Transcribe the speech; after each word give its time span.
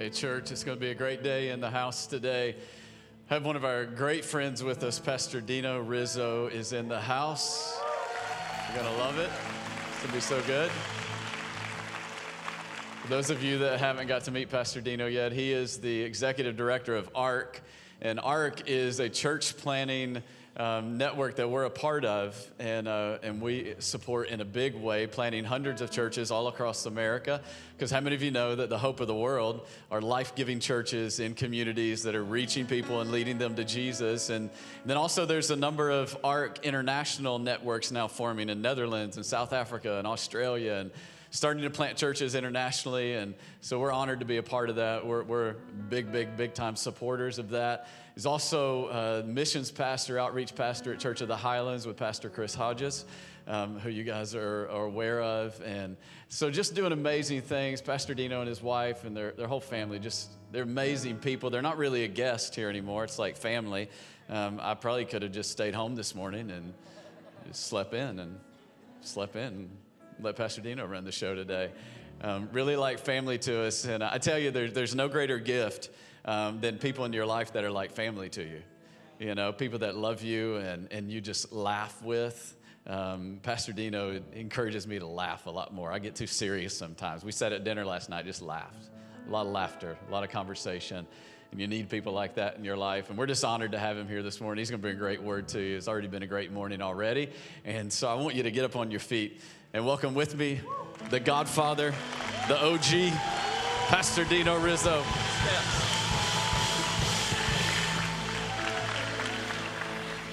Hey, 0.00 0.08
church, 0.08 0.50
it's 0.50 0.64
going 0.64 0.78
to 0.78 0.80
be 0.80 0.90
a 0.90 0.94
great 0.94 1.22
day 1.22 1.50
in 1.50 1.60
the 1.60 1.68
house 1.68 2.06
today. 2.06 2.56
I 3.28 3.34
have 3.34 3.44
one 3.44 3.54
of 3.54 3.66
our 3.66 3.84
great 3.84 4.24
friends 4.24 4.64
with 4.64 4.82
us, 4.82 4.98
Pastor 4.98 5.42
Dino 5.42 5.78
Rizzo, 5.82 6.46
is 6.46 6.72
in 6.72 6.88
the 6.88 6.98
house. 6.98 7.78
You're 8.66 8.82
going 8.82 8.94
to 8.94 8.98
love 8.98 9.18
it. 9.18 9.28
It's 9.90 9.98
going 9.98 10.08
to 10.08 10.14
be 10.14 10.20
so 10.20 10.40
good. 10.46 10.70
For 13.02 13.08
those 13.08 13.28
of 13.28 13.42
you 13.42 13.58
that 13.58 13.78
haven't 13.78 14.06
got 14.06 14.24
to 14.24 14.30
meet 14.30 14.48
Pastor 14.48 14.80
Dino 14.80 15.06
yet, 15.06 15.32
he 15.32 15.52
is 15.52 15.76
the 15.76 16.00
executive 16.00 16.56
director 16.56 16.96
of 16.96 17.10
ARC. 17.14 17.60
And 18.00 18.18
ARC 18.20 18.70
is 18.70 19.00
a 19.00 19.10
church 19.10 19.54
planting 19.58 20.22
um, 20.60 20.98
network 20.98 21.36
that 21.36 21.48
we're 21.48 21.64
a 21.64 21.70
part 21.70 22.04
of, 22.04 22.36
and, 22.58 22.86
uh, 22.86 23.16
and 23.22 23.40
we 23.40 23.74
support 23.78 24.28
in 24.28 24.42
a 24.42 24.44
big 24.44 24.74
way, 24.74 25.06
planting 25.06 25.42
hundreds 25.42 25.80
of 25.80 25.90
churches 25.90 26.30
all 26.30 26.48
across 26.48 26.84
America. 26.84 27.40
Because 27.74 27.90
how 27.90 28.00
many 28.00 28.14
of 28.14 28.22
you 28.22 28.30
know 28.30 28.54
that 28.54 28.68
the 28.68 28.76
hope 28.76 29.00
of 29.00 29.06
the 29.06 29.14
world 29.14 29.66
are 29.90 30.02
life 30.02 30.34
giving 30.34 30.60
churches 30.60 31.18
in 31.18 31.32
communities 31.32 32.02
that 32.02 32.14
are 32.14 32.22
reaching 32.22 32.66
people 32.66 33.00
and 33.00 33.10
leading 33.10 33.38
them 33.38 33.54
to 33.54 33.64
Jesus? 33.64 34.28
And, 34.28 34.50
and 34.50 34.90
then 34.90 34.98
also, 34.98 35.24
there's 35.24 35.50
a 35.50 35.56
number 35.56 35.88
of 35.88 36.14
ARC 36.22 36.58
international 36.62 37.38
networks 37.38 37.90
now 37.90 38.06
forming 38.06 38.50
in 38.50 38.60
Netherlands 38.60 39.16
and 39.16 39.24
South 39.24 39.54
Africa 39.54 39.96
and 39.96 40.06
Australia. 40.06 40.74
And 40.74 40.90
starting 41.30 41.62
to 41.62 41.70
plant 41.70 41.96
churches 41.96 42.34
internationally. 42.34 43.14
And 43.14 43.34
so 43.60 43.78
we're 43.78 43.92
honored 43.92 44.20
to 44.20 44.26
be 44.26 44.36
a 44.36 44.42
part 44.42 44.68
of 44.68 44.76
that. 44.76 45.06
We're, 45.06 45.22
we're 45.22 45.54
big, 45.88 46.12
big, 46.12 46.36
big 46.36 46.54
time 46.54 46.76
supporters 46.76 47.38
of 47.38 47.50
that. 47.50 47.88
He's 48.14 48.26
also 48.26 49.22
missions 49.24 49.70
pastor, 49.70 50.18
outreach 50.18 50.54
pastor 50.54 50.92
at 50.92 50.98
Church 50.98 51.20
of 51.20 51.28
the 51.28 51.36
Highlands 51.36 51.86
with 51.86 51.96
Pastor 51.96 52.28
Chris 52.28 52.54
Hodges. 52.54 53.04
Um, 53.46 53.80
who 53.80 53.88
you 53.88 54.04
guys 54.04 54.36
are, 54.36 54.68
are, 54.70 54.84
aware 54.84 55.22
of. 55.22 55.60
And 55.64 55.96
so 56.28 56.50
just 56.50 56.74
doing 56.74 56.92
amazing 56.92 57.40
things. 57.40 57.80
Pastor 57.80 58.14
Dino 58.14 58.40
and 58.40 58.48
his 58.48 58.62
wife 58.62 59.04
and 59.04 59.16
their, 59.16 59.32
their 59.32 59.48
whole 59.48 59.62
family, 59.62 59.98
just 59.98 60.30
they're 60.52 60.62
amazing 60.62 61.16
people. 61.16 61.50
They're 61.50 61.62
not 61.62 61.76
really 61.76 62.04
a 62.04 62.08
guest 62.08 62.54
here 62.54 62.68
anymore. 62.68 63.02
It's 63.02 63.18
like 63.18 63.36
family. 63.36 63.88
Um, 64.28 64.60
I 64.62 64.74
probably 64.74 65.04
could 65.04 65.22
have 65.22 65.32
just 65.32 65.50
stayed 65.50 65.74
home 65.74 65.96
this 65.96 66.14
morning 66.14 66.50
and 66.50 66.74
just 67.48 67.66
slept 67.66 67.94
in 67.94 68.20
and 68.20 68.38
slept 69.00 69.34
in 69.34 69.70
let 70.22 70.36
Pastor 70.36 70.60
Dino 70.60 70.86
run 70.86 71.04
the 71.04 71.12
show 71.12 71.34
today. 71.34 71.70
Um, 72.20 72.50
really 72.52 72.76
like 72.76 72.98
family 72.98 73.38
to 73.38 73.62
us. 73.62 73.86
And 73.86 74.04
I 74.04 74.18
tell 74.18 74.38
you, 74.38 74.50
there, 74.50 74.70
there's 74.70 74.94
no 74.94 75.08
greater 75.08 75.38
gift 75.38 75.88
um, 76.26 76.60
than 76.60 76.76
people 76.78 77.06
in 77.06 77.12
your 77.12 77.24
life 77.24 77.54
that 77.54 77.64
are 77.64 77.70
like 77.70 77.92
family 77.92 78.28
to 78.30 78.42
you. 78.42 78.62
You 79.18 79.34
know, 79.34 79.52
people 79.52 79.78
that 79.80 79.96
love 79.96 80.22
you 80.22 80.56
and, 80.56 80.88
and 80.90 81.10
you 81.10 81.20
just 81.20 81.52
laugh 81.52 82.02
with. 82.02 82.56
Um, 82.86 83.40
Pastor 83.42 83.72
Dino 83.72 84.20
encourages 84.34 84.86
me 84.86 84.98
to 84.98 85.06
laugh 85.06 85.46
a 85.46 85.50
lot 85.50 85.72
more. 85.72 85.92
I 85.92 85.98
get 85.98 86.14
too 86.14 86.26
serious 86.26 86.76
sometimes. 86.76 87.24
We 87.24 87.32
sat 87.32 87.52
at 87.52 87.64
dinner 87.64 87.84
last 87.84 88.10
night, 88.10 88.26
just 88.26 88.42
laughed. 88.42 88.90
A 89.26 89.30
lot 89.30 89.46
of 89.46 89.52
laughter, 89.52 89.96
a 90.08 90.12
lot 90.12 90.24
of 90.24 90.30
conversation. 90.30 91.06
And 91.50 91.60
you 91.60 91.66
need 91.66 91.88
people 91.88 92.12
like 92.12 92.36
that 92.36 92.56
in 92.56 92.64
your 92.64 92.76
life. 92.76 93.10
And 93.10 93.18
we're 93.18 93.26
just 93.26 93.44
honored 93.44 93.72
to 93.72 93.78
have 93.78 93.96
him 93.96 94.06
here 94.06 94.22
this 94.22 94.40
morning. 94.40 94.60
He's 94.60 94.70
going 94.70 94.80
to 94.80 94.82
bring 94.82 94.96
a 94.96 94.98
great 94.98 95.20
word 95.20 95.48
to 95.48 95.60
you. 95.60 95.76
It's 95.76 95.88
already 95.88 96.06
been 96.06 96.22
a 96.22 96.26
great 96.26 96.52
morning 96.52 96.80
already. 96.80 97.30
And 97.64 97.92
so 97.92 98.08
I 98.08 98.14
want 98.14 98.36
you 98.36 98.44
to 98.44 98.50
get 98.52 98.64
up 98.64 98.76
on 98.76 98.90
your 98.90 99.00
feet 99.00 99.40
and 99.72 99.86
welcome 99.86 100.14
with 100.14 100.36
me 100.36 100.60
the 101.10 101.20
Godfather, 101.20 101.94
the 102.48 102.60
OG, 102.60 103.12
Pastor 103.86 104.24
Dino 104.24 104.58
Rizzo. 104.58 105.04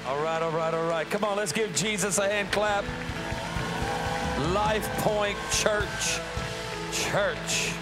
All 0.07 0.23
right, 0.23 0.41
all 0.41 0.51
right, 0.51 0.73
all 0.73 0.87
right. 0.87 1.07
Come 1.09 1.23
on, 1.23 1.37
let's 1.37 1.51
give 1.51 1.75
Jesus 1.75 2.17
a 2.17 2.27
hand 2.27 2.51
clap. 2.51 2.83
Life 4.53 4.87
Point 4.99 5.37
Church. 5.51 6.19
Church. 6.91 7.73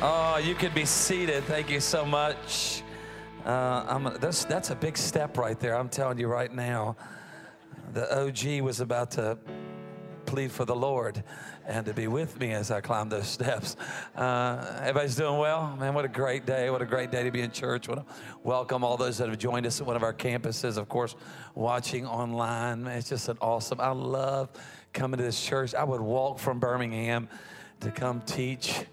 Oh, 0.00 0.40
you 0.42 0.54
can 0.54 0.72
be 0.72 0.84
seated. 0.84 1.44
Thank 1.44 1.68
you 1.68 1.80
so 1.80 2.06
much. 2.06 2.82
Uh, 3.44 4.16
that's, 4.18 4.44
that's 4.44 4.70
a 4.70 4.76
big 4.76 4.96
step 4.96 5.36
right 5.36 5.58
there. 5.58 5.76
I'm 5.76 5.88
telling 5.88 6.18
you 6.18 6.28
right 6.28 6.54
now. 6.54 6.96
The 7.92 8.24
OG 8.24 8.62
was 8.62 8.80
about 8.80 9.10
to 9.12 9.38
plead 10.28 10.52
for 10.52 10.66
the 10.66 10.76
Lord 10.76 11.24
and 11.66 11.86
to 11.86 11.94
be 11.94 12.06
with 12.06 12.38
me 12.38 12.52
as 12.52 12.70
I 12.70 12.82
climb 12.82 13.08
those 13.08 13.26
steps. 13.26 13.76
Uh, 14.14 14.78
everybody's 14.80 15.16
doing 15.16 15.38
well? 15.38 15.74
Man, 15.80 15.94
what 15.94 16.04
a 16.04 16.08
great 16.08 16.44
day. 16.44 16.68
What 16.68 16.82
a 16.82 16.86
great 16.86 17.10
day 17.10 17.22
to 17.22 17.30
be 17.30 17.40
in 17.40 17.50
church. 17.50 17.88
Welcome 18.44 18.84
all 18.84 18.98
those 18.98 19.16
that 19.18 19.30
have 19.30 19.38
joined 19.38 19.64
us 19.64 19.80
at 19.80 19.86
one 19.86 19.96
of 19.96 20.02
our 20.02 20.12
campuses, 20.12 20.76
of 20.76 20.86
course, 20.86 21.16
watching 21.54 22.06
online. 22.06 22.82
Man, 22.82 22.98
it's 22.98 23.08
just 23.08 23.30
an 23.30 23.38
awesome, 23.40 23.80
I 23.80 23.90
love 23.90 24.50
coming 24.92 25.16
to 25.16 25.24
this 25.24 25.42
church. 25.42 25.74
I 25.74 25.82
would 25.82 26.02
walk 26.02 26.38
from 26.38 26.60
Birmingham 26.60 27.30
to 27.80 27.90
come 27.90 28.20
teach 28.20 28.84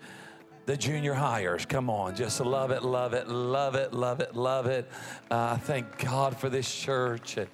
the 0.65 0.77
junior 0.77 1.13
hires. 1.13 1.65
Come 1.65 1.89
on, 1.89 2.15
just 2.15 2.39
love 2.39 2.71
it, 2.71 2.81
love 2.81 3.13
it, 3.13 3.27
love 3.27 3.75
it, 3.75 3.93
love 3.93 4.21
it, 4.21 4.37
love 4.37 4.67
it. 4.67 4.89
Uh, 5.29 5.57
thank 5.57 5.97
God 5.97 6.37
for 6.37 6.49
this 6.49 6.73
church. 6.73 7.35
And, 7.35 7.49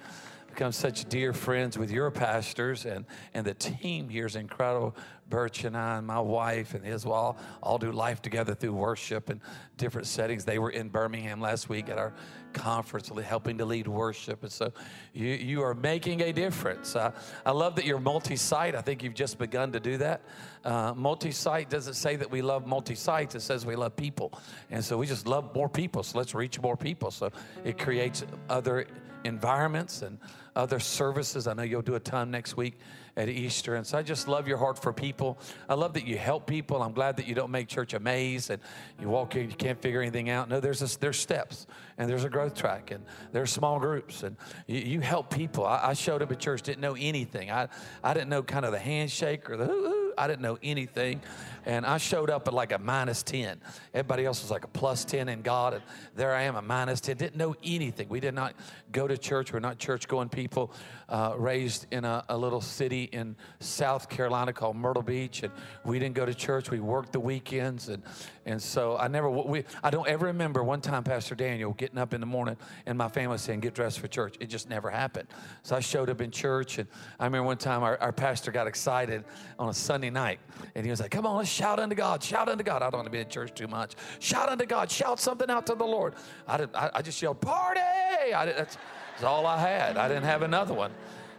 become 0.52 0.72
such 0.72 1.08
dear 1.08 1.32
friends 1.32 1.78
with 1.78 1.90
your 1.90 2.10
pastors, 2.10 2.84
and, 2.84 3.06
and 3.32 3.46
the 3.46 3.54
team 3.54 4.08
here 4.08 4.26
is 4.26 4.36
incredible. 4.36 4.94
Birch 5.30 5.64
and 5.64 5.74
I, 5.74 5.96
and 5.96 6.06
my 6.06 6.20
wife 6.20 6.74
and 6.74 6.84
his 6.84 7.06
all, 7.06 7.38
all 7.62 7.78
do 7.78 7.90
life 7.90 8.20
together 8.20 8.54
through 8.54 8.74
worship 8.74 9.30
and 9.30 9.40
different 9.78 10.06
settings. 10.06 10.44
They 10.44 10.58
were 10.58 10.68
in 10.68 10.90
Birmingham 10.90 11.40
last 11.40 11.70
week 11.70 11.88
at 11.88 11.96
our 11.96 12.12
conference, 12.52 13.10
helping 13.24 13.56
to 13.56 13.64
lead 13.64 13.88
worship. 13.88 14.42
And 14.42 14.52
so 14.52 14.72
you, 15.14 15.28
you 15.28 15.62
are 15.62 15.72
making 15.72 16.20
a 16.20 16.32
difference. 16.32 16.94
Uh, 16.94 17.12
I 17.46 17.52
love 17.52 17.76
that 17.76 17.86
you're 17.86 17.98
multi 17.98 18.36
site. 18.36 18.74
I 18.74 18.82
think 18.82 19.02
you've 19.02 19.14
just 19.14 19.38
begun 19.38 19.72
to 19.72 19.80
do 19.80 19.96
that. 19.96 20.20
Uh, 20.66 20.92
multi 20.94 21.30
site 21.30 21.70
doesn't 21.70 21.94
say 21.94 22.16
that 22.16 22.30
we 22.30 22.42
love 22.42 22.66
multi 22.66 22.94
sites, 22.94 23.34
it 23.34 23.40
says 23.40 23.64
we 23.64 23.74
love 23.74 23.96
people. 23.96 24.38
And 24.70 24.84
so 24.84 24.98
we 24.98 25.06
just 25.06 25.26
love 25.26 25.54
more 25.54 25.70
people. 25.70 26.02
So 26.02 26.18
let's 26.18 26.34
reach 26.34 26.60
more 26.60 26.76
people. 26.76 27.10
So 27.10 27.30
it 27.64 27.78
creates 27.78 28.22
other 28.50 28.86
environments 29.24 30.02
and 30.02 30.18
other 30.54 30.78
services. 30.78 31.46
I 31.46 31.54
know 31.54 31.62
you'll 31.62 31.82
do 31.82 31.94
a 31.94 32.00
ton 32.00 32.30
next 32.30 32.56
week 32.56 32.78
at 33.16 33.28
Easter. 33.28 33.74
And 33.74 33.86
so 33.86 33.98
I 33.98 34.02
just 34.02 34.28
love 34.28 34.48
your 34.48 34.56
heart 34.56 34.78
for 34.78 34.92
people. 34.92 35.38
I 35.68 35.74
love 35.74 35.94
that 35.94 36.06
you 36.06 36.16
help 36.16 36.46
people. 36.46 36.82
I'm 36.82 36.92
glad 36.92 37.16
that 37.18 37.26
you 37.26 37.34
don't 37.34 37.50
make 37.50 37.68
church 37.68 37.94
a 37.94 38.00
maze 38.00 38.50
and 38.50 38.60
you 39.00 39.08
walk 39.08 39.36
in, 39.36 39.50
you 39.50 39.56
can't 39.56 39.80
figure 39.80 40.00
anything 40.00 40.30
out. 40.30 40.48
No, 40.48 40.60
there's 40.60 40.82
a, 40.82 40.98
there's 40.98 41.18
steps 41.18 41.66
and 41.98 42.08
there's 42.08 42.24
a 42.24 42.30
growth 42.30 42.54
track 42.54 42.90
and 42.90 43.04
there's 43.32 43.50
small 43.50 43.78
groups 43.78 44.22
and 44.22 44.36
you, 44.66 44.80
you 44.80 45.00
help 45.00 45.30
people. 45.30 45.66
I, 45.66 45.88
I, 45.88 45.92
showed 45.92 46.22
up 46.22 46.32
at 46.32 46.38
church, 46.38 46.62
didn't 46.62 46.80
know 46.80 46.96
anything. 46.98 47.50
I, 47.50 47.68
I 48.02 48.14
didn't 48.14 48.30
know 48.30 48.42
kind 48.42 48.64
of 48.64 48.72
the 48.72 48.78
handshake 48.78 49.50
or 49.50 49.56
the 49.56 50.01
I 50.16 50.26
didn't 50.26 50.42
know 50.42 50.58
anything. 50.62 51.20
And 51.64 51.86
I 51.86 51.98
showed 51.98 52.30
up 52.30 52.48
at 52.48 52.54
like 52.54 52.72
a 52.72 52.78
minus 52.78 53.22
10. 53.22 53.60
Everybody 53.94 54.24
else 54.24 54.42
was 54.42 54.50
like 54.50 54.64
a 54.64 54.68
plus 54.68 55.04
10 55.04 55.28
in 55.28 55.42
God. 55.42 55.74
And 55.74 55.82
there 56.16 56.34
I 56.34 56.42
am, 56.42 56.56
a 56.56 56.62
minus 56.62 57.00
10. 57.00 57.16
Didn't 57.16 57.36
know 57.36 57.54
anything. 57.62 58.08
We 58.08 58.20
did 58.20 58.34
not 58.34 58.54
go 58.90 59.06
to 59.06 59.16
church. 59.16 59.52
We're 59.52 59.60
not 59.60 59.78
church 59.78 60.08
going 60.08 60.28
people. 60.28 60.72
Uh, 61.08 61.34
raised 61.36 61.86
in 61.90 62.04
a, 62.04 62.24
a, 62.28 62.36
little 62.36 62.60
city 62.60 63.04
in 63.04 63.36
South 63.60 64.08
Carolina 64.08 64.52
called 64.52 64.76
Myrtle 64.76 65.02
Beach. 65.02 65.42
And 65.42 65.52
we 65.84 65.98
didn't 65.98 66.14
go 66.14 66.24
to 66.24 66.34
church. 66.34 66.70
We 66.70 66.80
worked 66.80 67.12
the 67.12 67.20
weekends. 67.20 67.88
And, 67.88 68.02
and 68.44 68.60
so 68.60 68.96
I 68.96 69.06
never, 69.06 69.30
we, 69.30 69.64
I 69.84 69.90
don't 69.90 70.08
ever 70.08 70.26
remember 70.26 70.64
one 70.64 70.80
time 70.80 71.04
Pastor 71.04 71.34
Daniel 71.36 71.72
getting 71.74 71.98
up 71.98 72.12
in 72.12 72.20
the 72.20 72.26
morning 72.26 72.56
and 72.86 72.98
my 72.98 73.08
family 73.08 73.38
saying, 73.38 73.60
get 73.60 73.74
dressed 73.74 74.00
for 74.00 74.08
church. 74.08 74.36
It 74.40 74.46
just 74.46 74.68
never 74.68 74.90
happened. 74.90 75.28
So 75.62 75.76
I 75.76 75.80
showed 75.80 76.10
up 76.10 76.20
in 76.20 76.32
church. 76.32 76.78
And 76.78 76.88
I 77.20 77.24
remember 77.24 77.46
one 77.46 77.56
time 77.56 77.84
our, 77.84 77.96
our 77.98 78.12
pastor 78.12 78.50
got 78.50 78.66
excited 78.66 79.24
on 79.58 79.68
a 79.68 79.74
Sunday 79.74 80.10
night. 80.10 80.40
And 80.74 80.84
he 80.84 80.90
was 80.90 81.00
like, 81.00 81.12
come 81.12 81.24
on, 81.24 81.36
let's 81.36 81.50
shout 81.50 81.78
unto 81.78 81.94
God, 81.94 82.22
shout 82.22 82.48
unto 82.48 82.64
God. 82.64 82.82
I 82.82 82.90
don't 82.90 82.98
want 82.98 83.06
to 83.06 83.12
be 83.12 83.20
in 83.20 83.28
church 83.28 83.54
too 83.54 83.68
much. 83.68 83.94
Shout 84.18 84.48
unto 84.48 84.66
God, 84.66 84.90
shout 84.90 85.20
something 85.20 85.48
out 85.48 85.66
to 85.66 85.76
the 85.76 85.84
Lord. 85.84 86.14
I, 86.48 86.56
didn't, 86.56 86.74
I, 86.74 86.90
I 86.94 87.02
just 87.02 87.22
yelled, 87.22 87.40
party! 87.40 87.80
I 87.80 88.44
did, 88.44 88.56
that's, 88.56 88.76
that's 89.12 89.24
all 89.24 89.46
I 89.46 89.58
had. 89.60 89.96
I 89.96 90.08
didn't 90.08 90.24
have 90.24 90.42
another 90.42 90.74
one. 90.74 90.90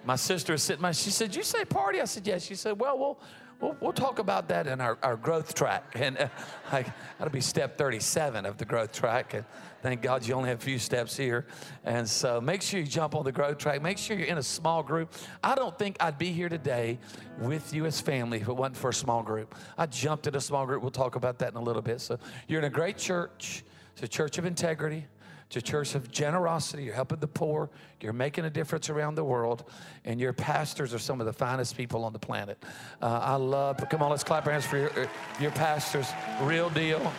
My 0.06 0.16
sister 0.16 0.54
was 0.54 0.64
sitting, 0.64 0.82
my, 0.82 0.92
she 0.92 1.12
said, 1.12 1.36
you 1.36 1.44
say 1.44 1.66
party? 1.66 2.00
I 2.00 2.06
said, 2.06 2.28
yes. 2.28 2.46
She 2.46 2.56
said, 2.56 2.80
well, 2.80 2.98
we'll, 2.98 3.20
we'll, 3.64 3.78
we'll 3.80 3.94
talk 3.94 4.20
about 4.20 4.50
that 4.50 4.68
in 4.68 4.82
our, 4.82 4.98
our 5.02 5.16
growth 5.16 5.56
track. 5.56 5.96
And 5.96 6.18
uh, 6.18 6.28
I, 6.72 6.84
that'll 7.18 7.32
be 7.32 7.42
step 7.42 7.78
37 7.78 8.46
of 8.46 8.58
the 8.58 8.66
growth 8.66 8.92
track. 8.92 9.34
And 9.34 9.46
thank 9.82 10.02
God 10.02 10.28
you 10.28 10.34
only 10.34 10.50
have 10.50 10.60
a 10.60 10.64
few 10.64 10.78
steps 10.78 11.16
here. 11.16 11.46
And 11.86 12.08
so 12.08 12.42
make 12.42 12.62
sure 12.62 12.80
you 12.80 12.86
jump 12.86 13.16
on 13.16 13.24
the 13.24 13.32
growth 13.32 13.58
track. 13.58 13.82
Make 13.82 13.98
sure 13.98 14.18
you're 14.18 14.28
in 14.28 14.38
a 14.38 14.44
small 14.44 14.84
group. 14.84 15.14
I 15.44 15.56
don't 15.56 15.78
think 15.80 15.96
I'd 16.00 16.18
be 16.18 16.32
here 16.32 16.50
today 16.50 17.00
with 17.40 17.74
you 17.74 17.86
as 17.86 18.02
family 18.02 18.42
if 18.42 18.50
it 18.50 18.56
wasn't 18.56 18.78
for 18.78 18.90
a 18.90 18.94
small 18.94 19.24
group. 19.24 19.56
I 19.78 19.86
jumped 19.86 20.28
in 20.28 20.36
a 20.36 20.42
small 20.42 20.66
group. 20.66 20.82
We'll 20.82 20.92
talk 20.92 21.16
about 21.16 21.40
that 21.40 21.52
in 21.52 21.58
a 21.58 21.64
little 21.64 21.82
bit. 21.82 22.02
So 22.02 22.20
you're 22.48 22.60
in 22.60 22.66
a 22.66 22.70
great 22.70 22.98
church. 22.98 23.64
It's 23.94 24.04
a 24.04 24.08
church 24.08 24.38
of 24.38 24.46
integrity. 24.46 25.06
It's 25.54 25.58
a 25.58 25.72
church 25.72 25.94
of 25.94 26.12
generosity. 26.12 26.84
You're 26.84 26.96
helping 26.96 27.20
the 27.20 27.28
poor. 27.28 27.70
You're 28.02 28.12
making 28.12 28.44
a 28.46 28.50
difference 28.50 28.90
around 28.90 29.14
the 29.14 29.24
world. 29.24 29.66
And 30.04 30.20
your 30.20 30.34
pastors 30.34 30.96
are 30.96 31.00
some 31.00 31.20
of 31.20 31.28
the 31.28 31.34
finest 31.34 31.78
people 31.78 32.06
on 32.06 32.12
the 32.12 32.18
planet. 32.18 32.58
Uh, 33.00 33.20
I 33.22 33.36
love, 33.36 33.78
come 33.88 34.02
on, 34.02 34.10
let's 34.10 34.24
clap 34.24 34.48
our 34.48 34.52
hands 34.52 34.66
for 34.66 34.78
your, 34.78 34.92
your 35.40 35.52
pastors. 35.52 36.12
Real 36.42 36.72
deal. 36.72 37.14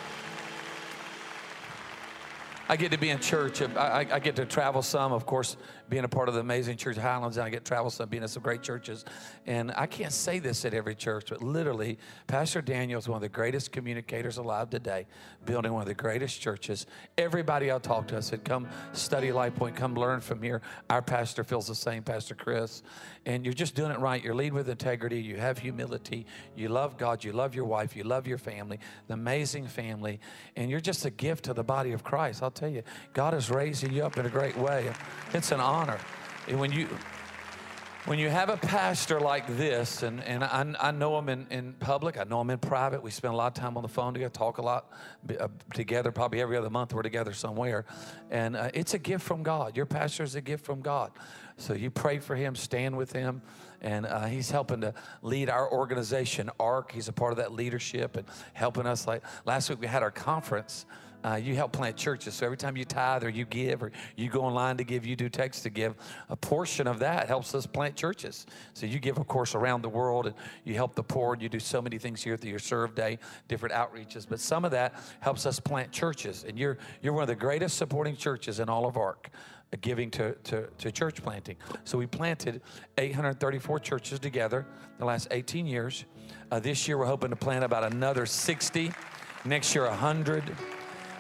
I 2.68 2.74
get 2.74 2.90
to 2.90 2.98
be 2.98 3.10
in 3.10 3.20
church. 3.20 3.62
I, 3.62 3.66
I, 3.66 3.98
I, 4.14 4.18
get 4.18 4.34
to 4.34 4.44
travel 4.44 4.82
some, 4.82 5.12
of 5.12 5.26
course, 5.26 5.56
being 5.88 6.04
a 6.04 6.08
part 6.08 6.28
of 6.28 6.34
the 6.34 6.40
amazing 6.40 6.76
church 6.76 6.96
Highlands, 6.96 7.36
and 7.36 7.44
I 7.44 7.50
get 7.50 7.64
travel 7.64 7.90
some, 7.90 8.08
being 8.08 8.22
at 8.22 8.30
some 8.30 8.42
great 8.42 8.62
churches. 8.62 9.04
And 9.46 9.70
I 9.76 9.86
can't 9.86 10.12
say 10.12 10.38
this 10.38 10.64
at 10.64 10.72
every 10.72 10.94
church, 10.94 11.26
but 11.28 11.42
literally, 11.42 11.98
Pastor 12.26 12.62
Daniel 12.62 12.98
is 12.98 13.08
one 13.08 13.16
of 13.16 13.22
the 13.22 13.28
greatest 13.28 13.70
communicators 13.70 14.38
alive 14.38 14.70
today, 14.70 15.06
building 15.44 15.72
one 15.72 15.82
of 15.82 15.88
the 15.88 15.94
greatest 15.94 16.40
churches. 16.40 16.86
Everybody 17.18 17.70
I 17.70 17.78
talked 17.78 18.08
to, 18.08 18.22
said, 18.22 18.44
come 18.44 18.66
study 18.92 19.30
Life 19.30 19.54
Point, 19.56 19.76
come 19.76 19.94
learn 19.94 20.20
from 20.20 20.42
here. 20.42 20.62
Our 20.88 21.02
pastor 21.02 21.44
feels 21.44 21.66
the 21.66 21.74
same, 21.74 22.02
Pastor 22.02 22.34
Chris. 22.34 22.82
And 23.26 23.44
you're 23.44 23.54
just 23.54 23.74
doing 23.74 23.90
it 23.90 23.98
right. 23.98 24.22
You're 24.22 24.34
leading 24.34 24.54
with 24.54 24.68
integrity. 24.68 25.20
You 25.20 25.36
have 25.36 25.58
humility. 25.58 26.26
You 26.56 26.68
love 26.68 26.96
God. 26.96 27.24
You 27.24 27.32
love 27.32 27.54
your 27.54 27.64
wife. 27.64 27.96
You 27.96 28.04
love 28.04 28.26
your 28.26 28.38
family, 28.38 28.78
the 29.06 29.14
amazing 29.14 29.66
family. 29.66 30.20
And 30.56 30.70
you're 30.70 30.80
just 30.80 31.04
a 31.04 31.10
gift 31.10 31.44
to 31.44 31.54
the 31.54 31.64
body 31.64 31.92
of 31.92 32.04
Christ. 32.04 32.42
I'll 32.42 32.50
tell 32.50 32.68
you, 32.68 32.82
God 33.12 33.34
is 33.34 33.50
raising 33.50 33.92
you 33.92 34.04
up 34.04 34.16
in 34.16 34.26
a 34.26 34.30
great 34.30 34.56
way. 34.56 34.90
It's 35.32 35.52
an 35.52 35.60
honor. 35.60 35.73
And 36.46 36.60
when 36.60 36.70
you 36.70 36.88
when 38.04 38.18
you 38.18 38.28
have 38.28 38.48
a 38.48 38.56
pastor 38.56 39.18
like 39.18 39.56
this, 39.56 40.04
and, 40.04 40.22
and 40.22 40.44
I, 40.44 40.74
I 40.78 40.90
know 40.92 41.18
him 41.18 41.28
in, 41.28 41.46
in 41.50 41.72
public, 41.72 42.16
I 42.16 42.24
know 42.24 42.40
him 42.42 42.50
in 42.50 42.58
private, 42.58 43.02
we 43.02 43.10
spend 43.10 43.34
a 43.34 43.36
lot 43.36 43.46
of 43.46 43.54
time 43.54 43.76
on 43.76 43.82
the 43.82 43.88
phone 43.88 44.12
together, 44.12 44.30
talk 44.30 44.58
a 44.58 44.62
lot 44.62 44.92
uh, 45.40 45.48
together, 45.72 46.12
probably 46.12 46.40
every 46.40 46.56
other 46.56 46.70
month 46.70 46.92
we're 46.92 47.02
together 47.02 47.32
somewhere. 47.32 47.86
And 48.30 48.56
uh, 48.56 48.70
it's 48.72 48.94
a 48.94 49.00
gift 49.00 49.24
from 49.24 49.42
God. 49.42 49.76
Your 49.76 49.86
pastor 49.86 50.22
is 50.22 50.36
a 50.36 50.40
gift 50.40 50.64
from 50.64 50.80
God. 50.80 51.10
So 51.56 51.72
you 51.72 51.90
pray 51.90 52.18
for 52.18 52.36
him, 52.36 52.54
stand 52.54 52.96
with 52.96 53.12
him, 53.12 53.42
and 53.80 54.06
uh, 54.06 54.26
he's 54.26 54.50
helping 54.50 54.82
to 54.82 54.94
lead 55.22 55.48
our 55.48 55.68
organization, 55.72 56.50
ARC. 56.60 56.92
He's 56.92 57.08
a 57.08 57.12
part 57.12 57.32
of 57.32 57.38
that 57.38 57.52
leadership 57.52 58.16
and 58.16 58.28
helping 58.52 58.86
us. 58.86 59.08
Like 59.08 59.24
last 59.44 59.70
week, 59.70 59.80
we 59.80 59.86
had 59.88 60.02
our 60.04 60.12
conference 60.12 60.86
uh, 61.24 61.36
you 61.36 61.54
help 61.54 61.72
plant 61.72 61.96
churches. 61.96 62.34
So 62.34 62.44
every 62.44 62.58
time 62.58 62.76
you 62.76 62.84
tithe 62.84 63.24
or 63.24 63.30
you 63.30 63.46
give 63.46 63.82
or 63.82 63.92
you 64.14 64.28
go 64.28 64.42
online 64.42 64.76
to 64.76 64.84
give, 64.84 65.06
you 65.06 65.16
do 65.16 65.28
text 65.28 65.62
to 65.62 65.70
give, 65.70 65.94
a 66.28 66.36
portion 66.36 66.86
of 66.86 66.98
that 66.98 67.28
helps 67.28 67.54
us 67.54 67.66
plant 67.66 67.96
churches. 67.96 68.46
So 68.74 68.86
you 68.86 68.98
give, 68.98 69.18
of 69.18 69.26
course, 69.26 69.54
around 69.54 69.82
the 69.82 69.88
world 69.88 70.26
and 70.26 70.34
you 70.64 70.74
help 70.74 70.94
the 70.94 71.02
poor 71.02 71.32
and 71.32 71.42
you 71.42 71.48
do 71.48 71.58
so 71.58 71.80
many 71.80 71.98
things 71.98 72.22
here 72.22 72.36
through 72.36 72.50
your 72.50 72.58
serve 72.58 72.94
day, 72.94 73.18
different 73.48 73.74
outreaches. 73.74 74.26
But 74.28 74.38
some 74.38 74.64
of 74.64 74.70
that 74.72 74.94
helps 75.20 75.46
us 75.46 75.58
plant 75.58 75.92
churches. 75.92 76.44
And 76.46 76.58
you're, 76.58 76.76
you're 77.00 77.14
one 77.14 77.22
of 77.22 77.28
the 77.28 77.34
greatest 77.34 77.78
supporting 77.78 78.16
churches 78.16 78.60
in 78.60 78.68
all 78.68 78.86
of 78.86 78.96
ARC 78.98 79.30
uh, 79.72 79.76
giving 79.80 80.10
to, 80.10 80.34
to, 80.44 80.68
to, 80.78 80.92
church 80.92 81.22
planting. 81.22 81.56
So 81.84 81.96
we 81.96 82.06
planted 82.06 82.60
834 82.98 83.80
churches 83.80 84.18
together 84.18 84.66
the 84.98 85.06
last 85.06 85.28
18 85.30 85.66
years. 85.66 86.04
Uh, 86.50 86.60
this 86.60 86.86
year 86.86 86.98
we're 86.98 87.06
hoping 87.06 87.30
to 87.30 87.36
plant 87.36 87.64
about 87.64 87.90
another 87.92 88.26
60. 88.26 88.92
Next 89.46 89.74
year, 89.74 89.84
100. 89.84 90.56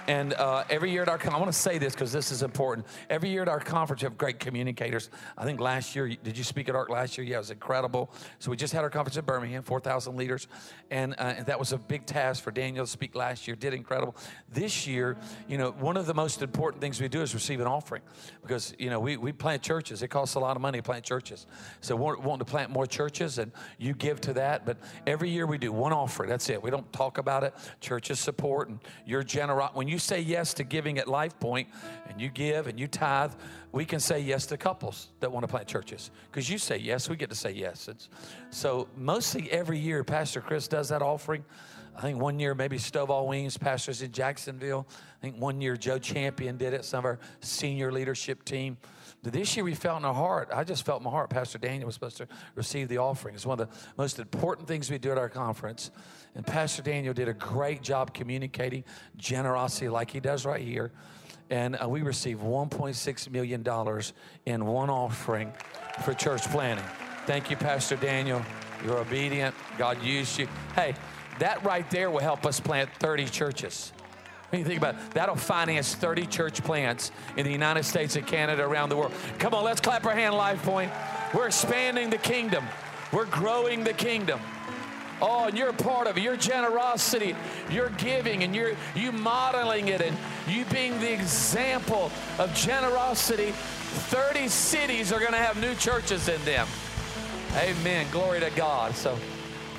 And 0.06 0.34
uh, 0.34 0.64
every 0.68 0.90
year 0.90 1.02
at 1.02 1.08
our, 1.08 1.18
I 1.30 1.38
want 1.38 1.46
to 1.50 1.58
say 1.58 1.78
this 1.78 1.94
because 1.94 2.12
this 2.12 2.30
is 2.30 2.42
important. 2.42 2.86
Every 3.08 3.30
year 3.30 3.42
at 3.42 3.48
our 3.48 3.60
conference, 3.60 4.02
we 4.02 4.06
have 4.06 4.18
great 4.18 4.38
communicators. 4.38 5.08
I 5.38 5.44
think 5.44 5.60
last 5.60 5.96
year, 5.96 6.08
did 6.08 6.36
you 6.36 6.44
speak 6.44 6.68
at 6.68 6.74
ARC 6.74 6.90
last 6.90 7.16
year? 7.16 7.26
Yeah, 7.26 7.36
it 7.36 7.38
was 7.38 7.50
incredible. 7.50 8.12
So 8.38 8.50
we 8.50 8.56
just 8.56 8.74
had 8.74 8.84
our 8.84 8.90
conference 8.90 9.16
in 9.16 9.24
Birmingham, 9.24 9.62
4,000 9.62 10.16
leaders. 10.16 10.46
And, 10.90 11.14
uh, 11.14 11.34
and 11.38 11.46
that 11.46 11.58
was 11.58 11.72
a 11.72 11.78
big 11.78 12.04
task 12.04 12.42
for 12.42 12.50
Daniel 12.50 12.84
to 12.84 12.90
speak 12.90 13.14
last 13.14 13.46
year. 13.46 13.56
Did 13.56 13.72
incredible. 13.72 14.14
This 14.52 14.86
year, 14.86 15.16
you 15.48 15.56
know, 15.56 15.70
one 15.72 15.96
of 15.96 16.04
the 16.04 16.14
most 16.14 16.42
important 16.42 16.82
things 16.82 17.00
we 17.00 17.08
do 17.08 17.22
is 17.22 17.32
receive 17.32 17.60
an 17.60 17.66
offering 17.66 18.02
because, 18.42 18.74
you 18.78 18.90
know, 18.90 19.00
we, 19.00 19.16
we 19.16 19.32
plant 19.32 19.62
churches. 19.62 20.02
It 20.02 20.08
costs 20.08 20.34
a 20.34 20.40
lot 20.40 20.54
of 20.54 20.60
money 20.60 20.78
to 20.78 20.82
plant 20.82 21.04
churches. 21.04 21.46
So 21.80 21.96
we're 21.96 22.16
wanting 22.18 22.44
to 22.44 22.50
plant 22.50 22.70
more 22.70 22.86
churches 22.86 23.38
and 23.38 23.52
you 23.78 23.94
give 23.94 24.20
to 24.22 24.34
that. 24.34 24.66
But 24.66 24.76
every 25.06 25.30
year 25.30 25.46
we 25.46 25.56
do 25.56 25.72
one 25.72 25.92
offering. 25.92 26.28
That's 26.28 26.50
it. 26.50 26.62
We 26.62 26.70
don't 26.70 26.90
talk 26.92 27.16
about 27.16 27.42
it. 27.42 27.54
Churches 27.80 28.20
support 28.20 28.68
and 28.68 28.80
your 29.06 29.22
generosity. 29.22 29.78
When 29.78 29.88
you 29.88 29.93
you 29.94 29.98
say 30.00 30.20
yes 30.20 30.54
to 30.54 30.64
giving 30.64 30.98
at 30.98 31.06
Life 31.06 31.38
Point 31.38 31.68
and 32.08 32.20
you 32.20 32.28
give 32.28 32.66
and 32.66 32.80
you 32.80 32.88
tithe, 32.88 33.32
we 33.70 33.84
can 33.84 34.00
say 34.00 34.18
yes 34.18 34.44
to 34.46 34.56
couples 34.56 35.08
that 35.20 35.30
want 35.30 35.44
to 35.44 35.48
plant 35.48 35.68
churches. 35.68 36.10
Because 36.30 36.50
you 36.50 36.58
say 36.58 36.78
yes, 36.78 37.08
we 37.08 37.14
get 37.14 37.30
to 37.30 37.36
say 37.36 37.52
yes. 37.52 37.86
It's, 37.86 38.08
so 38.50 38.88
mostly 38.96 39.48
every 39.52 39.78
year, 39.78 40.02
Pastor 40.02 40.40
Chris 40.40 40.66
does 40.66 40.88
that 40.88 41.00
offering. 41.00 41.44
I 41.96 42.00
think 42.00 42.20
one 42.20 42.40
year 42.40 42.56
maybe 42.56 42.76
Stovall 42.76 43.28
Weems, 43.28 43.56
pastors 43.56 44.02
in 44.02 44.10
Jacksonville. 44.10 44.84
I 44.90 45.20
think 45.22 45.36
one 45.36 45.60
year 45.60 45.76
Joe 45.76 46.00
Champion 46.00 46.56
did 46.56 46.74
it, 46.74 46.84
some 46.84 46.98
of 46.98 47.04
our 47.04 47.20
senior 47.38 47.92
leadership 47.92 48.44
team. 48.44 48.76
This 49.22 49.56
year 49.56 49.64
we 49.64 49.76
felt 49.76 50.00
in 50.00 50.04
our 50.04 50.12
heart, 50.12 50.50
I 50.52 50.64
just 50.64 50.84
felt 50.84 51.00
in 51.00 51.04
my 51.04 51.10
heart, 51.10 51.30
Pastor 51.30 51.56
Daniel 51.58 51.86
was 51.86 51.94
supposed 51.94 52.16
to 52.16 52.26
receive 52.56 52.88
the 52.88 52.98
offering. 52.98 53.36
It's 53.36 53.46
one 53.46 53.60
of 53.60 53.70
the 53.70 53.76
most 53.96 54.18
important 54.18 54.66
things 54.66 54.90
we 54.90 54.98
do 54.98 55.12
at 55.12 55.18
our 55.18 55.30
conference. 55.30 55.92
And 56.34 56.46
Pastor 56.46 56.82
Daniel 56.82 57.14
did 57.14 57.28
a 57.28 57.34
great 57.34 57.82
job 57.82 58.12
communicating 58.12 58.84
generosity 59.16 59.88
like 59.88 60.10
he 60.10 60.20
does 60.20 60.44
right 60.44 60.60
here. 60.60 60.92
And 61.50 61.76
uh, 61.80 61.88
we 61.88 62.02
received 62.02 62.42
$1.6 62.42 63.30
million 63.30 64.02
in 64.46 64.66
one 64.66 64.90
offering 64.90 65.52
for 66.04 66.14
church 66.14 66.42
planting. 66.50 66.84
Thank 67.26 67.50
you, 67.50 67.56
Pastor 67.56 67.96
Daniel. 67.96 68.42
You're 68.84 68.98
obedient. 68.98 69.54
God 69.78 70.02
used 70.02 70.38
you. 70.38 70.48
Hey, 70.74 70.94
that 71.38 71.64
right 71.64 71.88
there 71.90 72.10
will 72.10 72.20
help 72.20 72.46
us 72.46 72.60
plant 72.60 72.90
30 72.98 73.26
churches. 73.26 73.92
When 74.50 74.60
you 74.60 74.66
think 74.66 74.78
about 74.78 74.94
it, 74.94 75.10
that'll 75.12 75.36
finance 75.36 75.94
30 75.94 76.26
church 76.26 76.62
plants 76.62 77.10
in 77.36 77.44
the 77.44 77.52
United 77.52 77.84
States 77.84 78.16
and 78.16 78.26
Canada, 78.26 78.64
around 78.64 78.88
the 78.88 78.96
world. 78.96 79.12
Come 79.38 79.54
on, 79.54 79.64
let's 79.64 79.80
clap 79.80 80.04
our 80.06 80.14
hand, 80.14 80.34
Life 80.34 80.62
Point. 80.62 80.92
We're 81.34 81.46
expanding 81.46 82.10
the 82.10 82.18
kingdom. 82.18 82.64
We're 83.12 83.24
growing 83.26 83.84
the 83.84 83.92
kingdom. 83.92 84.40
Oh, 85.20 85.46
and 85.46 85.56
you're 85.56 85.72
part 85.72 86.06
of. 86.06 86.18
Your 86.18 86.36
generosity, 86.36 87.34
your 87.70 87.90
giving, 87.90 88.42
and 88.42 88.54
you're 88.54 88.72
you 88.94 89.12
modeling 89.12 89.88
it, 89.88 90.00
and 90.00 90.16
you 90.48 90.64
being 90.66 90.98
the 91.00 91.12
example 91.12 92.10
of 92.38 92.54
generosity. 92.54 93.52
30 93.52 94.48
cities 94.48 95.12
are 95.12 95.20
going 95.20 95.32
to 95.32 95.38
have 95.38 95.60
new 95.60 95.74
churches 95.76 96.28
in 96.28 96.44
them. 96.44 96.66
Amen. 97.56 98.06
Glory 98.10 98.40
to 98.40 98.50
God. 98.50 98.94
So, 98.96 99.16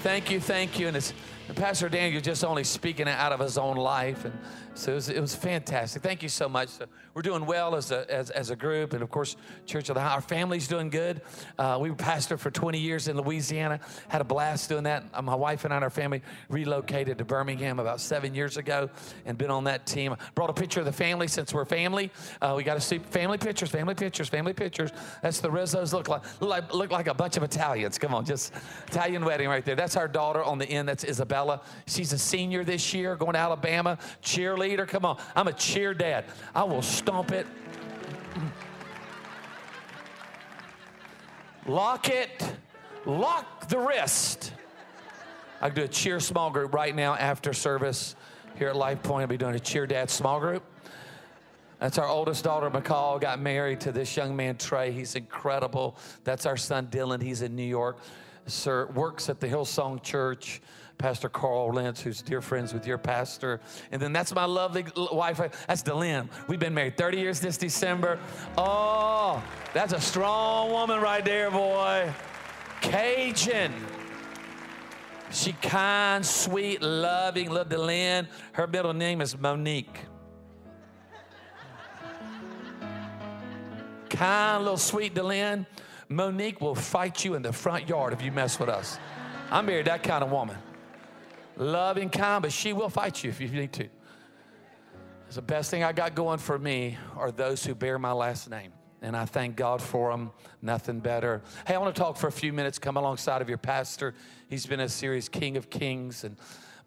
thank 0.04 0.32
you, 0.32 0.40
thank 0.40 0.80
you, 0.80 0.88
and 0.88 0.98
it's. 0.98 1.14
Pastor 1.54 1.90
Daniel 1.90 2.22
just 2.22 2.44
only 2.44 2.64
speaking 2.64 3.08
out 3.08 3.32
of 3.32 3.40
his 3.40 3.58
own 3.58 3.78
life, 3.78 4.26
and 4.26 4.34
so 4.76 4.92
it 4.92 4.96
was, 4.96 5.10
it 5.10 5.22
was 5.22 5.34
fantastic. 5.34 6.04
Thank 6.04 6.22
you 6.22 6.28
so 6.28 6.50
much. 6.50 6.68
So 6.68 6.86
we're 7.14 7.22
doing 7.22 7.46
well 7.46 7.76
as 7.76 7.92
a, 7.92 8.06
as, 8.14 8.30
as 8.30 8.50
a 8.50 8.58
group, 8.58 8.92
and 8.92 9.02
of 9.02 9.10
course, 9.10 9.38
Church 9.66 9.88
of 9.88 9.96
the 9.96 10.02
High. 10.02 10.16
Our 10.16 10.22
family's 10.22 10.68
doing 10.68 10.90
good. 10.90 11.22
Uh, 11.58 11.78
we 11.80 11.90
were 11.90 11.96
pastor 11.96 12.38
for 12.38 12.52
20 12.52 12.78
years 12.78 13.08
in 13.08 13.16
Louisiana. 13.16 13.80
Had 14.10 14.20
a 14.20 14.26
blast 14.26 14.68
doing 14.68 14.84
that. 14.84 15.06
Uh, 15.14 15.22
my 15.22 15.34
wife 15.34 15.64
and 15.64 15.74
I 15.74 15.78
and 15.78 15.84
our 15.86 15.90
family 15.90 16.22
relocated 16.50 17.18
to 17.20 17.24
Birmingham 17.24 17.80
about 17.80 18.02
seven 18.02 18.36
years 18.36 18.58
ago, 18.58 18.90
and 19.26 19.38
been 19.38 19.50
on 19.50 19.64
that 19.64 19.86
team. 19.86 20.14
Brought 20.36 20.50
a 20.50 20.54
picture 20.54 20.82
of 20.82 20.86
the 20.86 20.92
family 20.92 21.30
since 21.30 21.54
we're 21.54 21.64
family. 21.64 22.12
Uh, 22.42 22.54
we 22.58 22.64
got 22.66 22.74
to 22.74 22.82
see 22.82 23.00
family 23.00 23.38
pictures, 23.38 23.70
family 23.70 23.96
pictures, 23.96 24.28
family 24.28 24.54
pictures. 24.54 24.92
That's 25.22 25.40
the 25.40 25.50
Rizzos 25.50 25.94
look 25.94 26.10
like 26.10 26.22
look 26.42 26.50
like 26.50 26.74
look 26.74 26.92
like 26.92 27.08
a 27.08 27.14
bunch 27.14 27.38
of 27.38 27.44
Italians. 27.44 27.98
Come 27.98 28.14
on, 28.14 28.26
just 28.26 28.54
Italian 28.88 29.24
wedding 29.24 29.48
right 29.48 29.64
there. 29.64 29.76
That's 29.76 29.96
our 29.96 30.10
daughter 30.10 30.44
on 30.44 30.58
the 30.58 30.68
end. 30.68 30.90
That's 30.90 31.06
Isabella. 31.06 31.62
She's 31.88 32.12
a 32.12 32.18
senior 32.18 32.66
this 32.66 32.94
year, 32.94 33.16
going 33.16 33.34
to 33.34 33.40
Alabama. 33.40 33.98
Cheerleader 34.22 34.65
Come 34.88 35.06
on. 35.06 35.18
I'm 35.36 35.48
a 35.48 35.54
cheer 35.54 35.94
dad. 35.94 36.26
I 36.54 36.64
will 36.64 36.82
stomp 36.82 37.32
it. 37.32 37.46
Lock 41.68 42.10
it. 42.10 42.54
Lock 43.06 43.68
the 43.68 43.80
wrist. 43.80 44.54
I 45.62 45.70
do 45.70 45.84
a 45.84 45.88
cheer 45.88 46.20
small 46.20 46.50
group 46.50 46.74
right 46.74 46.96
now 46.96 47.16
after 47.16 47.54
service 47.54 48.16
here 48.56 48.70
at 48.70 48.76
Life 48.76 49.02
Point. 49.04 49.22
I'll 49.22 49.28
be 49.28 49.38
doing 49.38 49.56
a 49.56 49.60
cheer 49.60 49.88
dad 49.88 50.10
small 50.10 50.40
group. 50.40 50.64
That's 51.80 51.98
our 51.98 52.08
oldest 52.08 52.44
daughter, 52.44 52.70
McCall, 52.70 53.20
got 53.20 53.40
married 53.40 53.82
to 53.82 53.92
this 53.92 54.16
young 54.16 54.36
man, 54.36 54.58
Trey. 54.58 54.92
He's 54.92 55.16
incredible. 55.16 55.98
That's 56.24 56.46
our 56.46 56.56
son, 56.56 56.88
Dylan. 56.88 57.22
He's 57.22 57.42
in 57.42 57.56
New 57.56 57.64
York. 57.64 57.98
Sir, 58.48 58.88
works 58.94 59.30
at 59.30 59.40
the 59.40 59.48
Hillsong 59.48 60.02
Church. 60.02 60.62
Pastor 60.98 61.30
Carl 61.30 61.74
Lentz, 61.74 62.02
who's 62.02 62.22
dear 62.22 62.42
friends 62.42 62.74
with 62.74 62.88
your 62.88 62.98
pastor. 62.98 63.60
And 63.92 64.02
then 64.02 64.14
that's 64.14 64.34
my 64.34 64.46
lovely 64.46 64.86
wife. 65.12 65.38
That's 65.68 65.84
Delynn. 65.84 66.30
We've 66.48 66.60
been 66.60 66.74
married 66.74 66.98
30 66.98 67.18
years 67.18 67.40
this 67.40 67.58
December. 67.58 68.20
Oh, 68.58 69.44
that's 69.74 69.94
a 69.94 70.00
strong 70.00 70.72
woman 70.72 71.02
right 71.02 71.24
there, 71.24 71.52
boy. 71.52 72.12
Cajun. 72.82 73.74
She 75.32 75.54
kind, 75.54 76.26
sweet, 76.26 76.82
loving, 76.82 77.50
little 77.50 77.66
Delynn. 77.66 78.28
Her 78.54 78.68
middle 78.68 78.94
name 78.94 79.22
is 79.22 79.38
Monique. 79.38 80.00
kind, 84.10 84.64
little 84.64 84.78
sweet 84.78 85.14
Delynn. 85.14 85.66
Monique 86.08 86.62
will 86.62 86.76
fight 86.76 87.26
you 87.26 87.34
in 87.34 87.42
the 87.42 87.52
front 87.52 87.90
yard 87.90 88.14
if 88.14 88.22
you 88.22 88.32
mess 88.32 88.60
with 88.60 88.70
us. 88.70 88.98
I 89.52 89.62
married 89.62 89.88
that 89.88 90.04
kind 90.04 90.24
of 90.24 90.32
woman 90.32 90.58
loving, 91.58 92.10
kind, 92.10 92.42
but 92.42 92.52
she 92.52 92.74
will 92.74 92.90
fight 92.90 93.24
you 93.24 93.30
if 93.30 93.40
you 93.42 93.48
need 93.48 93.74
to. 93.74 93.88
It's 95.28 95.36
the 95.36 95.42
best 95.42 95.72
thing 95.72 95.84
I 95.84 95.92
got 95.92 96.16
going 96.16 96.40
for 96.40 96.58
me 96.58 96.98
are 97.16 97.32
those 97.32 97.66
who 97.66 97.76
bear 97.76 97.98
my 97.98 98.12
last 98.12 98.50
name. 98.50 98.72
And 99.02 99.16
I 99.16 99.26
thank 99.26 99.56
God 99.56 99.82
for 99.82 100.10
them. 100.12 100.32
Nothing 100.62 101.00
better. 101.00 101.42
Hey, 101.68 101.76
I 101.76 101.78
want 101.78 101.94
to 101.96 102.02
talk 102.02 102.18
for 102.18 102.28
a 102.28 102.32
few 102.32 102.54
minutes, 102.54 102.80
come 102.80 102.98
alongside 102.98 103.42
of 103.42 103.50
your 103.50 103.58
pastor. 103.58 104.16
He's 104.50 104.66
been 104.66 104.80
a 104.80 104.90
series 104.90 105.30
King 105.30 105.58
of 105.58 105.70
Kings. 105.70 106.24
And 106.24 106.38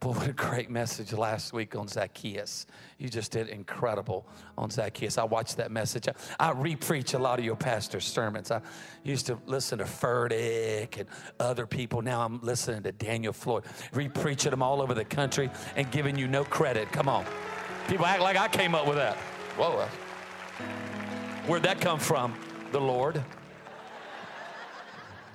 Boy, 0.00 0.10
what 0.12 0.28
a 0.28 0.32
great 0.32 0.70
message 0.70 1.12
last 1.12 1.52
week 1.52 1.74
on 1.74 1.88
Zacchaeus. 1.88 2.66
You 2.98 3.08
just 3.08 3.32
did 3.32 3.48
incredible 3.48 4.28
on 4.56 4.70
Zacchaeus. 4.70 5.18
I 5.18 5.24
watched 5.24 5.56
that 5.56 5.72
message. 5.72 6.06
I, 6.06 6.12
I 6.38 6.52
re-preach 6.52 7.14
a 7.14 7.18
lot 7.18 7.40
of 7.40 7.44
your 7.44 7.56
pastor's 7.56 8.04
sermons. 8.04 8.52
I 8.52 8.60
used 9.02 9.26
to 9.26 9.38
listen 9.46 9.78
to 9.78 9.84
Furtick 9.84 11.00
and 11.00 11.08
other 11.40 11.66
people. 11.66 12.00
Now 12.00 12.24
I'm 12.24 12.40
listening 12.42 12.84
to 12.84 12.92
Daniel 12.92 13.32
Floyd, 13.32 13.64
re-preaching 13.92 14.52
them 14.52 14.62
all 14.62 14.80
over 14.80 14.94
the 14.94 15.04
country 15.04 15.50
and 15.74 15.90
giving 15.90 16.16
you 16.16 16.28
no 16.28 16.44
credit. 16.44 16.92
Come 16.92 17.08
on. 17.08 17.24
People 17.88 18.06
act 18.06 18.22
like 18.22 18.36
I 18.36 18.46
came 18.46 18.76
up 18.76 18.86
with 18.86 18.96
that. 18.96 19.16
Whoa. 19.56 19.88
Where'd 21.48 21.64
that 21.64 21.80
come 21.80 21.98
from? 21.98 22.38
The 22.70 22.80
Lord. 22.80 23.20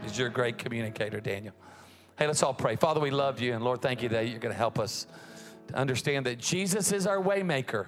Is 0.05 0.17
your 0.17 0.29
great 0.29 0.57
communicator, 0.57 1.19
Daniel. 1.19 1.53
Hey, 2.15 2.27
let's 2.27 2.43
all 2.43 2.53
pray. 2.53 2.75
Father, 2.75 2.99
we 2.99 3.09
love 3.09 3.41
you, 3.41 3.53
and 3.53 3.63
Lord, 3.63 3.81
thank 3.81 4.03
you 4.03 4.09
that 4.09 4.27
you're 4.27 4.39
going 4.39 4.53
to 4.53 4.57
help 4.57 4.77
us 4.77 5.07
to 5.67 5.75
understand 5.75 6.27
that 6.27 6.37
Jesus 6.37 6.91
is 6.91 7.07
our 7.07 7.17
waymaker. 7.17 7.87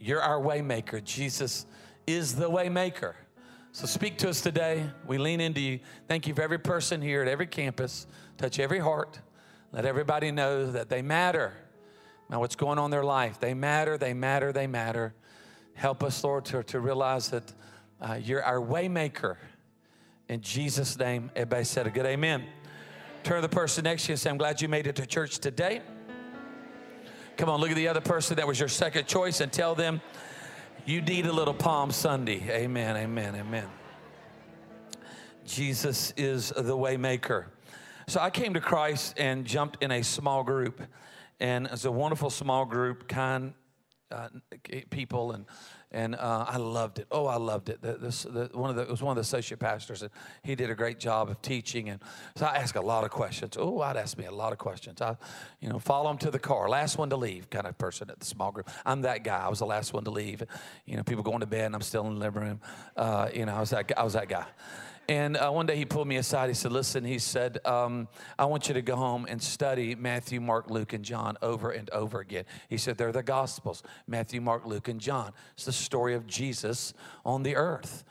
You're 0.00 0.20
our 0.20 0.40
waymaker. 0.40 1.02
Jesus 1.04 1.64
is 2.08 2.34
the 2.34 2.50
waymaker. 2.50 3.14
So 3.70 3.86
speak 3.86 4.18
to 4.18 4.28
us 4.28 4.40
today. 4.40 4.84
We 5.06 5.18
lean 5.18 5.40
into 5.40 5.60
you. 5.60 5.78
Thank 6.08 6.26
you 6.26 6.34
for 6.34 6.42
every 6.42 6.58
person 6.58 7.00
here 7.00 7.22
at 7.22 7.28
every 7.28 7.46
campus. 7.46 8.08
Touch 8.36 8.58
every 8.58 8.80
heart. 8.80 9.20
Let 9.70 9.84
everybody 9.84 10.32
know 10.32 10.72
that 10.72 10.88
they 10.88 11.00
matter. 11.00 11.52
Now, 12.28 12.40
what's 12.40 12.56
going 12.56 12.78
on 12.78 12.86
in 12.86 12.90
their 12.90 13.04
life? 13.04 13.38
They 13.38 13.54
matter, 13.54 13.96
they 13.96 14.12
matter, 14.12 14.52
they 14.52 14.66
matter. 14.66 15.14
Help 15.74 16.02
us, 16.02 16.24
Lord, 16.24 16.44
to, 16.46 16.64
to 16.64 16.80
realize 16.80 17.28
that 17.28 17.52
uh, 18.00 18.18
you're 18.20 18.42
our 18.42 18.58
waymaker. 18.60 19.36
In 20.28 20.40
Jesus' 20.40 20.98
name, 20.98 21.30
everybody 21.36 21.64
said 21.64 21.86
a 21.86 21.90
good 21.90 22.06
amen. 22.06 22.44
Turn 23.22 23.36
to 23.36 23.42
the 23.42 23.54
person 23.54 23.84
next 23.84 24.04
to 24.04 24.08
you 24.08 24.12
and 24.14 24.20
say, 24.20 24.30
I'm 24.30 24.38
glad 24.38 24.62
you 24.62 24.68
made 24.68 24.86
it 24.86 24.96
to 24.96 25.06
church 25.06 25.38
today. 25.38 25.82
Come 27.36 27.48
on, 27.48 27.60
look 27.60 27.70
at 27.70 27.76
the 27.76 27.88
other 27.88 28.00
person 28.00 28.36
that 28.36 28.46
was 28.46 28.58
your 28.58 28.68
second 28.68 29.06
choice 29.06 29.40
and 29.40 29.52
tell 29.52 29.74
them 29.74 30.00
you 30.86 31.02
need 31.02 31.26
a 31.26 31.32
little 31.32 31.54
Palm 31.54 31.90
Sunday. 31.90 32.42
Amen, 32.50 32.96
amen, 32.96 33.34
amen. 33.36 33.68
Jesus 35.46 36.14
is 36.16 36.48
the 36.48 36.76
waymaker. 36.76 37.46
So 38.06 38.20
I 38.20 38.30
came 38.30 38.54
to 38.54 38.60
Christ 38.60 39.14
and 39.18 39.44
jumped 39.44 39.82
in 39.82 39.90
a 39.90 40.02
small 40.02 40.42
group, 40.42 40.80
and 41.38 41.66
it's 41.66 41.84
a 41.84 41.92
wonderful 41.92 42.30
small 42.30 42.64
group, 42.64 43.06
kind 43.06 43.52
uh, 44.10 44.28
people, 44.90 45.32
and 45.32 45.44
and 45.92 46.14
uh, 46.14 46.44
I 46.48 46.56
loved 46.56 46.98
it. 46.98 47.06
Oh, 47.10 47.26
I 47.26 47.36
loved 47.36 47.68
it. 47.68 47.82
The, 47.82 47.94
this, 47.94 48.22
the, 48.22 48.50
one 48.52 48.70
of 48.70 48.76
the, 48.76 48.82
it 48.82 48.90
was 48.90 49.02
one 49.02 49.12
of 49.12 49.16
the 49.16 49.22
associate 49.22 49.58
pastors, 49.58 50.02
and 50.02 50.10
he 50.42 50.54
did 50.54 50.70
a 50.70 50.74
great 50.74 51.00
job 51.00 51.30
of 51.30 51.42
teaching. 51.42 51.88
And 51.88 52.00
so 52.36 52.46
I 52.46 52.56
asked 52.56 52.76
a 52.76 52.80
lot 52.80 53.04
of 53.04 53.10
questions. 53.10 53.56
Oh, 53.58 53.80
I'd 53.80 53.96
ask 53.96 54.16
me 54.16 54.26
a 54.26 54.30
lot 54.30 54.52
of 54.52 54.58
questions. 54.58 55.00
I, 55.00 55.16
you 55.60 55.68
know, 55.68 55.78
follow 55.78 56.10
him 56.10 56.18
to 56.18 56.30
the 56.30 56.38
car, 56.38 56.68
last 56.68 56.98
one 56.98 57.10
to 57.10 57.16
leave, 57.16 57.50
kind 57.50 57.66
of 57.66 57.76
person 57.78 58.10
at 58.10 58.20
the 58.20 58.26
small 58.26 58.52
group. 58.52 58.70
I'm 58.86 59.02
that 59.02 59.24
guy. 59.24 59.38
I 59.38 59.48
was 59.48 59.58
the 59.58 59.66
last 59.66 59.92
one 59.92 60.04
to 60.04 60.10
leave. 60.10 60.42
You 60.86 60.96
know, 60.96 61.02
people 61.02 61.24
going 61.24 61.40
to 61.40 61.46
bed, 61.46 61.66
and 61.66 61.74
I'm 61.74 61.82
still 61.82 62.06
in 62.06 62.14
the 62.14 62.20
living 62.20 62.42
room. 62.42 62.60
Uh, 62.96 63.28
you 63.34 63.46
know, 63.46 63.54
I 63.54 63.60
was 63.60 63.70
that. 63.70 63.90
I 63.96 64.04
was 64.04 64.12
that 64.12 64.28
guy. 64.28 64.46
And 65.10 65.36
uh, 65.36 65.50
one 65.50 65.66
day 65.66 65.74
he 65.74 65.84
pulled 65.84 66.06
me 66.06 66.18
aside. 66.18 66.50
He 66.50 66.54
said, 66.54 66.70
Listen, 66.70 67.04
he 67.04 67.18
said, 67.18 67.58
um, 67.66 68.06
I 68.38 68.44
want 68.44 68.68
you 68.68 68.74
to 68.74 68.80
go 68.80 68.94
home 68.94 69.26
and 69.28 69.42
study 69.42 69.96
Matthew, 69.96 70.40
Mark, 70.40 70.70
Luke, 70.70 70.92
and 70.92 71.04
John 71.04 71.36
over 71.42 71.72
and 71.72 71.90
over 71.90 72.20
again. 72.20 72.44
He 72.68 72.76
said, 72.76 72.96
They're 72.96 73.10
the 73.10 73.24
Gospels 73.24 73.82
Matthew, 74.06 74.40
Mark, 74.40 74.66
Luke, 74.66 74.86
and 74.86 75.00
John. 75.00 75.32
It's 75.54 75.64
the 75.64 75.72
story 75.72 76.14
of 76.14 76.28
Jesus 76.28 76.94
on 77.24 77.42
the 77.42 77.56
earth. 77.56 78.04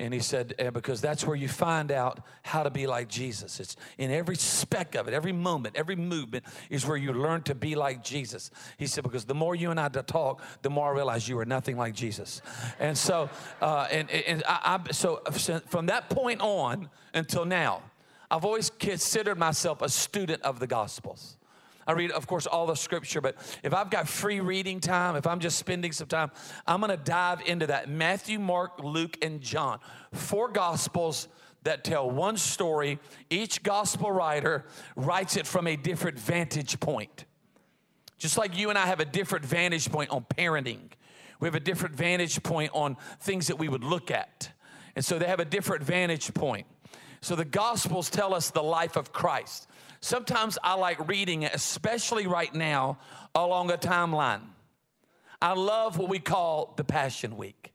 And 0.00 0.12
he 0.12 0.18
said, 0.18 0.54
because 0.72 1.00
that's 1.00 1.24
where 1.24 1.36
you 1.36 1.46
find 1.46 1.92
out 1.92 2.20
how 2.42 2.64
to 2.64 2.70
be 2.70 2.88
like 2.88 3.08
Jesus. 3.08 3.60
It's 3.60 3.76
in 3.96 4.10
every 4.10 4.34
speck 4.34 4.96
of 4.96 5.06
it, 5.06 5.14
every 5.14 5.32
moment, 5.32 5.76
every 5.76 5.94
movement 5.94 6.44
is 6.68 6.84
where 6.84 6.96
you 6.96 7.12
learn 7.12 7.42
to 7.42 7.54
be 7.54 7.76
like 7.76 8.02
Jesus. 8.02 8.50
He 8.76 8.88
said, 8.88 9.04
because 9.04 9.24
the 9.24 9.36
more 9.36 9.54
you 9.54 9.70
and 9.70 9.78
I 9.78 9.88
talk, 9.88 10.42
the 10.62 10.70
more 10.70 10.90
I 10.90 10.94
realize 10.94 11.28
you 11.28 11.38
are 11.38 11.44
nothing 11.44 11.76
like 11.76 11.94
Jesus. 11.94 12.42
And 12.80 12.98
so, 12.98 13.30
uh, 13.62 13.86
and, 13.90 14.10
and 14.10 14.42
I, 14.48 14.80
I, 14.88 14.92
so 14.92 15.22
from 15.68 15.86
that 15.86 16.10
point 16.10 16.40
on 16.40 16.90
until 17.14 17.44
now, 17.44 17.82
I've 18.30 18.44
always 18.44 18.70
considered 18.70 19.38
myself 19.38 19.80
a 19.80 19.88
student 19.88 20.42
of 20.42 20.58
the 20.58 20.66
Gospels. 20.66 21.36
I 21.86 21.92
read, 21.92 22.10
of 22.10 22.26
course, 22.26 22.46
all 22.46 22.66
the 22.66 22.74
scripture, 22.74 23.20
but 23.20 23.36
if 23.62 23.74
I've 23.74 23.90
got 23.90 24.08
free 24.08 24.40
reading 24.40 24.80
time, 24.80 25.16
if 25.16 25.26
I'm 25.26 25.40
just 25.40 25.58
spending 25.58 25.92
some 25.92 26.08
time, 26.08 26.30
I'm 26.66 26.80
going 26.80 26.90
to 26.90 27.02
dive 27.02 27.42
into 27.46 27.66
that. 27.68 27.88
Matthew, 27.88 28.38
Mark, 28.38 28.82
Luke, 28.82 29.18
and 29.22 29.40
John. 29.40 29.80
Four 30.12 30.48
gospels 30.48 31.28
that 31.64 31.84
tell 31.84 32.10
one 32.10 32.36
story. 32.36 32.98
Each 33.30 33.62
gospel 33.62 34.12
writer 34.12 34.64
writes 34.96 35.36
it 35.36 35.46
from 35.46 35.66
a 35.66 35.76
different 35.76 36.18
vantage 36.18 36.78
point. 36.80 37.24
Just 38.18 38.38
like 38.38 38.56
you 38.56 38.70
and 38.70 38.78
I 38.78 38.86
have 38.86 39.00
a 39.00 39.04
different 39.04 39.44
vantage 39.44 39.90
point 39.90 40.10
on 40.10 40.24
parenting, 40.24 40.90
we 41.40 41.48
have 41.48 41.54
a 41.54 41.60
different 41.60 41.94
vantage 41.94 42.42
point 42.42 42.70
on 42.72 42.96
things 43.20 43.48
that 43.48 43.58
we 43.58 43.68
would 43.68 43.84
look 43.84 44.10
at. 44.10 44.50
And 44.96 45.04
so 45.04 45.18
they 45.18 45.26
have 45.26 45.40
a 45.40 45.44
different 45.44 45.82
vantage 45.82 46.32
point. 46.32 46.66
So 47.20 47.34
the 47.34 47.44
Gospels 47.44 48.10
tell 48.10 48.34
us 48.34 48.50
the 48.50 48.62
life 48.62 48.96
of 48.96 49.12
Christ. 49.12 49.66
Sometimes 50.04 50.58
I 50.62 50.74
like 50.74 51.08
reading 51.08 51.46
especially 51.46 52.26
right 52.26 52.54
now, 52.54 52.98
along 53.34 53.70
a 53.70 53.78
timeline. 53.78 54.42
I 55.40 55.54
love 55.54 55.96
what 55.96 56.10
we 56.10 56.18
call 56.18 56.74
the 56.76 56.84
Passion 56.84 57.38
Week. 57.38 57.72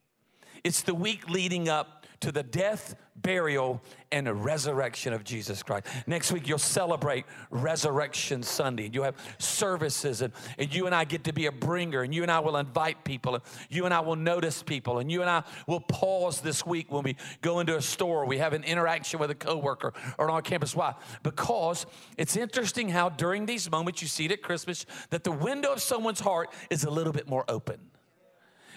It's 0.62 0.82
the 0.82 0.94
week 0.94 1.28
leading 1.28 1.68
up 1.68 1.99
to 2.20 2.30
the 2.30 2.42
death, 2.42 2.94
burial, 3.16 3.82
and 4.12 4.26
the 4.26 4.34
resurrection 4.34 5.12
of 5.12 5.24
Jesus 5.24 5.62
Christ. 5.62 5.86
Next 6.06 6.32
week, 6.32 6.48
you'll 6.48 6.58
celebrate 6.58 7.24
Resurrection 7.50 8.42
Sunday. 8.42 8.90
You'll 8.92 9.04
have 9.04 9.16
services, 9.38 10.20
and, 10.22 10.32
and 10.58 10.74
you 10.74 10.86
and 10.86 10.94
I 10.94 11.04
get 11.04 11.24
to 11.24 11.32
be 11.32 11.46
a 11.46 11.52
bringer, 11.52 12.02
and 12.02 12.14
you 12.14 12.22
and 12.22 12.30
I 12.30 12.40
will 12.40 12.56
invite 12.56 13.04
people, 13.04 13.34
and 13.34 13.44
you 13.70 13.84
and 13.84 13.94
I 13.94 14.00
will 14.00 14.16
notice 14.16 14.62
people, 14.62 14.98
and 14.98 15.10
you 15.10 15.22
and 15.22 15.30
I 15.30 15.42
will 15.66 15.80
pause 15.80 16.40
this 16.40 16.66
week 16.66 16.92
when 16.92 17.02
we 17.02 17.16
go 17.40 17.60
into 17.60 17.76
a 17.76 17.82
store, 17.82 18.26
we 18.26 18.38
have 18.38 18.52
an 18.52 18.64
interaction 18.64 19.18
with 19.18 19.30
a 19.30 19.34
coworker 19.34 19.92
or 20.18 20.30
on 20.30 20.42
campus. 20.42 20.74
Why? 20.76 20.94
Because 21.22 21.86
it's 22.18 22.36
interesting 22.36 22.88
how 22.88 23.08
during 23.08 23.46
these 23.46 23.70
moments 23.70 24.02
you 24.02 24.08
see 24.08 24.26
it 24.26 24.32
at 24.32 24.42
Christmas 24.42 24.84
that 25.10 25.24
the 25.24 25.32
window 25.32 25.72
of 25.72 25.80
someone's 25.80 26.20
heart 26.20 26.52
is 26.68 26.84
a 26.84 26.90
little 26.90 27.12
bit 27.12 27.28
more 27.28 27.44
open. 27.48 27.89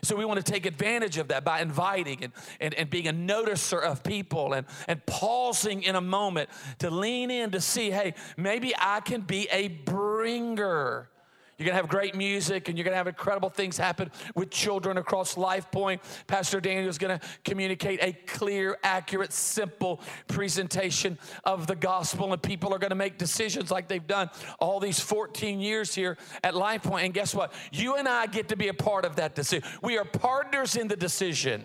So 0.03 0.17
we 0.17 0.25
want 0.25 0.45
to 0.45 0.51
take 0.51 0.65
advantage 0.65 1.17
of 1.17 1.29
that 1.29 1.45
by 1.45 1.61
inviting 1.61 2.25
and, 2.25 2.33
and, 2.59 2.73
and 2.73 2.89
being 2.89 3.07
a 3.07 3.13
noticer 3.13 3.81
of 3.81 4.03
people 4.03 4.53
and, 4.53 4.67
and 4.87 5.03
pausing 5.05 5.83
in 5.83 5.95
a 5.95 6.01
moment 6.01 6.49
to 6.79 6.89
lean 6.89 7.31
in 7.31 7.51
to 7.51 7.61
see, 7.61 7.89
hey, 7.89 8.13
maybe 8.35 8.73
I 8.77 8.99
can 8.99 9.21
be 9.21 9.47
a 9.49 9.69
bringer 9.69 11.09
you're 11.57 11.65
going 11.65 11.75
to 11.75 11.81
have 11.81 11.89
great 11.89 12.15
music 12.15 12.67
and 12.67 12.77
you're 12.77 12.83
going 12.83 12.93
to 12.93 12.97
have 12.97 13.07
incredible 13.07 13.49
things 13.49 13.77
happen 13.77 14.11
with 14.35 14.49
children 14.49 14.97
across 14.97 15.37
Life 15.37 15.69
Point. 15.71 16.01
Pastor 16.27 16.59
Daniel 16.59 16.89
is 16.89 16.97
going 16.97 17.19
to 17.19 17.25
communicate 17.43 17.99
a 18.01 18.13
clear, 18.25 18.77
accurate, 18.83 19.31
simple 19.31 20.01
presentation 20.27 21.17
of 21.43 21.67
the 21.67 21.75
gospel, 21.75 22.33
and 22.33 22.41
people 22.41 22.73
are 22.73 22.79
going 22.79 22.89
to 22.89 22.95
make 22.95 23.17
decisions 23.17 23.69
like 23.69 23.87
they've 23.87 24.07
done 24.07 24.29
all 24.59 24.79
these 24.79 24.99
14 24.99 25.59
years 25.59 25.93
here 25.93 26.17
at 26.43 26.55
Life 26.55 26.83
Point. 26.83 27.05
And 27.05 27.13
guess 27.13 27.35
what? 27.35 27.53
You 27.71 27.95
and 27.95 28.07
I 28.07 28.25
get 28.25 28.49
to 28.49 28.55
be 28.55 28.69
a 28.69 28.73
part 28.73 29.05
of 29.05 29.15
that 29.17 29.35
decision. 29.35 29.67
We 29.81 29.97
are 29.97 30.05
partners 30.05 30.75
in 30.75 30.87
the 30.87 30.97
decision. 30.97 31.63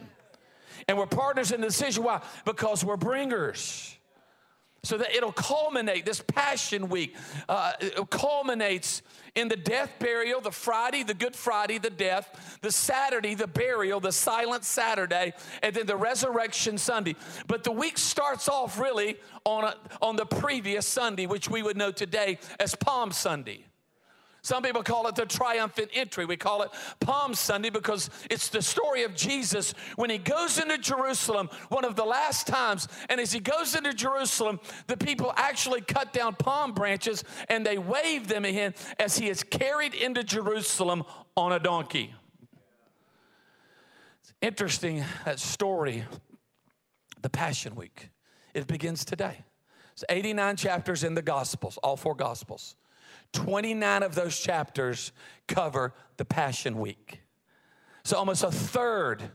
And 0.86 0.96
we're 0.96 1.06
partners 1.06 1.52
in 1.52 1.60
the 1.60 1.66
decision. 1.66 2.04
Why? 2.04 2.22
Because 2.44 2.84
we're 2.84 2.96
bringers 2.96 3.97
so 4.82 4.96
that 4.96 5.14
it'll 5.14 5.32
culminate 5.32 6.06
this 6.06 6.22
passion 6.26 6.88
week 6.88 7.14
uh, 7.48 7.72
culminates 8.10 9.02
in 9.34 9.48
the 9.48 9.56
death 9.56 9.92
burial 9.98 10.40
the 10.40 10.50
friday 10.50 11.02
the 11.02 11.14
good 11.14 11.34
friday 11.34 11.78
the 11.78 11.90
death 11.90 12.58
the 12.62 12.72
saturday 12.72 13.34
the 13.34 13.46
burial 13.46 14.00
the 14.00 14.12
silent 14.12 14.64
saturday 14.64 15.32
and 15.62 15.74
then 15.74 15.86
the 15.86 15.96
resurrection 15.96 16.78
sunday. 16.78 17.14
But 17.46 17.64
the 17.64 17.72
week 17.72 17.98
starts 17.98 18.48
off 18.48 18.78
really 18.78 19.18
on, 19.44 19.64
a, 19.64 19.74
on 20.00 20.16
the 20.16 20.26
previous 20.26 20.86
sunday 20.86 21.26
which 21.26 21.48
we 21.48 21.62
would 21.62 21.76
know 21.76 21.92
today 21.92 22.38
as 22.60 22.74
palm 22.74 23.12
sunday 23.12 23.67
some 24.42 24.62
people 24.62 24.82
call 24.82 25.08
it 25.08 25.16
the 25.16 25.26
triumphant 25.26 25.90
entry. 25.92 26.24
We 26.24 26.36
call 26.36 26.62
it 26.62 26.70
Palm 27.00 27.34
Sunday 27.34 27.70
because 27.70 28.08
it's 28.30 28.48
the 28.48 28.62
story 28.62 29.02
of 29.02 29.14
Jesus 29.14 29.74
when 29.96 30.10
he 30.10 30.18
goes 30.18 30.58
into 30.58 30.78
Jerusalem, 30.78 31.50
one 31.68 31.84
of 31.84 31.96
the 31.96 32.04
last 32.04 32.46
times. 32.46 32.86
And 33.08 33.20
as 33.20 33.32
he 33.32 33.40
goes 33.40 33.74
into 33.74 33.92
Jerusalem, 33.92 34.60
the 34.86 34.96
people 34.96 35.32
actually 35.36 35.80
cut 35.80 36.12
down 36.12 36.36
palm 36.36 36.72
branches 36.72 37.24
and 37.48 37.66
they 37.66 37.78
wave 37.78 38.28
them 38.28 38.44
in 38.44 38.74
as 38.98 39.18
he 39.18 39.28
is 39.28 39.42
carried 39.42 39.94
into 39.94 40.22
Jerusalem 40.22 41.04
on 41.36 41.52
a 41.52 41.58
donkey. 41.58 42.14
It's 44.22 44.32
interesting 44.40 45.04
that 45.24 45.40
story, 45.40 46.04
the 47.22 47.30
Passion 47.30 47.74
Week. 47.74 48.10
It 48.54 48.66
begins 48.66 49.04
today. 49.04 49.44
It's 49.92 50.04
89 50.08 50.56
chapters 50.56 51.02
in 51.02 51.14
the 51.14 51.22
Gospels, 51.22 51.76
all 51.82 51.96
four 51.96 52.14
Gospels. 52.14 52.76
29 53.32 54.02
of 54.02 54.14
those 54.14 54.38
chapters 54.38 55.12
cover 55.46 55.94
the 56.16 56.24
Passion 56.24 56.78
Week. 56.78 57.20
So 58.04 58.16
almost 58.16 58.42
a 58.42 58.50
third 58.50 59.30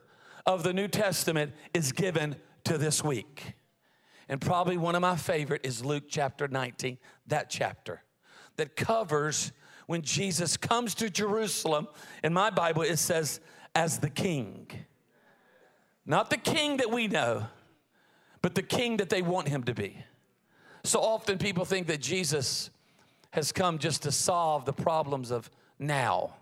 of 0.46 0.64
the 0.64 0.74
New 0.74 0.88
Testament 0.88 1.54
is 1.74 1.92
given 1.92 2.36
to 2.66 2.78
this 2.78 3.04
week. 3.04 3.54
And 4.30 4.40
probably 4.42 4.78
one 4.78 4.96
of 4.96 5.02
my 5.02 5.16
favorite 5.16 5.62
is 5.66 5.84
Luke 5.84 6.06
chapter 6.08 6.48
19, 6.48 6.98
that 7.28 7.50
chapter 7.50 8.04
that 8.56 8.76
covers 8.76 9.52
when 9.88 10.02
Jesus 10.02 10.58
comes 10.58 10.96
to 10.96 11.10
Jerusalem, 11.10 11.88
in 12.24 12.34
my 12.34 12.50
Bible 12.50 12.84
it 12.84 12.98
says, 12.98 13.40
as 13.76 14.00
the 14.00 14.10
king. 14.10 14.68
Not 16.06 16.30
the 16.30 16.38
king 16.38 16.78
that 16.78 16.92
we 16.92 17.08
know, 17.08 17.48
but 18.42 18.56
the 18.56 18.62
king 18.62 18.98
that 18.98 19.10
they 19.10 19.22
want 19.22 19.48
him 19.48 19.64
to 19.64 19.74
be. 19.74 19.98
So 20.84 21.00
often 21.00 21.38
people 21.38 21.66
think 21.66 21.88
that 21.88 22.02
Jesus 22.02 22.70
has 23.34 23.52
come 23.52 23.80
just 23.80 24.04
to 24.04 24.12
solve 24.12 24.64
the 24.64 24.74
problems 24.74 25.32
of 25.32 25.50
now. 25.80 26.36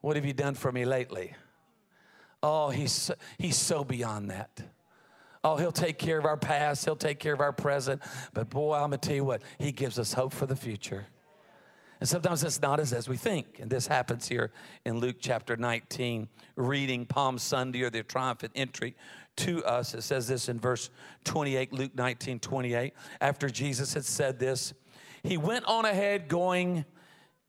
What 0.00 0.16
have 0.16 0.24
you 0.24 0.32
done 0.32 0.54
for 0.54 0.72
me 0.72 0.86
lately? 0.86 1.34
Oh, 2.42 2.70
he's 2.70 2.92
so, 2.92 3.14
he's 3.36 3.56
so 3.56 3.84
beyond 3.84 4.30
that. 4.30 4.62
Oh, 5.44 5.56
he'll 5.56 5.70
take 5.70 5.98
care 5.98 6.18
of 6.18 6.24
our 6.24 6.38
past, 6.38 6.86
he'll 6.86 6.96
take 6.96 7.18
care 7.18 7.34
of 7.34 7.40
our 7.40 7.52
present. 7.52 8.00
But 8.32 8.48
boy, 8.48 8.74
I'm 8.74 8.84
gonna 8.84 8.96
tell 8.96 9.16
you 9.16 9.24
what, 9.24 9.42
he 9.58 9.70
gives 9.70 9.98
us 9.98 10.14
hope 10.14 10.32
for 10.32 10.46
the 10.46 10.56
future. 10.56 11.06
And 12.00 12.08
sometimes 12.08 12.42
it's 12.42 12.62
not 12.62 12.80
as, 12.80 12.94
as 12.94 13.06
we 13.06 13.18
think. 13.18 13.58
And 13.60 13.70
this 13.70 13.86
happens 13.86 14.26
here 14.26 14.50
in 14.86 15.00
Luke 15.00 15.16
chapter 15.20 15.58
19, 15.58 16.26
reading 16.56 17.04
Palm 17.04 17.36
Sunday 17.36 17.82
or 17.82 17.90
the 17.90 18.02
triumphant 18.02 18.52
entry 18.54 18.96
to 19.36 19.62
us. 19.64 19.92
It 19.92 20.02
says 20.02 20.26
this 20.26 20.48
in 20.48 20.58
verse 20.58 20.88
28, 21.24 21.72
Luke 21.74 21.94
19, 21.94 22.40
28. 22.40 22.94
After 23.20 23.50
Jesus 23.50 23.92
had 23.92 24.06
said 24.06 24.38
this, 24.38 24.72
he 25.22 25.36
went 25.36 25.64
on 25.66 25.84
ahead 25.84 26.28
going 26.28 26.84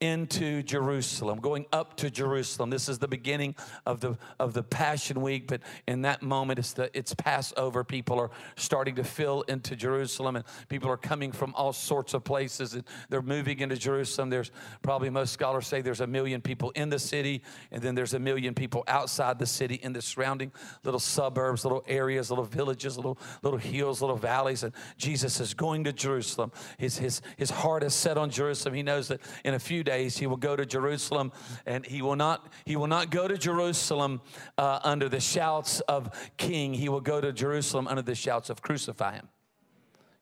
into 0.01 0.63
Jerusalem, 0.63 1.39
going 1.39 1.65
up 1.73 1.97
to 1.97 2.09
Jerusalem. 2.09 2.69
This 2.69 2.87
is 2.87 2.99
the 2.99 3.07
beginning 3.07 3.55
of 3.85 3.99
the 3.99 4.17
of 4.39 4.53
the 4.53 4.63
Passion 4.63 5.21
Week, 5.21 5.47
but 5.47 5.61
in 5.87 6.03
that 6.03 6.21
moment 6.21 6.59
it's 6.59 6.73
the 6.73 6.89
it's 6.97 7.13
Passover. 7.13 7.83
People 7.83 8.17
are 8.17 8.31
starting 8.55 8.95
to 8.95 9.03
fill 9.03 9.41
into 9.43 9.75
Jerusalem, 9.75 10.37
and 10.37 10.45
people 10.69 10.89
are 10.89 10.97
coming 10.97 11.33
from 11.33 11.53
all 11.55 11.73
sorts 11.73 12.13
of 12.13 12.23
places. 12.23 12.75
And 12.75 12.83
they're 13.09 13.21
moving 13.21 13.59
into 13.59 13.75
Jerusalem. 13.75 14.29
There's 14.29 14.51
probably 14.81 15.09
most 15.09 15.33
scholars 15.33 15.67
say 15.67 15.81
there's 15.81 16.01
a 16.01 16.07
million 16.07 16.41
people 16.41 16.71
in 16.71 16.89
the 16.89 16.99
city, 16.99 17.43
and 17.71 17.81
then 17.81 17.93
there's 17.93 18.13
a 18.13 18.19
million 18.19 18.53
people 18.53 18.85
outside 18.87 19.37
the 19.37 19.45
city 19.45 19.75
in 19.75 19.91
the 19.91 20.01
surrounding 20.01 20.53
little 20.85 20.99
suburbs, 20.99 21.65
little 21.65 21.83
areas, 21.87 22.29
little 22.29 22.45
villages, 22.45 22.95
little 22.95 23.19
little 23.43 23.59
hills, 23.59 23.99
little 23.99 24.17
valleys. 24.17 24.63
And 24.63 24.73
Jesus 24.97 25.41
is 25.41 25.53
going 25.53 25.83
to 25.83 25.91
Jerusalem. 25.91 26.53
His 26.77 26.97
his 26.97 27.21
his 27.35 27.49
heart 27.49 27.83
is 27.83 27.93
set 27.93 28.17
on 28.17 28.29
Jerusalem. 28.29 28.75
He 28.75 28.83
knows 28.83 29.09
that 29.09 29.19
in 29.43 29.55
a 29.55 29.59
few 29.59 29.83
days 29.89 30.17
he 30.17 30.27
will 30.27 30.37
go 30.49 30.55
to 30.55 30.65
Jerusalem, 30.65 31.31
and 31.65 31.85
he 31.85 32.01
will 32.01 32.15
not 32.15 32.47
he 32.65 32.75
will 32.75 32.87
not 32.87 33.09
go 33.09 33.27
to 33.27 33.37
Jerusalem 33.37 34.21
uh, 34.57 34.79
under 34.83 35.09
the 35.09 35.19
shouts 35.19 35.81
of 35.81 36.01
King. 36.37 36.73
He 36.73 36.89
will 36.89 37.01
go 37.01 37.19
to 37.21 37.31
Jerusalem 37.33 37.87
under 37.87 38.03
the 38.03 38.15
shouts 38.15 38.49
of 38.49 38.61
Crucify 38.61 39.13
him. 39.15 39.27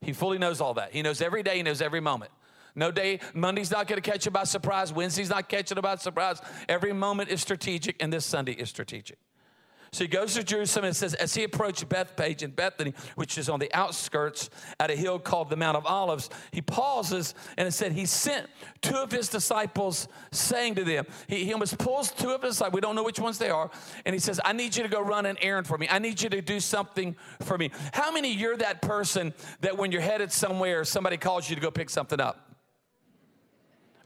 He 0.02 0.14
fully 0.14 0.38
knows 0.38 0.62
all 0.62 0.76
that. 0.76 0.94
He 0.94 1.02
knows 1.02 1.22
every 1.22 1.44
day. 1.44 1.58
He 1.58 1.64
knows 1.64 1.82
every 1.82 2.02
moment. 2.02 2.32
No 2.76 2.92
day, 2.92 3.20
Monday's 3.34 3.72
not 3.72 3.88
going 3.88 4.00
to 4.02 4.12
catch 4.12 4.26
you 4.26 4.32
by 4.32 4.44
surprise. 4.44 4.94
Wednesday's 4.94 5.32
not 5.32 5.50
catching 5.50 5.78
you 5.78 5.82
by 5.82 5.96
surprise. 5.96 6.40
Every 6.70 6.94
moment 6.94 7.30
is 7.30 7.42
strategic, 7.42 7.96
and 8.02 8.14
this 8.14 8.24
Sunday 8.24 8.54
is 8.54 8.70
strategic. 8.70 9.18
So 9.91 10.03
he 10.03 10.08
goes 10.08 10.34
to 10.36 10.44
Jerusalem 10.44 10.86
and 10.86 10.96
says, 10.96 11.13
as 11.13 11.34
he 11.34 11.44
approached 11.44 11.88
Bethphage 11.88 12.44
and 12.44 12.56
Bethany, 12.56 12.94
which 13.15 13.38
is 13.38 13.50
on 13.50 13.60
the 13.60 13.74
outskirts 13.74 14.50
at 14.79 14.91
a 14.91 14.96
hill 14.96 15.20
called 15.20 15.50
the 15.50 15.56
Mount 15.56 15.77
of 15.77 15.86
Olives, 15.86 16.29
he 16.51 16.62
pauses 16.62 17.34
and 17.58 17.67
it 17.67 17.72
said 17.72 17.91
he 17.91 18.06
sent 18.06 18.48
two 18.82 18.96
of 18.96 19.12
his 19.12 19.29
disciples 19.29 20.08
saying 20.32 20.75
to 20.75 20.84
them, 20.84 21.06
he, 21.27 21.46
he 21.46 21.53
almost 21.53 21.77
pulls 21.77 22.12
two 22.12 22.32
of 22.32 22.41
his 22.41 22.56
disciples, 22.56 22.74
we 22.74 22.82
don't 22.82 22.96
know 22.96 23.03
which 23.03 23.20
ones 23.20 23.38
they 23.38 23.50
are, 23.50 23.70
and 24.06 24.13
he 24.13 24.20
says, 24.20 24.39
I 24.44 24.53
need 24.53 24.75
you 24.75 24.84
to 24.84 24.89
go 24.89 25.01
run 25.01 25.25
an 25.25 25.38
errand 25.41 25.67
for 25.67 25.77
me. 25.77 25.88
I 25.89 26.00
need 26.00 26.22
you 26.22 26.29
to 26.29 26.41
do 26.41 26.60
something 26.60 27.15
for 27.41 27.58
me. 27.58 27.72
How 27.94 28.12
many 28.12 28.34
you're 28.34 28.58
that 28.58 28.82
person 28.82 29.34
that 29.62 29.77
when 29.77 29.91
you're 29.91 30.01
headed 30.01 30.32
somewhere, 30.32 30.84
somebody 30.84 31.17
calls 31.17 31.50
you 31.50 31.56
to 31.56 31.62
go 31.62 31.72
pick 31.72 31.89
something 31.89 32.20
up? 32.20 32.47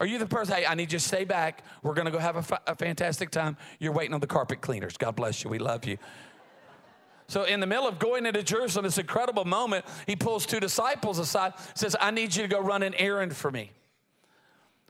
Are 0.02 0.08
you 0.08 0.18
the 0.18 0.26
person, 0.26 0.56
hey, 0.56 0.66
I 0.66 0.74
need 0.74 0.92
you 0.92 0.98
to 0.98 1.06
stay 1.06 1.26
back. 1.26 1.64
We're 1.84 1.94
going 1.94 2.06
to 2.06 2.12
go 2.12 2.18
have 2.18 2.36
a, 2.36 2.42
fa- 2.42 2.62
a 2.66 2.76
fantastic 2.76 3.30
time. 3.30 3.56
You're 3.78 3.92
waiting 3.92 4.16
on 4.16 4.20
the 4.20 4.26
carpet 4.26 4.60
cleaners. 4.60 4.98
God 4.98 5.16
bless 5.16 5.44
you. 5.44 5.50
We 5.52 5.60
love 5.60 5.86
you. 5.86 6.00
So, 7.28 7.44
in 7.44 7.60
the 7.60 7.68
middle 7.68 7.88
of 7.88 8.00
going 8.00 8.26
into 8.26 8.42
Jerusalem, 8.42 8.86
this 8.86 8.98
incredible 8.98 9.46
moment, 9.46 9.86
he 10.08 10.16
pulls 10.16 10.48
two 10.48 10.60
disciples 10.60 11.20
aside, 11.20 11.54
says, 11.76 11.96
I 12.02 12.10
need 12.10 12.36
you 12.36 12.42
to 12.42 12.48
go 12.48 12.60
run 12.60 12.82
an 12.82 12.96
errand 12.96 13.36
for 13.36 13.52
me. 13.52 13.70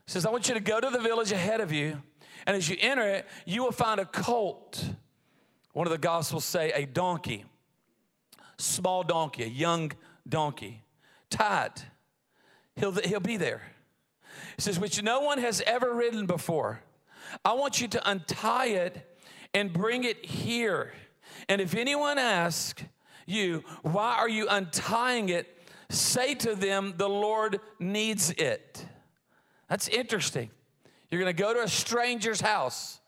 He 0.06 0.12
says, 0.13 0.25
I 0.25 0.30
want 0.30 0.48
you 0.48 0.53
to 0.53 0.62
go 0.62 0.80
to 0.80 0.89
the 0.89 1.00
village 1.00 1.34
ahead 1.34 1.60
of 1.60 1.74
you, 1.74 2.01
and 2.48 2.56
as 2.56 2.70
you 2.70 2.77
enter 2.80 3.06
it, 3.06 3.27
you 3.46 3.65
will 3.65 3.74
find 3.74 4.00
a 4.00 4.06
colt. 4.06 4.82
One 5.74 5.88
of 5.88 5.91
the 5.91 5.98
Gospels 5.98 6.46
say 6.46 6.72
a 6.72 6.86
donkey, 6.86 7.43
small 8.58 9.04
donkey, 9.04 9.43
a 9.43 9.47
young 9.47 9.91
donkey, 10.28 10.84
tied. 11.30 11.82
He'll, 12.78 12.93
he'll 12.93 13.19
be 13.19 13.36
there. 13.36 13.62
Says, 14.62 14.80
which 14.80 15.02
no 15.02 15.21
one 15.21 15.39
has 15.39 15.60
ever 15.65 15.91
ridden 15.91 16.28
before. 16.28 16.84
I 17.43 17.54
want 17.54 17.82
you 17.82 17.88
to 17.88 18.10
untie 18.10 18.67
it 18.67 19.19
and 19.56 19.74
bring 19.74 20.04
it 20.04 20.24
here. 20.24 20.93
And 21.50 21.60
if 21.60 21.74
anyone 21.74 22.19
asks 22.19 22.84
you, 23.26 23.63
why 23.82 24.17
are 24.17 24.30
you 24.30 24.47
untying 24.47 25.30
it? 25.30 25.47
Say 25.89 26.36
to 26.36 26.54
them, 26.54 26.93
the 26.95 27.10
Lord 27.10 27.60
needs 27.80 28.30
it. 28.30 28.86
That's 29.67 29.88
interesting. 29.88 30.52
You're 31.10 31.19
going 31.19 31.36
to 31.36 31.41
go 31.41 31.56
to 31.56 31.63
a 31.63 31.67
stranger's 31.67 32.41
house. 32.41 33.01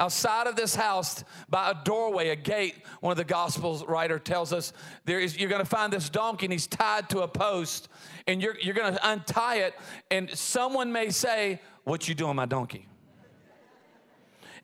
Outside 0.00 0.46
of 0.46 0.56
this 0.56 0.74
house, 0.74 1.22
by 1.48 1.70
a 1.70 1.84
doorway, 1.84 2.30
a 2.30 2.36
gate, 2.36 2.74
one 3.00 3.12
of 3.12 3.18
the 3.18 3.24
Gospels 3.24 3.84
writer 3.86 4.18
tells 4.18 4.52
us 4.52 4.72
there 5.04 5.20
is, 5.20 5.38
you're 5.38 5.50
going 5.50 5.62
to 5.62 5.68
find 5.68 5.92
this 5.92 6.08
donkey 6.08 6.46
and 6.46 6.52
he's 6.52 6.66
tied 6.66 7.08
to 7.10 7.20
a 7.20 7.28
post 7.28 7.88
and 8.26 8.42
you're, 8.42 8.58
you're 8.60 8.74
going 8.74 8.92
to 8.94 9.08
untie 9.08 9.56
it, 9.56 9.74
and 10.10 10.30
someone 10.30 10.90
may 10.90 11.10
say, 11.10 11.60
What 11.84 12.08
you 12.08 12.14
doing, 12.14 12.34
my 12.34 12.46
donkey? 12.46 12.86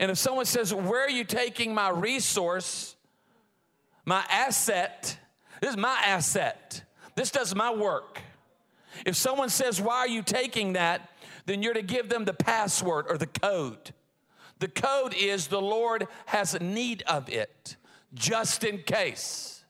And 0.01 0.11
if 0.11 0.19
someone 0.19 0.47
says, 0.47 0.75
Where 0.75 1.03
are 1.03 1.11
you 1.11 1.25
taking 1.25 1.75
my 1.75 1.91
resource, 1.91 2.97
my 4.05 4.25
asset? 4.31 5.19
This 5.61 5.71
is 5.71 5.77
my 5.77 6.01
asset. 6.05 6.83
This 7.15 7.31
does 7.31 7.55
my 7.55 7.73
work. 7.73 8.21
If 9.05 9.17
someone 9.17 9.51
says, 9.51 9.81
Why 9.81 9.99
are 9.99 10.09
you 10.09 10.23
taking 10.23 10.73
that? 10.73 11.11
then 11.47 11.63
you're 11.63 11.75
to 11.75 11.83
give 11.83 12.09
them 12.09 12.25
the 12.25 12.35
password 12.35 13.07
or 13.09 13.17
the 13.17 13.27
code. 13.27 13.93
The 14.59 14.69
code 14.69 15.15
is 15.15 15.49
the 15.49 15.61
Lord 15.61 16.09
has 16.27 16.59
need 16.61 17.03
of 17.07 17.29
it, 17.29 17.77
just 18.15 18.65
in 18.65 18.79
case. 18.79 19.65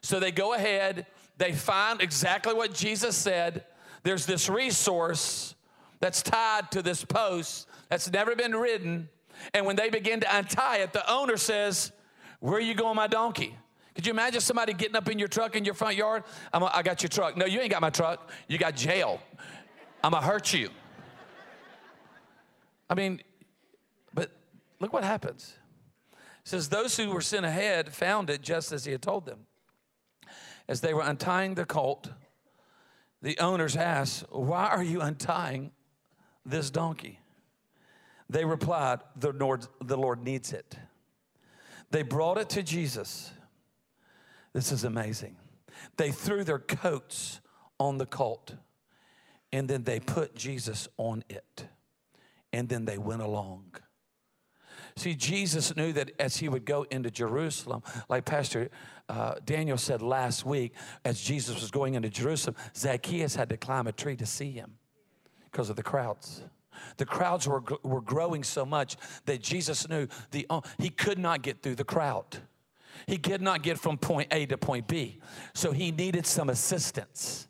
So 0.00 0.20
they 0.20 0.32
go 0.32 0.54
ahead 0.54 1.06
they 1.42 1.52
find 1.52 2.00
exactly 2.00 2.54
what 2.54 2.72
Jesus 2.72 3.16
said. 3.16 3.64
There's 4.04 4.26
this 4.26 4.48
resource 4.48 5.56
that's 5.98 6.22
tied 6.22 6.70
to 6.70 6.82
this 6.82 7.04
post 7.04 7.68
that's 7.88 8.10
never 8.12 8.36
been 8.36 8.54
ridden. 8.54 9.08
And 9.54 9.66
when 9.66 9.74
they 9.74 9.90
begin 9.90 10.20
to 10.20 10.36
untie 10.36 10.78
it, 10.78 10.92
the 10.92 11.10
owner 11.10 11.36
says, 11.36 11.90
Where 12.38 12.54
are 12.54 12.60
you 12.60 12.74
going, 12.74 12.94
my 12.94 13.08
donkey? 13.08 13.56
Could 13.96 14.06
you 14.06 14.12
imagine 14.12 14.40
somebody 14.40 14.72
getting 14.72 14.94
up 14.94 15.08
in 15.08 15.18
your 15.18 15.26
truck 15.26 15.56
in 15.56 15.64
your 15.64 15.74
front 15.74 15.96
yard? 15.96 16.22
I'm 16.52 16.62
a, 16.62 16.70
I 16.72 16.82
got 16.82 17.02
your 17.02 17.08
truck. 17.08 17.36
No, 17.36 17.44
you 17.44 17.60
ain't 17.60 17.72
got 17.72 17.80
my 17.80 17.90
truck. 17.90 18.30
You 18.46 18.56
got 18.56 18.76
jail. 18.76 19.20
I'm 20.04 20.12
going 20.12 20.22
to 20.22 20.28
hurt 20.28 20.52
you. 20.52 20.70
I 22.88 22.94
mean, 22.94 23.20
look 24.82 24.92
what 24.92 25.04
happens. 25.04 25.54
It 26.12 26.18
says, 26.48 26.68
Those 26.68 26.96
who 26.96 27.10
were 27.10 27.20
sent 27.20 27.46
ahead 27.46 27.94
found 27.94 28.28
it 28.28 28.42
just 28.42 28.72
as 28.72 28.84
he 28.84 28.92
had 28.92 29.00
told 29.00 29.24
them. 29.24 29.46
As 30.68 30.80
they 30.80 30.92
were 30.92 31.02
untying 31.02 31.54
the 31.54 31.64
colt, 31.64 32.10
the 33.22 33.38
owners 33.38 33.76
asked, 33.76 34.24
Why 34.30 34.66
are 34.66 34.82
you 34.82 35.00
untying 35.00 35.70
this 36.44 36.70
donkey? 36.70 37.20
They 38.28 38.44
replied, 38.44 39.00
The 39.16 39.32
Lord, 39.32 39.66
the 39.80 39.96
Lord 39.96 40.22
needs 40.22 40.52
it. 40.52 40.76
They 41.90 42.02
brought 42.02 42.38
it 42.38 42.48
to 42.50 42.62
Jesus. 42.62 43.32
This 44.52 44.72
is 44.72 44.84
amazing. 44.84 45.36
They 45.96 46.10
threw 46.10 46.44
their 46.44 46.58
coats 46.58 47.40
on 47.78 47.98
the 47.98 48.06
colt 48.06 48.56
and 49.52 49.68
then 49.68 49.84
they 49.84 50.00
put 50.00 50.34
Jesus 50.34 50.88
on 50.96 51.24
it 51.28 51.66
and 52.52 52.68
then 52.68 52.84
they 52.84 52.98
went 52.98 53.22
along. 53.22 53.64
See, 54.96 55.14
Jesus 55.14 55.74
knew 55.76 55.92
that 55.92 56.12
as 56.18 56.36
he 56.36 56.48
would 56.48 56.64
go 56.64 56.84
into 56.90 57.10
Jerusalem, 57.10 57.82
like 58.08 58.24
Pastor 58.24 58.68
uh, 59.08 59.34
Daniel 59.44 59.78
said 59.78 60.02
last 60.02 60.44
week, 60.44 60.72
as 61.04 61.20
Jesus 61.20 61.60
was 61.60 61.70
going 61.70 61.94
into 61.94 62.08
Jerusalem, 62.08 62.56
Zacchaeus 62.76 63.34
had 63.34 63.48
to 63.48 63.56
climb 63.56 63.86
a 63.86 63.92
tree 63.92 64.16
to 64.16 64.26
see 64.26 64.50
him 64.50 64.74
because 65.50 65.70
of 65.70 65.76
the 65.76 65.82
crowds. 65.82 66.42
The 66.96 67.04
crowds 67.04 67.46
were, 67.46 67.62
were 67.82 68.00
growing 68.00 68.42
so 68.42 68.64
much 68.64 68.96
that 69.26 69.42
Jesus 69.42 69.88
knew 69.88 70.08
the, 70.30 70.46
uh, 70.50 70.60
he 70.78 70.90
could 70.90 71.18
not 71.18 71.42
get 71.42 71.62
through 71.62 71.76
the 71.76 71.84
crowd. 71.84 72.24
He 73.06 73.18
could 73.18 73.42
not 73.42 73.62
get 73.62 73.78
from 73.78 73.98
point 73.98 74.28
A 74.30 74.46
to 74.46 74.58
point 74.58 74.86
B. 74.86 75.20
So 75.54 75.72
he 75.72 75.90
needed 75.90 76.26
some 76.26 76.50
assistance. 76.50 77.48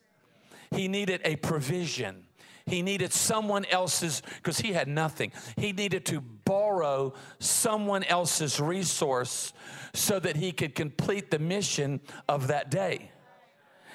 He 0.70 0.88
needed 0.88 1.20
a 1.24 1.36
provision. 1.36 2.24
He 2.66 2.82
needed 2.82 3.12
someone 3.12 3.64
else's, 3.66 4.22
because 4.36 4.60
he 4.60 4.72
had 4.72 4.88
nothing. 4.88 5.32
He 5.56 5.72
needed 5.72 6.06
to 6.06 6.20
borrow 6.20 7.14
someone 7.38 8.04
else's 8.04 8.60
resource 8.60 9.52
so 9.94 10.20
that 10.20 10.36
he 10.36 10.52
could 10.52 10.74
complete 10.74 11.30
the 11.30 11.38
mission 11.38 12.00
of 12.28 12.48
that 12.48 12.70
day. 12.70 13.10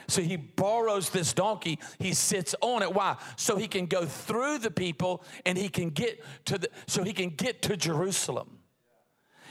So 0.10 0.22
he 0.22 0.38
borrows 0.38 1.10
this 1.10 1.34
donkey. 1.34 1.80
He 2.00 2.14
sits 2.14 2.56
on 2.62 2.82
it. 2.82 2.94
Why? 2.94 3.18
So 3.36 3.58
he 3.58 3.68
can 3.68 3.88
go 3.88 4.06
through 4.06 4.60
the 4.60 4.72
people 4.72 5.24
and 5.46 5.58
he 5.58 5.68
can 5.70 5.90
get 5.90 6.24
to 6.46 6.58
the, 6.58 6.70
so 6.88 7.04
he 7.04 7.12
can 7.14 7.30
get 7.30 7.62
to 7.64 7.76
Jerusalem. 7.76 8.57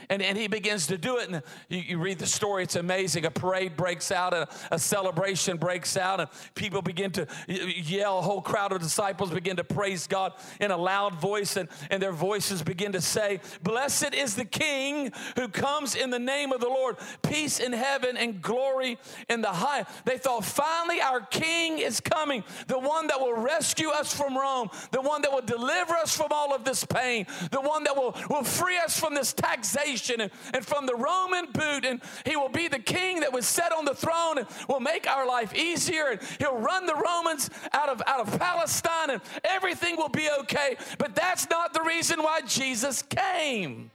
And, 0.09 0.21
and 0.21 0.37
he 0.37 0.47
begins 0.47 0.87
to 0.87 0.97
do 0.97 1.17
it. 1.17 1.29
And 1.29 1.41
you, 1.67 1.79
you 1.79 1.97
read 1.97 2.19
the 2.19 2.25
story, 2.25 2.63
it's 2.63 2.77
amazing. 2.77 3.25
A 3.25 3.31
parade 3.31 3.75
breaks 3.75 4.11
out, 4.11 4.33
and 4.33 4.43
a, 4.43 4.75
a 4.75 4.79
celebration 4.79 5.57
breaks 5.57 5.97
out, 5.97 6.21
and 6.21 6.29
people 6.55 6.81
begin 6.81 7.11
to 7.11 7.27
yell. 7.47 8.19
A 8.19 8.21
whole 8.21 8.41
crowd 8.41 8.71
of 8.71 8.81
disciples 8.81 9.31
begin 9.31 9.57
to 9.57 9.65
praise 9.65 10.07
God 10.07 10.33
in 10.61 10.71
a 10.71 10.77
loud 10.77 11.15
voice, 11.15 11.57
and, 11.57 11.67
and 11.89 12.01
their 12.01 12.13
voices 12.13 12.63
begin 12.63 12.93
to 12.93 13.01
say, 13.01 13.41
Blessed 13.63 14.13
is 14.13 14.35
the 14.35 14.45
King 14.45 15.11
who 15.35 15.49
comes 15.49 15.95
in 15.95 16.09
the 16.09 16.19
name 16.19 16.53
of 16.53 16.61
the 16.61 16.69
Lord. 16.69 16.95
Peace 17.21 17.59
in 17.59 17.73
heaven 17.73 18.15
and 18.15 18.41
glory 18.41 18.97
in 19.29 19.41
the 19.41 19.49
high. 19.49 19.85
They 20.05 20.17
thought, 20.17 20.45
finally, 20.45 21.01
our 21.01 21.19
King 21.19 21.79
is 21.79 21.99
coming, 21.99 22.45
the 22.67 22.79
one 22.79 23.07
that 23.07 23.19
will 23.19 23.35
rescue 23.35 23.89
us 23.89 24.13
from 24.13 24.37
Rome, 24.37 24.69
the 24.91 25.01
one 25.01 25.21
that 25.23 25.31
will 25.33 25.41
deliver 25.41 25.95
us 25.95 26.15
from 26.15 26.27
all 26.31 26.55
of 26.55 26.63
this 26.63 26.85
pain, 26.85 27.25
the 27.51 27.61
one 27.61 27.83
that 27.83 27.95
will, 27.95 28.15
will 28.29 28.43
free 28.43 28.77
us 28.77 28.97
from 28.97 29.13
this 29.13 29.33
taxation 29.33 29.96
and, 30.19 30.31
and 30.53 30.65
from 30.65 30.85
the 30.85 30.95
Roman 30.95 31.51
boot. 31.51 31.85
And 31.85 32.01
he 32.25 32.35
will 32.35 32.49
be 32.49 32.67
the 32.67 32.79
king 32.79 33.21
that 33.21 33.33
was 33.33 33.45
set 33.45 33.71
on 33.71 33.85
the 33.85 33.93
throne 33.93 34.37
and 34.37 34.47
will 34.67 34.79
make 34.79 35.07
our 35.07 35.27
life 35.27 35.55
easier. 35.55 36.07
And 36.11 36.19
he'll 36.39 36.57
run 36.57 36.85
the 36.85 36.95
Romans 36.95 37.49
out 37.73 37.89
of, 37.89 38.01
out 38.07 38.27
of 38.27 38.39
Palestine 38.39 39.09
and 39.09 39.21
everything 39.43 39.97
will 39.97 40.09
be 40.09 40.29
okay. 40.41 40.77
But 40.97 41.15
that's 41.15 41.49
not 41.49 41.73
the 41.73 41.81
reason 41.81 42.21
why 42.21 42.41
Jesus 42.41 43.01
came. 43.01 43.91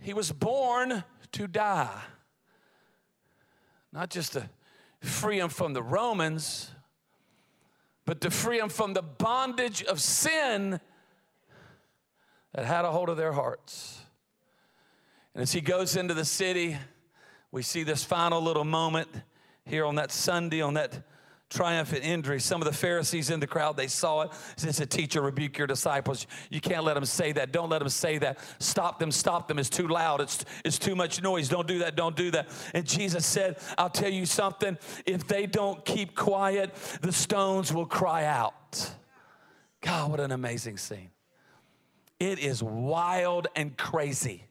He 0.00 0.14
was 0.14 0.30
born 0.30 1.02
to 1.32 1.46
die, 1.48 2.00
not 3.92 4.08
just 4.10 4.34
to 4.34 4.48
free 5.00 5.38
him 5.38 5.48
from 5.48 5.72
the 5.72 5.82
Romans, 5.82 6.70
but 8.04 8.20
to 8.20 8.30
free 8.30 8.60
him 8.60 8.68
from 8.68 8.94
the 8.94 9.02
bondage 9.02 9.82
of 9.82 10.00
sin 10.00 10.80
that 12.56 12.64
had 12.64 12.86
a 12.86 12.90
hold 12.90 13.10
of 13.10 13.18
their 13.18 13.32
hearts. 13.32 14.00
And 15.34 15.42
as 15.42 15.52
he 15.52 15.60
goes 15.60 15.94
into 15.94 16.14
the 16.14 16.24
city, 16.24 16.78
we 17.52 17.62
see 17.62 17.82
this 17.82 18.02
final 18.02 18.40
little 18.40 18.64
moment 18.64 19.08
here 19.66 19.84
on 19.84 19.96
that 19.96 20.10
Sunday, 20.10 20.62
on 20.62 20.72
that 20.74 21.02
triumphant 21.50 22.00
entry. 22.02 22.40
Some 22.40 22.62
of 22.62 22.66
the 22.66 22.72
Pharisees 22.72 23.28
in 23.28 23.40
the 23.40 23.46
crowd, 23.46 23.76
they 23.76 23.88
saw 23.88 24.22
it. 24.22 24.30
Says 24.56 24.80
a 24.80 24.86
teacher, 24.86 25.20
rebuke 25.20 25.58
your 25.58 25.66
disciples. 25.66 26.26
You 26.48 26.62
can't 26.62 26.82
let 26.82 26.94
them 26.94 27.04
say 27.04 27.32
that. 27.32 27.52
Don't 27.52 27.68
let 27.68 27.80
them 27.80 27.90
say 27.90 28.16
that. 28.18 28.38
Stop 28.58 28.98
them, 28.98 29.12
stop 29.12 29.48
them. 29.48 29.58
It's 29.58 29.68
too 29.68 29.86
loud. 29.86 30.22
It's, 30.22 30.42
it's 30.64 30.78
too 30.78 30.96
much 30.96 31.22
noise. 31.22 31.50
Don't 31.50 31.68
do 31.68 31.80
that. 31.80 31.94
Don't 31.94 32.16
do 32.16 32.30
that. 32.30 32.48
And 32.72 32.86
Jesus 32.86 33.26
said, 33.26 33.58
I'll 33.76 33.90
tell 33.90 34.10
you 34.10 34.24
something. 34.24 34.78
If 35.04 35.28
they 35.28 35.44
don't 35.44 35.84
keep 35.84 36.14
quiet, 36.14 36.74
the 37.02 37.12
stones 37.12 37.70
will 37.70 37.86
cry 37.86 38.24
out. 38.24 38.90
God, 39.82 40.10
what 40.10 40.20
an 40.20 40.32
amazing 40.32 40.78
scene. 40.78 41.10
It 42.18 42.38
is 42.38 42.62
wild 42.62 43.48
and 43.54 43.76
crazy. 43.76 44.44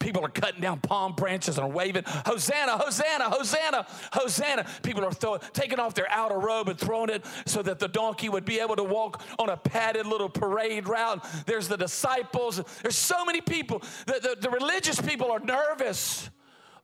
People 0.00 0.24
are 0.24 0.28
cutting 0.28 0.60
down 0.60 0.80
palm 0.80 1.14
branches 1.14 1.56
and 1.56 1.72
waving, 1.72 2.02
Hosanna, 2.04 2.72
Hosanna, 2.76 3.30
Hosanna, 3.30 3.86
Hosanna. 4.12 4.66
People 4.82 5.04
are 5.04 5.38
taking 5.52 5.78
off 5.78 5.94
their 5.94 6.10
outer 6.10 6.38
robe 6.38 6.68
and 6.68 6.78
throwing 6.78 7.08
it 7.08 7.24
so 7.46 7.62
that 7.62 7.78
the 7.78 7.88
donkey 7.88 8.28
would 8.28 8.44
be 8.44 8.60
able 8.60 8.76
to 8.76 8.84
walk 8.84 9.22
on 9.38 9.48
a 9.48 9.56
padded 9.56 10.04
little 10.04 10.28
parade 10.28 10.88
route. 10.88 11.24
There's 11.46 11.68
the 11.68 11.78
disciples. 11.78 12.60
There's 12.82 12.96
so 12.96 13.24
many 13.24 13.40
people. 13.40 13.82
The, 14.06 14.20
the, 14.20 14.36
the 14.40 14.50
religious 14.50 15.00
people 15.00 15.30
are 15.30 15.40
nervous. 15.40 16.28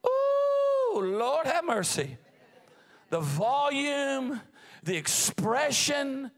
Ooh, 0.07 1.01
Lord 1.01 1.47
have 1.47 1.65
mercy. 1.67 2.17
The 3.11 3.21
volume, 3.21 4.41
the 4.83 4.97
expression, 4.97 6.31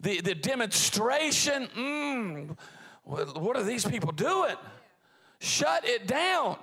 the, 0.00 0.20
the 0.20 0.34
demonstration. 0.34 1.66
Mm, 1.76 2.56
what 3.04 3.56
are 3.56 3.62
these 3.62 3.84
people 3.84 4.12
doing? 4.12 4.56
Shut 5.38 5.86
it 5.86 6.06
down. 6.06 6.56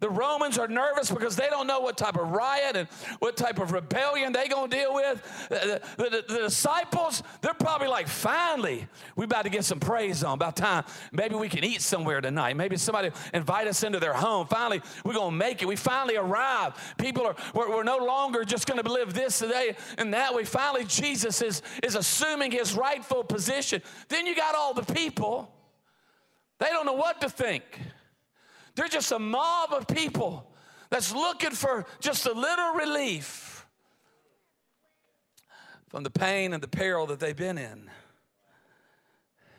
The 0.00 0.08
Romans 0.08 0.56
are 0.56 0.66
nervous 0.66 1.10
because 1.10 1.36
they 1.36 1.48
don't 1.48 1.66
know 1.66 1.80
what 1.80 1.98
type 1.98 2.16
of 2.16 2.30
riot 2.30 2.74
and 2.74 2.88
what 3.18 3.36
type 3.36 3.58
of 3.58 3.70
rebellion 3.70 4.32
they're 4.32 4.48
going 4.48 4.70
to 4.70 4.76
deal 4.76 4.94
with. 4.94 5.48
The, 5.50 5.80
the, 5.96 6.24
the, 6.26 6.38
disciples, 6.40 7.22
they're 7.42 7.52
probably 7.52 7.88
like, 7.88 8.08
finally, 8.08 8.86
we 9.14 9.26
about 9.26 9.44
to 9.44 9.50
get 9.50 9.64
some 9.64 9.78
praise 9.78 10.24
on. 10.24 10.34
About 10.34 10.56
time, 10.56 10.84
maybe 11.12 11.34
we 11.34 11.50
can 11.50 11.64
eat 11.64 11.82
somewhere 11.82 12.22
tonight. 12.22 12.56
Maybe 12.56 12.78
somebody 12.78 13.10
invite 13.34 13.66
us 13.66 13.82
into 13.82 14.00
their 14.00 14.14
home. 14.14 14.46
Finally, 14.46 14.80
we're 15.04 15.12
going 15.12 15.32
to 15.32 15.36
make 15.36 15.60
it. 15.60 15.68
We 15.68 15.76
finally 15.76 16.16
arrived. 16.16 16.78
People 16.96 17.26
are, 17.26 17.36
we're, 17.54 17.68
we're 17.68 17.82
no 17.82 17.98
longer 17.98 18.42
just 18.42 18.66
going 18.66 18.82
to 18.82 18.90
live 18.90 19.12
this 19.12 19.38
today 19.38 19.76
and 19.98 20.14
that 20.14 20.34
way. 20.34 20.44
Finally, 20.44 20.86
Jesus 20.86 21.42
is, 21.42 21.60
is 21.82 21.94
assuming 21.94 22.52
his 22.52 22.74
rightful 22.74 23.22
position. 23.22 23.82
Then 24.08 24.26
you 24.26 24.34
got 24.34 24.54
all 24.54 24.72
the 24.72 24.94
people. 24.94 25.52
They 26.58 26.68
don't 26.68 26.86
know 26.86 26.94
what 26.94 27.20
to 27.20 27.28
think. 27.28 27.64
They're 28.74 28.88
just 28.88 29.12
a 29.12 29.18
mob 29.18 29.72
of 29.72 29.86
people 29.86 30.50
that's 30.90 31.14
looking 31.14 31.50
for 31.50 31.86
just 32.00 32.26
a 32.26 32.32
little 32.32 32.74
relief 32.74 33.66
from 35.88 36.04
the 36.04 36.10
pain 36.10 36.52
and 36.52 36.62
the 36.62 36.68
peril 36.68 37.06
that 37.06 37.20
they've 37.20 37.36
been 37.36 37.58
in. 37.58 37.90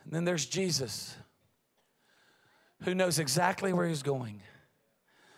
And 0.04 0.12
then 0.12 0.26
there's 0.26 0.46
Jesus, 0.46 1.16
who 2.84 2.96
knows 2.96 3.20
exactly 3.20 3.74
where 3.74 3.88
he's 3.88 4.04
going. 4.04 4.42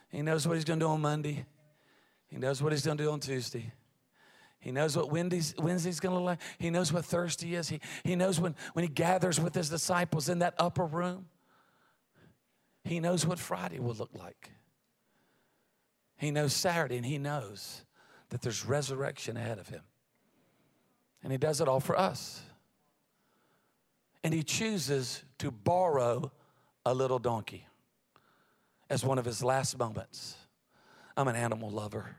He 0.10 0.22
knows 0.22 0.48
what 0.48 0.56
he's 0.56 0.66
going 0.66 0.80
to 0.80 0.86
do 0.86 0.90
on 0.90 1.02
Monday. 1.02 1.46
He 2.28 2.38
knows 2.38 2.62
what 2.62 2.72
he's 2.72 2.86
going 2.86 2.98
to 2.98 3.04
do 3.04 3.12
on 3.12 3.20
Tuesday. 3.20 3.74
He 4.60 4.72
knows 4.72 4.96
what 4.96 5.12
Wednesday's, 5.12 5.54
Wednesday's 5.58 6.00
going 6.00 6.14
to 6.14 6.20
look 6.20 6.26
like. 6.26 6.40
He 6.58 6.70
knows 6.70 6.94
what 6.94 7.04
Thursday 7.04 7.56
is. 7.56 7.68
He, 7.68 7.82
he 8.04 8.16
knows 8.16 8.40
when, 8.40 8.56
when 8.74 8.84
he 8.84 8.90
gathers 8.90 9.40
with 9.40 9.54
his 9.54 9.70
disciples 9.70 10.30
in 10.30 10.40
that 10.40 10.54
upper 10.58 10.86
room. 10.86 11.26
He 12.84 13.00
knows 13.00 13.26
what 13.26 13.40
Friday 13.40 13.80
will 13.80 13.94
look 13.94 14.12
like. 14.14 14.52
He 16.18 16.32
knows 16.32 16.54
Saturday, 16.54 16.98
and 16.98 17.06
He 17.06 17.18
knows 17.18 17.84
that 18.30 18.42
there's 18.42 18.66
resurrection 18.66 19.38
ahead 19.38 19.60
of 19.60 19.70
Him. 19.70 19.82
And 21.22 21.32
He 21.32 21.38
does 21.38 21.62
it 21.62 21.68
all 21.68 21.80
for 21.80 21.98
us. 21.98 22.42
And 24.24 24.34
He 24.34 24.44
chooses 24.44 25.24
to 25.40 25.52
borrow 25.52 26.32
a 26.86 26.94
little 26.94 27.20
donkey 27.20 27.68
as 28.90 29.04
one 29.06 29.18
of 29.18 29.26
His 29.26 29.44
last 29.44 29.78
moments. 29.78 30.36
I'm 31.16 31.28
an 31.28 31.36
animal 31.36 31.70
lover. 31.70 32.16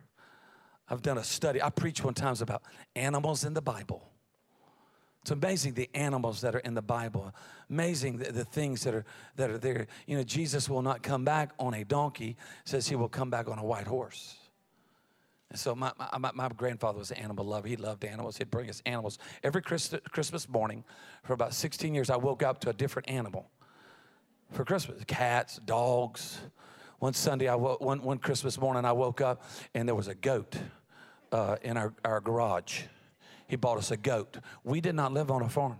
I've 0.88 1.02
done 1.02 1.18
a 1.18 1.24
study. 1.24 1.62
I 1.62 1.70
preach 1.70 2.02
one 2.02 2.14
times 2.14 2.42
about 2.42 2.62
animals 2.94 3.44
in 3.44 3.54
the 3.54 3.62
Bible. 3.62 4.08
It's 5.24 5.30
amazing 5.30 5.72
the 5.72 5.88
animals 5.94 6.42
that 6.42 6.54
are 6.54 6.58
in 6.58 6.74
the 6.74 6.82
Bible. 6.82 7.32
Amazing 7.70 8.18
the, 8.18 8.30
the, 8.30 8.44
things 8.44 8.84
that 8.84 8.92
are 8.92 9.06
that 9.36 9.48
are 9.48 9.56
there. 9.56 9.86
You 10.06 10.18
know, 10.18 10.22
Jesus 10.22 10.68
will 10.68 10.82
not 10.82 11.02
come 11.02 11.24
back 11.24 11.52
on 11.58 11.72
a 11.72 11.82
donkey. 11.82 12.36
Says 12.66 12.86
he 12.86 12.94
will 12.94 13.08
come 13.08 13.30
back 13.30 13.48
on 13.48 13.58
a 13.58 13.64
white 13.64 13.86
horse. 13.86 14.36
And 15.48 15.58
so 15.58 15.74
my, 15.74 15.92
my, 16.18 16.30
my 16.34 16.48
grandfather 16.50 16.98
was 16.98 17.10
an 17.10 17.16
animal 17.16 17.46
lover. 17.46 17.66
He 17.66 17.76
loved 17.76 18.04
animals. 18.04 18.36
He'd 18.36 18.50
bring 18.50 18.68
us 18.68 18.82
animals 18.84 19.18
every 19.42 19.62
Christmas 19.62 20.46
morning. 20.46 20.84
For 21.22 21.32
about 21.32 21.54
16 21.54 21.94
years, 21.94 22.10
I 22.10 22.16
woke 22.16 22.42
up 22.42 22.60
to 22.60 22.68
a 22.68 22.74
different 22.74 23.08
animal 23.08 23.48
for 24.50 24.66
Christmas. 24.66 25.02
Cats, 25.06 25.58
dogs. 25.64 26.38
One 26.98 27.14
Sunday, 27.14 27.48
I 27.48 27.54
one, 27.54 28.02
one 28.02 28.18
Christmas 28.18 28.60
morning, 28.60 28.84
I 28.84 28.92
woke 28.92 29.22
up 29.22 29.42
and 29.72 29.88
there 29.88 29.94
was 29.94 30.08
a 30.08 30.14
goat 30.14 30.54
uh, 31.32 31.56
in 31.62 31.78
our, 31.78 31.94
our 32.04 32.20
garage. 32.20 32.82
He 33.46 33.56
bought 33.56 33.78
us 33.78 33.90
a 33.90 33.96
goat. 33.96 34.38
We 34.62 34.80
did 34.80 34.94
not 34.94 35.12
live 35.12 35.30
on 35.30 35.42
a 35.42 35.48
farm. 35.48 35.78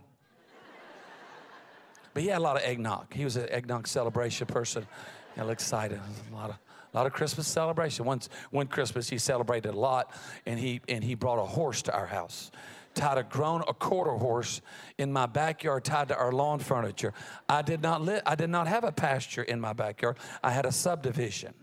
But 2.13 2.23
he 2.23 2.29
had 2.29 2.37
a 2.37 2.41
lot 2.41 2.55
of 2.55 2.63
eggnog. 2.63 3.13
He 3.13 3.23
was 3.23 3.35
an 3.35 3.49
eggnog 3.49 3.87
celebration 3.87 4.47
person. 4.47 4.87
He 5.33 5.41
Got 5.41 5.49
excited. 5.49 5.99
A 6.31 6.35
lot 6.35 6.49
of 6.49 6.57
a 6.93 6.95
lot 6.95 7.07
of 7.07 7.11
Christmas 7.11 7.45
celebration. 7.45 8.05
Once 8.05 8.29
one 8.51 8.67
Christmas 8.67 9.09
he 9.09 9.17
celebrated 9.17 9.73
a 9.73 9.77
lot, 9.77 10.13
and 10.45 10.57
he 10.57 10.79
and 10.87 11.03
he 11.03 11.13
brought 11.13 11.39
a 11.39 11.45
horse 11.45 11.81
to 11.83 11.93
our 11.93 12.05
house. 12.05 12.51
Tied 12.93 13.17
a 13.17 13.23
grown 13.23 13.61
a 13.67 13.73
quarter 13.73 14.13
horse 14.13 14.61
in 14.97 15.11
my 15.11 15.25
backyard, 15.25 15.83
tied 15.83 16.07
to 16.07 16.15
our 16.15 16.31
lawn 16.31 16.59
furniture. 16.59 17.13
I 17.49 17.63
did 17.63 17.81
not 17.81 18.01
live. 18.01 18.21
I 18.25 18.35
did 18.35 18.49
not 18.49 18.67
have 18.67 18.85
a 18.85 18.93
pasture 18.93 19.43
in 19.43 19.59
my 19.59 19.73
backyard. 19.73 20.17
I 20.41 20.51
had 20.51 20.65
a 20.65 20.71
subdivision. 20.71 21.53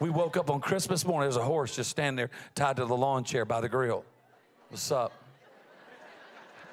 We 0.00 0.10
woke 0.10 0.36
up 0.36 0.50
on 0.50 0.60
Christmas 0.60 1.06
morning. 1.06 1.30
There's 1.30 1.40
a 1.40 1.44
horse 1.44 1.76
just 1.76 1.90
standing 1.90 2.16
there, 2.16 2.30
tied 2.56 2.76
to 2.78 2.84
the 2.84 2.96
lawn 2.96 3.22
chair 3.22 3.44
by 3.44 3.60
the 3.60 3.68
grill. 3.68 4.04
What's 4.68 4.90
up? 4.90 5.12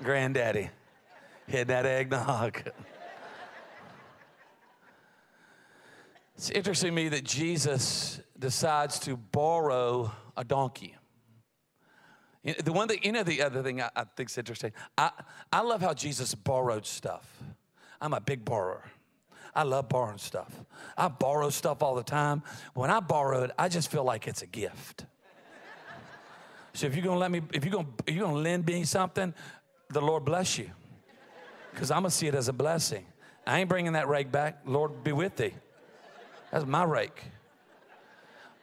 Granddaddy. 0.02 0.72
Hit 1.46 1.68
that 1.68 1.86
eggnog. 1.86 2.64
it's 6.36 6.50
interesting 6.50 6.90
to 6.90 6.96
me 6.96 7.10
that 7.10 7.24
Jesus 7.24 8.20
decides 8.40 8.98
to 9.00 9.16
borrow 9.16 10.12
a 10.36 10.44
donkey. 10.44 10.96
The 12.64 12.74
one 12.74 12.88
thing, 12.88 13.00
you 13.04 13.12
know, 13.12 13.22
the 13.22 13.44
other 13.44 13.62
thing 13.62 13.80
I, 13.80 13.92
I 13.96 14.06
think 14.18 14.32
is 14.32 14.38
interesting. 14.40 14.72
I, 14.98 15.12
I 15.52 15.62
love 15.62 15.82
how 15.82 15.94
Jesus 15.94 16.34
borrowed 16.34 16.88
stuff. 16.88 17.44
I'm 18.02 18.14
a 18.14 18.20
big 18.20 18.44
borrower. 18.44 18.90
I 19.54 19.64
love 19.64 19.88
borrowing 19.88 20.18
stuff. 20.18 20.52
I 20.98 21.10
borrow 21.10 21.52
stuff 21.52 21.84
all 21.84 21.94
the 21.94 22.04
time. 22.04 22.42
When 22.74 22.90
I 22.90 23.02
borrow 23.02 23.44
it, 23.44 23.52
I 23.60 23.70
just 23.70 23.92
feel 23.92 24.04
like 24.04 24.28
it's 24.28 24.42
a 24.42 24.48
gift. 24.48 25.06
So 26.74 26.88
if 26.88 26.96
you're 26.96 27.06
gonna 27.06 27.20
let 27.20 27.32
me, 27.32 27.42
if 27.54 27.64
you're 27.64 27.72
gonna, 27.72 27.88
if 28.08 28.16
you're 28.16 28.26
gonna 28.26 28.40
lend 28.40 28.66
me 28.66 28.84
something, 28.84 29.34
the 29.90 30.02
Lord 30.02 30.26
bless 30.26 30.58
you, 30.58 30.70
because 31.72 31.92
I'm 31.92 32.00
gonna 32.00 32.10
see 32.10 32.28
it 32.28 32.36
as 32.36 32.48
a 32.48 32.54
blessing. 32.54 33.06
I 33.46 33.60
ain't 33.60 33.70
bringing 33.70 33.94
that 33.94 34.08
rake 34.08 34.32
back. 34.32 34.62
Lord 34.66 35.04
be 35.04 35.12
with 35.12 35.36
thee. 35.36 35.54
That's 36.52 36.66
my 36.66 36.84
rake. 36.84 37.22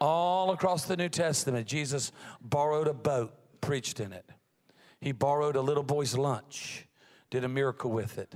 All 0.01 0.53
across 0.53 0.85
the 0.85 0.97
New 0.97 1.11
Testament, 1.11 1.67
Jesus 1.67 2.13
borrowed 2.41 2.89
a 2.89 2.95
boat, 2.95 3.33
preached 3.61 4.01
in 4.01 4.13
it. 4.13 4.25
He 5.01 5.13
borrowed 5.13 5.57
a 5.57 5.61
little 5.61 5.83
boy's 5.83 6.17
lunch, 6.17 6.87
did 7.31 7.45
a 7.45 7.49
miracle 7.49 7.91
with 7.91 8.19
it. 8.19 8.35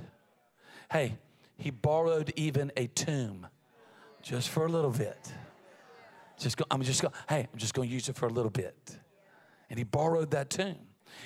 Hey, 0.91 1.17
he 1.57 1.71
borrowed 1.71 2.31
even 2.35 2.71
a 2.77 2.87
tomb 2.87 3.47
just 4.21 4.49
for 4.49 4.65
a 4.65 4.69
little 4.69 4.91
bit. 4.91 5.17
Just 6.37 6.57
go, 6.57 6.65
I'm 6.69 6.81
just 6.83 7.01
going, 7.01 7.13
hey, 7.29 7.47
I'm 7.51 7.57
just 7.57 7.73
going 7.73 7.87
to 7.87 7.93
use 7.93 8.09
it 8.09 8.15
for 8.15 8.27
a 8.27 8.31
little 8.31 8.51
bit. 8.51 8.97
And 9.75 9.79
he 9.79 9.83
borrowed 9.83 10.31
that 10.31 10.49
tomb. 10.49 10.77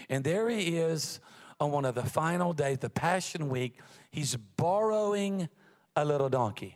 And 0.09 0.23
there 0.23 0.49
he 0.49 0.75
is 0.77 1.19
on 1.59 1.69
one 1.69 1.85
of 1.85 1.93
the 1.93 2.01
final 2.01 2.51
days, 2.51 2.79
the 2.79 2.89
Passion 2.89 3.47
Week. 3.47 3.77
He's 4.09 4.35
borrowing 4.35 5.49
a 5.95 6.03
little 6.03 6.29
donkey. 6.29 6.75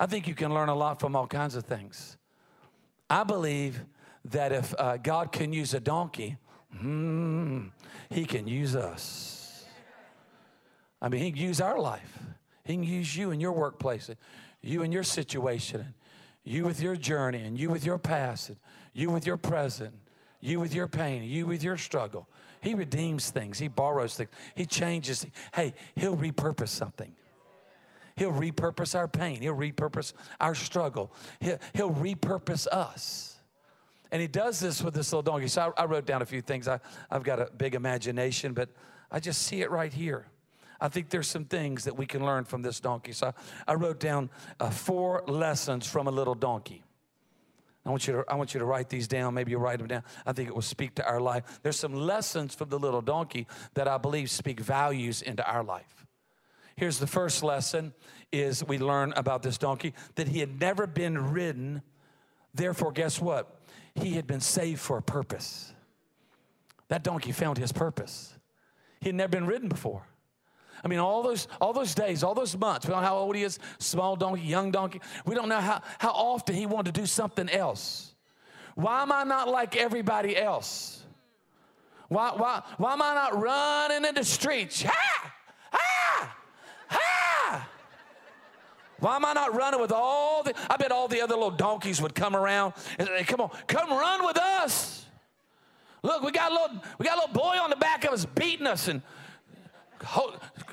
I 0.00 0.06
think 0.06 0.26
you 0.26 0.34
can 0.34 0.52
learn 0.52 0.68
a 0.68 0.74
lot 0.74 0.98
from 0.98 1.14
all 1.14 1.28
kinds 1.28 1.54
of 1.54 1.62
things. 1.62 2.16
I 3.08 3.22
believe 3.22 3.80
that 4.24 4.50
if 4.50 4.74
uh, 4.76 4.96
God 4.96 5.30
can 5.30 5.52
use 5.52 5.72
a 5.72 5.78
donkey, 5.78 6.36
mm, 6.76 7.70
he 8.10 8.24
can 8.24 8.48
use 8.48 8.74
us. 8.74 9.66
I 11.00 11.08
mean, 11.08 11.22
he 11.22 11.30
can 11.30 11.42
use 11.42 11.60
our 11.60 11.78
life. 11.78 12.18
He 12.64 12.72
can 12.72 12.82
use 12.82 13.16
you 13.16 13.30
in 13.30 13.38
your 13.38 13.52
workplace, 13.52 14.10
you 14.62 14.82
in 14.82 14.90
your 14.90 15.04
situation, 15.04 15.94
you 16.42 16.64
with 16.64 16.82
your 16.82 16.96
journey, 16.96 17.44
and 17.44 17.56
you 17.56 17.70
with 17.70 17.86
your 17.86 17.98
past, 17.98 18.48
and 18.48 18.58
you 18.92 19.10
with 19.10 19.28
your 19.28 19.36
present, 19.36 19.94
you 20.40 20.60
with 20.60 20.74
your 20.74 20.88
pain, 20.88 21.22
you 21.22 21.46
with 21.46 21.62
your 21.62 21.76
struggle. 21.76 22.28
He 22.60 22.74
redeems 22.74 23.30
things, 23.30 23.58
He 23.58 23.68
borrows 23.68 24.16
things, 24.16 24.30
He 24.54 24.66
changes. 24.66 25.26
Hey, 25.54 25.74
He'll 25.94 26.16
repurpose 26.16 26.68
something. 26.68 27.12
He'll 28.16 28.32
repurpose 28.32 28.94
our 28.94 29.08
pain. 29.08 29.42
He'll 29.42 29.54
repurpose 29.54 30.14
our 30.40 30.54
struggle. 30.54 31.12
He'll, 31.38 31.58
he'll 31.74 31.92
repurpose 31.92 32.66
us. 32.66 33.36
And 34.10 34.22
he 34.22 34.28
does 34.28 34.58
this 34.58 34.82
with 34.82 34.94
this 34.94 35.12
little 35.12 35.22
donkey. 35.22 35.48
So 35.48 35.74
I, 35.76 35.82
I 35.82 35.84
wrote 35.84 36.06
down 36.06 36.22
a 36.22 36.26
few 36.26 36.40
things. 36.40 36.66
I, 36.66 36.80
I've 37.10 37.24
got 37.24 37.40
a 37.40 37.50
big 37.56 37.74
imagination, 37.74 38.54
but 38.54 38.70
I 39.10 39.20
just 39.20 39.42
see 39.42 39.60
it 39.60 39.70
right 39.70 39.92
here. 39.92 40.26
I 40.80 40.88
think 40.88 41.10
there's 41.10 41.28
some 41.28 41.44
things 41.44 41.84
that 41.84 41.96
we 41.96 42.06
can 42.06 42.24
learn 42.24 42.44
from 42.44 42.62
this 42.62 42.80
donkey. 42.80 43.12
So 43.12 43.28
I, 43.66 43.72
I 43.72 43.74
wrote 43.74 44.00
down 44.00 44.30
uh, 44.60 44.70
four 44.70 45.22
lessons 45.26 45.86
from 45.86 46.06
a 46.06 46.10
little 46.10 46.34
donkey. 46.34 46.82
I 47.86 47.90
want, 47.90 48.08
you 48.08 48.14
to, 48.14 48.24
I 48.26 48.34
want 48.34 48.52
you 48.52 48.58
to 48.58 48.66
write 48.66 48.88
these 48.88 49.06
down. 49.06 49.34
Maybe 49.34 49.52
you 49.52 49.58
write 49.58 49.78
them 49.78 49.86
down. 49.86 50.02
I 50.26 50.32
think 50.32 50.48
it 50.48 50.54
will 50.54 50.60
speak 50.60 50.96
to 50.96 51.06
our 51.06 51.20
life. 51.20 51.60
There's 51.62 51.78
some 51.78 51.94
lessons 51.94 52.52
from 52.52 52.68
the 52.68 52.80
little 52.80 53.00
donkey 53.00 53.46
that 53.74 53.86
I 53.86 53.96
believe 53.96 54.28
speak 54.28 54.58
values 54.58 55.22
into 55.22 55.48
our 55.48 55.62
life. 55.62 56.04
Here's 56.74 56.98
the 56.98 57.06
first 57.06 57.44
lesson 57.44 57.94
is 58.32 58.64
we 58.64 58.78
learn 58.78 59.12
about 59.16 59.44
this 59.44 59.56
donkey 59.56 59.94
that 60.16 60.26
he 60.26 60.40
had 60.40 60.60
never 60.60 60.88
been 60.88 61.30
ridden. 61.32 61.80
Therefore, 62.52 62.90
guess 62.90 63.20
what? 63.20 63.60
He 63.94 64.14
had 64.14 64.26
been 64.26 64.40
saved 64.40 64.80
for 64.80 64.98
a 64.98 65.02
purpose. 65.02 65.72
That 66.88 67.04
donkey 67.04 67.30
found 67.30 67.56
his 67.56 67.70
purpose. 67.70 68.36
He 69.00 69.08
had 69.10 69.14
never 69.14 69.30
been 69.30 69.46
ridden 69.46 69.68
before. 69.68 70.06
I 70.84 70.88
mean, 70.88 70.98
all 70.98 71.22
those, 71.22 71.48
all 71.60 71.72
those 71.72 71.94
days, 71.94 72.22
all 72.22 72.34
those 72.34 72.56
months, 72.56 72.86
we 72.86 72.92
don't 72.92 73.02
know 73.02 73.08
how 73.08 73.18
old 73.18 73.36
he 73.36 73.42
is, 73.42 73.58
small 73.78 74.16
donkey, 74.16 74.42
young 74.42 74.70
donkey. 74.70 75.00
We 75.24 75.34
don't 75.34 75.48
know 75.48 75.60
how, 75.60 75.82
how 75.98 76.10
often 76.10 76.54
he 76.54 76.66
wanted 76.66 76.94
to 76.94 77.00
do 77.00 77.06
something 77.06 77.48
else. 77.48 78.14
Why 78.74 79.02
am 79.02 79.10
I 79.10 79.24
not 79.24 79.48
like 79.48 79.76
everybody 79.76 80.36
else? 80.36 81.02
Why, 82.08 82.32
why, 82.36 82.62
why 82.76 82.92
am 82.92 83.02
I 83.02 83.14
not 83.14 83.40
running 83.40 84.08
in 84.08 84.14
the 84.14 84.24
streets? 84.24 84.82
Ha! 84.82 85.32
Ha! 85.72 86.36
Ha! 86.88 87.68
Why 89.00 89.16
am 89.16 89.24
I 89.24 89.32
not 89.32 89.54
running 89.54 89.80
with 89.80 89.92
all 89.92 90.42
the, 90.42 90.54
I 90.70 90.76
bet 90.76 90.92
all 90.92 91.08
the 91.08 91.20
other 91.20 91.34
little 91.34 91.50
donkeys 91.50 92.00
would 92.00 92.14
come 92.14 92.36
around 92.36 92.74
and 92.98 93.08
say, 93.08 93.24
come 93.24 93.40
on, 93.40 93.50
come 93.66 93.90
run 93.90 94.24
with 94.24 94.38
us. 94.38 95.06
Look, 96.02 96.22
we 96.22 96.30
got 96.30 96.52
a 96.52 96.54
little, 96.54 96.82
we 96.98 97.06
got 97.06 97.16
a 97.16 97.20
little 97.20 97.34
boy 97.34 97.58
on 97.60 97.70
the 97.70 97.76
back 97.76 98.04
of 98.04 98.12
us 98.12 98.24
beating 98.24 98.66
us 98.66 98.88
and 98.88 99.02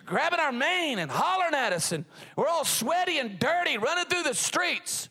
grabbing 0.05 0.39
our 0.39 0.51
mane 0.51 0.99
and 0.99 1.09
hollering 1.09 1.55
at 1.55 1.73
us, 1.73 1.91
and 1.91 2.05
we're 2.35 2.47
all 2.47 2.65
sweaty 2.65 3.19
and 3.19 3.39
dirty 3.39 3.77
running 3.77 4.05
through 4.05 4.23
the 4.23 4.33
streets. 4.33 5.09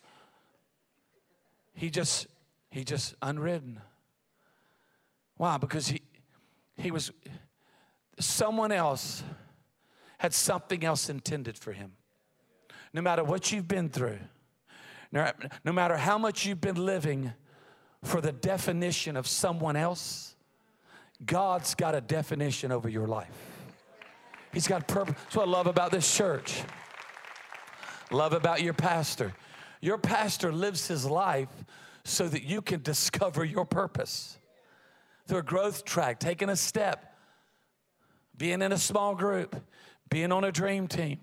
He 1.74 1.90
just, 1.90 2.26
he 2.70 2.84
just 2.84 3.14
unridden. 3.22 3.80
Why? 5.36 5.56
Because 5.58 5.88
he, 5.88 6.02
he 6.76 6.90
was, 6.90 7.10
someone 8.18 8.72
else 8.72 9.24
had 10.18 10.32
something 10.32 10.84
else 10.84 11.08
intended 11.08 11.58
for 11.58 11.72
him. 11.72 11.92
No 12.92 13.00
matter 13.00 13.24
what 13.24 13.50
you've 13.50 13.66
been 13.66 13.88
through, 13.88 14.18
no, 15.10 15.72
matter 15.72 15.96
how 15.96 16.16
much 16.16 16.46
you've 16.46 16.60
been 16.60 16.82
living 16.82 17.32
for 18.02 18.20
the 18.20 18.32
definition 18.32 19.16
of 19.16 19.26
someone 19.26 19.76
else, 19.76 20.36
God's 21.24 21.74
got 21.74 21.94
a 21.94 22.00
definition 22.00 22.72
over 22.72 22.88
your 22.88 23.06
life. 23.06 23.51
He's 24.52 24.68
got 24.68 24.86
purpose. 24.86 25.14
That's 25.24 25.36
what 25.36 25.48
I 25.48 25.50
love 25.50 25.66
about 25.66 25.90
this 25.90 26.16
church. 26.16 26.62
Love 28.10 28.32
about 28.32 28.62
your 28.62 28.74
pastor. 28.74 29.32
Your 29.80 29.98
pastor 29.98 30.52
lives 30.52 30.86
his 30.86 31.06
life 31.06 31.48
so 32.04 32.28
that 32.28 32.42
you 32.42 32.60
can 32.60 32.82
discover 32.82 33.44
your 33.44 33.64
purpose 33.64 34.38
through 35.26 35.38
a 35.38 35.42
growth 35.42 35.84
track, 35.84 36.20
taking 36.20 36.50
a 36.50 36.56
step, 36.56 37.16
being 38.36 38.60
in 38.60 38.72
a 38.72 38.78
small 38.78 39.14
group, 39.14 39.56
being 40.10 40.32
on 40.32 40.44
a 40.44 40.52
dream 40.52 40.88
team, 40.88 41.20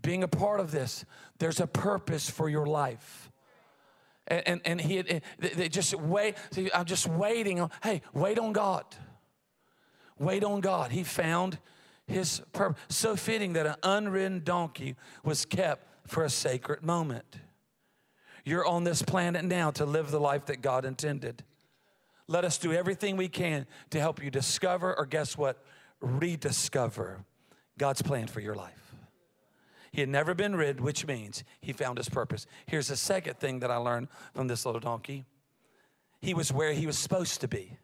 being 0.00 0.22
a 0.22 0.28
part 0.28 0.60
of 0.60 0.70
this. 0.70 1.04
There's 1.38 1.60
a 1.60 1.66
purpose 1.66 2.30
for 2.30 2.48
your 2.48 2.66
life. 2.66 3.30
And, 4.28 4.42
and, 4.46 4.60
and 4.64 4.80
he 4.80 5.02
they 5.38 5.68
just 5.68 5.94
wait. 5.94 6.36
I'm 6.74 6.84
just 6.84 7.06
waiting. 7.08 7.68
Hey, 7.82 8.02
wait 8.12 8.38
on 8.38 8.52
God. 8.52 8.84
Wait 10.18 10.44
on 10.44 10.60
God. 10.60 10.90
He 10.90 11.04
found 11.04 11.58
his 12.06 12.40
purpose. 12.52 12.80
So 12.88 13.16
fitting 13.16 13.54
that 13.54 13.66
an 13.66 13.76
unridden 13.82 14.42
donkey 14.44 14.96
was 15.24 15.44
kept 15.44 15.86
for 16.08 16.24
a 16.24 16.30
sacred 16.30 16.84
moment. 16.84 17.36
You're 18.44 18.66
on 18.66 18.84
this 18.84 19.02
planet 19.02 19.44
now 19.44 19.72
to 19.72 19.84
live 19.84 20.10
the 20.10 20.20
life 20.20 20.46
that 20.46 20.62
God 20.62 20.84
intended. 20.84 21.42
Let 22.28 22.44
us 22.44 22.58
do 22.58 22.72
everything 22.72 23.16
we 23.16 23.28
can 23.28 23.66
to 23.90 24.00
help 24.00 24.22
you 24.22 24.30
discover, 24.30 24.96
or 24.96 25.06
guess 25.06 25.36
what? 25.36 25.64
Rediscover 26.00 27.24
God's 27.78 28.02
plan 28.02 28.26
for 28.28 28.40
your 28.40 28.54
life. 28.54 28.94
He 29.92 30.00
had 30.00 30.10
never 30.10 30.34
been 30.34 30.54
rid, 30.54 30.80
which 30.80 31.06
means 31.06 31.42
he 31.60 31.72
found 31.72 31.98
his 31.98 32.08
purpose. 32.08 32.46
Here's 32.66 32.88
the 32.88 32.96
second 32.96 33.38
thing 33.38 33.60
that 33.60 33.70
I 33.70 33.76
learned 33.76 34.08
from 34.34 34.46
this 34.46 34.66
little 34.66 34.80
donkey 34.80 35.24
he 36.20 36.34
was 36.34 36.52
where 36.52 36.72
he 36.72 36.86
was 36.86 36.98
supposed 36.98 37.40
to 37.42 37.48
be. 37.48 37.76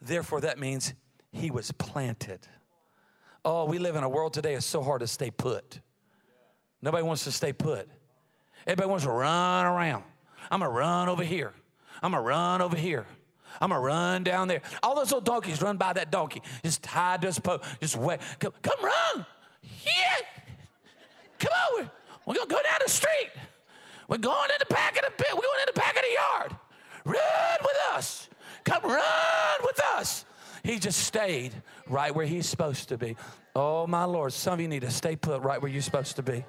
Therefore, 0.00 0.40
that 0.40 0.58
means 0.58 0.94
he 1.30 1.50
was 1.50 1.72
planted. 1.72 2.46
Oh, 3.44 3.64
we 3.64 3.78
live 3.78 3.96
in 3.96 4.02
a 4.02 4.08
world 4.08 4.34
today, 4.34 4.54
it's 4.54 4.66
so 4.66 4.82
hard 4.82 5.00
to 5.00 5.06
stay 5.06 5.30
put. 5.30 5.80
Nobody 6.82 7.02
wants 7.02 7.24
to 7.24 7.32
stay 7.32 7.52
put. 7.52 7.88
Everybody 8.66 8.88
wants 8.88 9.04
to 9.04 9.10
run 9.10 9.66
around. 9.66 10.04
I'm 10.50 10.60
gonna 10.60 10.70
run 10.70 11.08
over 11.08 11.24
here. 11.24 11.52
I'm 12.02 12.12
gonna 12.12 12.22
run 12.22 12.62
over 12.62 12.76
here. 12.76 13.06
I'm 13.60 13.70
gonna 13.70 13.80
run 13.80 14.24
down 14.24 14.48
there. 14.48 14.62
All 14.82 14.94
those 14.94 15.06
little 15.06 15.20
donkeys 15.20 15.60
run 15.60 15.76
by 15.76 15.92
that 15.94 16.10
donkey, 16.10 16.42
just 16.62 16.82
tied 16.82 17.22
to 17.22 17.28
a 17.28 17.32
post, 17.32 17.64
just 17.80 17.96
wait. 17.96 18.20
Come, 18.38 18.52
come 18.62 18.84
run. 18.84 19.26
Yeah. 19.62 20.26
Come 21.38 21.52
on. 21.78 21.90
We're, 22.26 22.34
gonna 22.34 22.46
go 22.46 22.62
down 22.62 22.78
the 22.84 22.90
street. 22.90 23.30
We're 24.08 24.18
going 24.18 24.50
in 24.50 24.56
the 24.58 24.74
back 24.74 24.96
of 24.96 25.04
the 25.04 25.10
pit. 25.22 25.32
We're 25.34 25.40
going 25.40 25.60
in 25.60 25.74
the 25.74 25.80
back 25.80 25.96
of 25.96 26.02
the 26.02 26.14
yard. 26.14 26.56
Run 27.04 27.58
with 27.62 27.76
us. 27.94 28.28
Come 28.64 28.82
run 28.84 29.58
with 29.62 29.80
us. 29.96 30.24
He 30.62 30.78
just 30.78 30.98
stayed 31.00 31.54
right 31.88 32.14
where 32.14 32.26
he's 32.26 32.48
supposed 32.48 32.88
to 32.90 32.98
be. 32.98 33.16
Oh, 33.54 33.86
my 33.86 34.04
Lord, 34.04 34.32
some 34.32 34.54
of 34.54 34.60
you 34.60 34.68
need 34.68 34.82
to 34.82 34.90
stay 34.90 35.16
put 35.16 35.42
right 35.42 35.60
where 35.60 35.70
you're 35.70 35.82
supposed 35.82 36.16
to 36.16 36.22
be. 36.22 36.44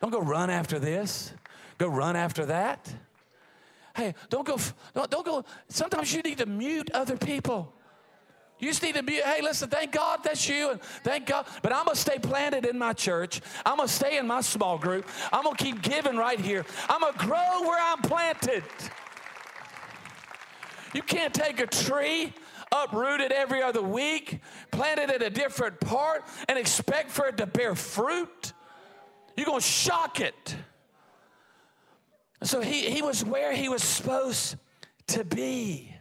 Don't 0.00 0.10
go 0.10 0.20
run 0.20 0.50
after 0.50 0.78
this, 0.78 1.32
go 1.78 1.88
run 1.88 2.16
after 2.16 2.46
that. 2.46 2.92
Hey, 3.96 4.14
don't 4.28 4.46
go, 4.46 4.58
don't, 4.92 5.10
don't 5.10 5.24
go. 5.24 5.44
Sometimes 5.68 6.12
you 6.12 6.22
need 6.22 6.38
to 6.38 6.46
mute 6.46 6.90
other 6.92 7.16
people. 7.16 7.72
You 8.58 8.68
just 8.68 8.82
need 8.82 8.94
to 8.94 9.02
be, 9.02 9.14
hey, 9.14 9.40
listen, 9.42 9.68
thank 9.68 9.92
God 9.92 10.20
that's 10.22 10.48
you, 10.48 10.70
and 10.70 10.80
thank 10.80 11.26
God. 11.26 11.46
But 11.62 11.72
I'm 11.72 11.84
gonna 11.86 11.96
stay 11.96 12.18
planted 12.18 12.66
in 12.66 12.78
my 12.78 12.92
church. 12.92 13.40
I'm 13.66 13.76
gonna 13.76 13.88
stay 13.88 14.16
in 14.16 14.26
my 14.26 14.40
small 14.40 14.78
group. 14.78 15.08
I'm 15.32 15.42
gonna 15.42 15.56
keep 15.56 15.82
giving 15.82 16.16
right 16.16 16.38
here. 16.38 16.64
I'm 16.88 17.00
gonna 17.00 17.18
grow 17.18 17.62
where 17.62 17.80
I'm 17.80 18.00
planted. 18.02 18.64
You 20.92 21.02
can't 21.02 21.34
take 21.34 21.60
a 21.60 21.66
tree 21.66 22.32
uprooted 22.72 23.32
every 23.32 23.62
other 23.62 23.82
week, 23.82 24.40
planted 24.70 25.10
at 25.10 25.22
a 25.22 25.30
different 25.30 25.80
part, 25.80 26.24
and 26.48 26.58
expect 26.58 27.10
for 27.10 27.26
it 27.26 27.36
to 27.38 27.46
bear 27.46 27.74
fruit. 27.74 28.52
You're 29.36 29.46
going 29.46 29.60
to 29.60 29.66
shock 29.66 30.20
it. 30.20 30.56
So 32.42 32.60
he, 32.60 32.90
he 32.90 33.02
was 33.02 33.24
where 33.24 33.52
he 33.52 33.68
was 33.68 33.82
supposed 33.82 34.56
to 35.08 35.24
be. 35.24 35.94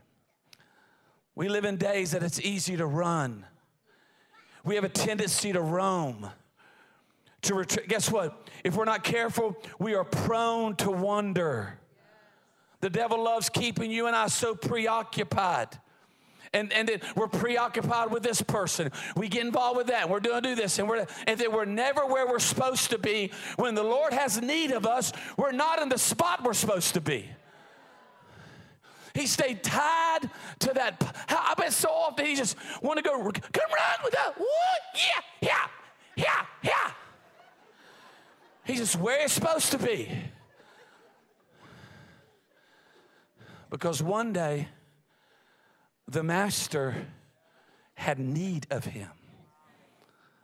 We 1.35 1.49
live 1.49 1.65
in 1.65 1.77
days 1.77 2.11
that 2.11 2.21
it's 2.21 2.39
easy 2.39 2.77
to 2.77 2.85
run. 2.85 3.45
We 4.63 4.75
have 4.75 4.83
a 4.83 4.89
tendency 4.89 5.51
to 5.53 5.61
roam. 5.61 6.29
To 7.43 7.55
retreat. 7.55 7.89
Guess 7.89 8.11
what? 8.11 8.49
If 8.63 8.75
we're 8.75 8.85
not 8.85 9.03
careful, 9.03 9.57
we 9.79 9.95
are 9.95 10.05
prone 10.05 10.75
to 10.77 10.91
wander. 10.91 11.79
The 12.79 12.89
devil 12.89 13.23
loves 13.23 13.49
keeping 13.49 13.91
you 13.91 14.07
and 14.07 14.15
I 14.15 14.27
so 14.27 14.55
preoccupied. 14.55 15.69
And, 16.53 16.71
and 16.71 16.87
then 16.87 17.01
we're 17.15 17.27
preoccupied 17.27 18.11
with 18.11 18.21
this 18.21 18.41
person. 18.41 18.91
We 19.15 19.27
get 19.27 19.43
involved 19.43 19.77
with 19.77 19.87
that. 19.87 20.07
We're 20.07 20.19
doing 20.19 20.43
do 20.43 20.55
this, 20.55 20.77
and 20.77 20.87
we're 20.87 21.07
and 21.25 21.39
then 21.39 21.51
we're 21.51 21.65
never 21.65 22.05
where 22.05 22.27
we're 22.27 22.39
supposed 22.39 22.91
to 22.91 22.99
be. 22.99 23.31
When 23.55 23.73
the 23.73 23.83
Lord 23.83 24.13
has 24.13 24.39
need 24.39 24.71
of 24.71 24.85
us, 24.85 25.11
we're 25.37 25.51
not 25.51 25.81
in 25.81 25.89
the 25.89 25.97
spot 25.97 26.43
we're 26.43 26.53
supposed 26.53 26.93
to 26.93 27.01
be. 27.01 27.27
He 29.13 29.27
stayed 29.27 29.63
tied 29.63 30.29
to 30.59 30.73
that. 30.73 31.15
I 31.29 31.53
bet 31.55 31.71
so 31.71 31.89
often 31.89 32.25
he 32.25 32.35
just 32.35 32.57
want 32.81 32.97
to 32.97 33.03
go, 33.03 33.11
come 33.11 33.23
run 33.23 33.99
with 34.03 34.13
that. 34.13 34.33
What? 34.37 34.81
Yeah, 34.95 35.21
yeah, 35.41 35.67
yeah, 36.15 36.45
yeah. 36.63 36.91
He's 38.63 38.79
just 38.79 38.95
where 38.95 39.21
he's 39.21 39.31
supposed 39.31 39.71
to 39.71 39.77
be. 39.77 40.09
Because 43.69 44.01
one 44.01 44.33
day, 44.33 44.67
the 46.07 46.23
master 46.23 47.07
had 47.95 48.19
need 48.19 48.67
of 48.69 48.85
him. 48.85 49.09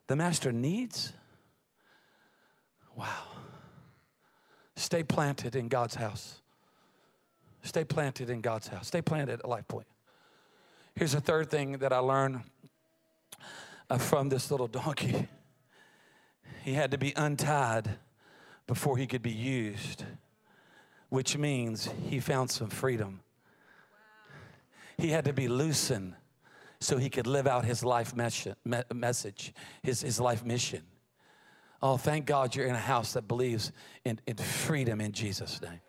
The 0.08 0.16
master 0.16 0.52
needs? 0.52 1.14
Wow. 2.96 3.24
Stay 4.76 5.04
planted 5.04 5.56
in 5.56 5.68
God's 5.68 5.96
house. 5.96 6.42
Stay 7.64 7.84
planted 7.84 8.30
in 8.30 8.42
God's 8.42 8.68
house. 8.68 8.88
Stay 8.88 9.02
planted 9.02 9.40
at 9.40 9.48
Life 9.48 9.68
Point. 9.68 9.88
Here's 10.96 11.14
a 11.14 11.22
third 11.22 11.50
thing 11.50 11.80
that 11.80 11.94
I 11.94 12.00
learned 12.00 12.42
uh, 13.90 13.98
from 13.98 14.30
this 14.30 14.52
little 14.52 14.68
donkey. 14.82 15.28
He 16.64 16.74
had 16.74 16.92
to 16.92 16.98
be 16.98 17.14
untied 17.16 17.98
before 18.68 18.98
he 18.98 19.08
could 19.08 19.22
be 19.22 19.32
used, 19.32 20.06
which 21.10 21.38
means 21.38 21.90
he 22.08 22.20
found 22.20 22.52
some 22.52 22.70
freedom. 22.70 23.22
He 25.00 25.10
had 25.10 25.26
to 25.26 25.34
be 25.34 25.48
loosened 25.48 26.16
so 26.82 26.98
he 26.98 27.10
could 27.10 27.28
live 27.28 27.48
out 27.48 27.66
his 27.66 27.84
life 27.84 28.14
message, 28.16 29.54
his, 29.82 30.02
his 30.02 30.20
life 30.20 30.46
mission. 30.46 30.84
Oh, 31.82 31.98
thank 31.98 32.26
God 32.26 32.56
you're 32.56 32.68
in 32.68 32.76
a 32.76 32.78
house 32.78 33.14
that 33.14 33.28
believes 33.28 33.72
in, 34.04 34.20
in 34.28 34.36
freedom 34.36 35.00
in 35.00 35.14
Jesus' 35.14 35.62
name. 35.62 35.80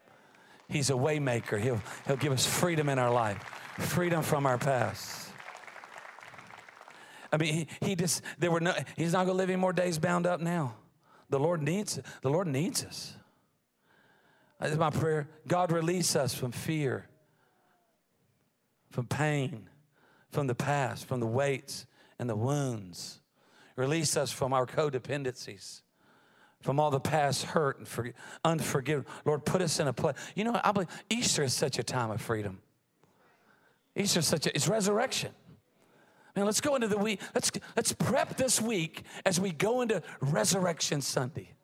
He's 0.68 0.90
a 0.90 0.94
waymaker. 0.94 1.61
He'll, 1.61 1.83
he'll 2.07 2.16
give 2.16 2.33
us 2.33 2.46
freedom 2.46 2.88
in 2.88 2.99
our 2.99 3.11
life, 3.11 3.42
freedom 3.79 4.23
from 4.23 4.46
our 4.46 4.59
past. 4.59 5.29
I 7.33 7.37
mean, 7.37 7.55
he, 7.55 7.87
he 7.87 7.96
just, 7.96 8.23
there 8.38 8.53
were 8.53 8.61
no, 8.61 8.75
he's 8.96 9.12
not 9.12 9.27
going 9.27 9.35
to 9.35 9.38
live 9.38 9.51
any 9.51 9.57
more 9.57 9.73
days 9.73 9.99
bound 9.99 10.27
up 10.27 10.40
now. 10.40 10.77
The 11.29 11.40
Lord 11.40 11.62
needs, 11.62 11.99
the 12.23 12.31
Lord 12.31 12.46
needs 12.46 12.85
us. 12.85 13.14
That's 14.61 14.77
my 14.77 14.90
prayer. 14.90 15.29
God, 15.49 15.73
release 15.73 16.14
us 16.14 16.35
from 16.35 16.53
fear, 16.53 17.07
from 18.90 19.07
pain, 19.07 19.68
from 20.31 20.46
the 20.46 20.55
past, 20.55 21.07
from 21.07 21.20
the 21.20 21.26
weights 21.26 21.87
and 22.18 22.29
the 22.29 22.37
wounds. 22.37 23.20
Release 23.76 24.16
us 24.16 24.31
from 24.31 24.53
our 24.53 24.66
codependencies 24.66 25.83
from 26.61 26.79
all 26.79 26.90
the 26.90 27.00
past 27.00 27.44
hurt 27.44 27.79
and 27.79 27.88
for, 27.88 28.12
unforgiven. 28.44 29.07
Lord, 29.24 29.44
put 29.44 29.62
us 29.62 29.81
in 29.81 29.88
a 29.88 29.92
place. 29.92 30.16
You 30.35 30.44
know, 30.44 30.61
I 30.62 30.72
believe 30.72 30.88
Easter 31.09 31.42
is 31.42 31.55
such 31.55 31.79
a 31.79 31.83
time 31.83 32.11
of 32.11 32.20
freedom. 32.20 32.61
Easter 33.96 34.20
is 34.20 34.26
such 34.26 34.46
a, 34.46 34.55
it's 34.55 34.68
resurrection. 34.68 35.33
Man, 36.37 36.44
let's 36.44 36.61
go 36.61 36.74
into 36.74 36.87
the 36.87 36.98
week. 36.98 37.20
Let's, 37.35 37.50
let's 37.76 37.92
prep 37.92 38.37
this 38.37 38.61
week 38.61 39.03
as 39.26 39.40
we 39.40 39.50
go 39.50 39.81
into 39.81 40.03
Resurrection 40.20 41.00
Sunday 41.00 41.55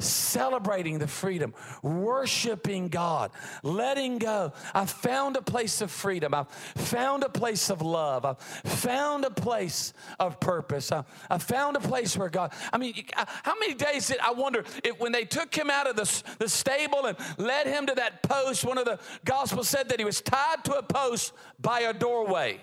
celebrating 0.00 0.98
the 0.98 1.06
freedom, 1.06 1.54
worshiping 1.82 2.88
God, 2.88 3.30
letting 3.62 4.18
go. 4.18 4.52
I 4.74 4.86
found 4.86 5.36
a 5.36 5.42
place 5.42 5.80
of 5.80 5.90
freedom. 5.90 6.34
I 6.34 6.44
found 6.76 7.22
a 7.24 7.28
place 7.28 7.70
of 7.70 7.82
love. 7.82 8.24
I 8.24 8.34
found 8.64 9.24
a 9.24 9.30
place 9.30 9.92
of 10.18 10.40
purpose. 10.40 10.92
I, 10.92 11.04
I 11.28 11.38
found 11.38 11.76
a 11.76 11.80
place 11.80 12.16
where 12.16 12.28
God, 12.28 12.52
I 12.72 12.78
mean, 12.78 12.94
how 13.14 13.58
many 13.58 13.74
days 13.74 14.08
did 14.08 14.18
I 14.18 14.32
wonder 14.32 14.64
if 14.84 14.98
when 14.98 15.12
they 15.12 15.24
took 15.24 15.54
him 15.54 15.70
out 15.70 15.86
of 15.86 15.96
the, 15.96 16.22
the 16.38 16.48
stable 16.48 17.06
and 17.06 17.16
led 17.38 17.66
him 17.66 17.86
to 17.86 17.94
that 17.94 18.22
post, 18.22 18.64
one 18.64 18.78
of 18.78 18.84
the 18.84 18.98
gospels 19.24 19.68
said 19.68 19.88
that 19.88 19.98
he 19.98 20.04
was 20.04 20.20
tied 20.20 20.64
to 20.64 20.76
a 20.76 20.82
post 20.82 21.32
by 21.60 21.80
a 21.80 21.92
doorway. 21.92 22.60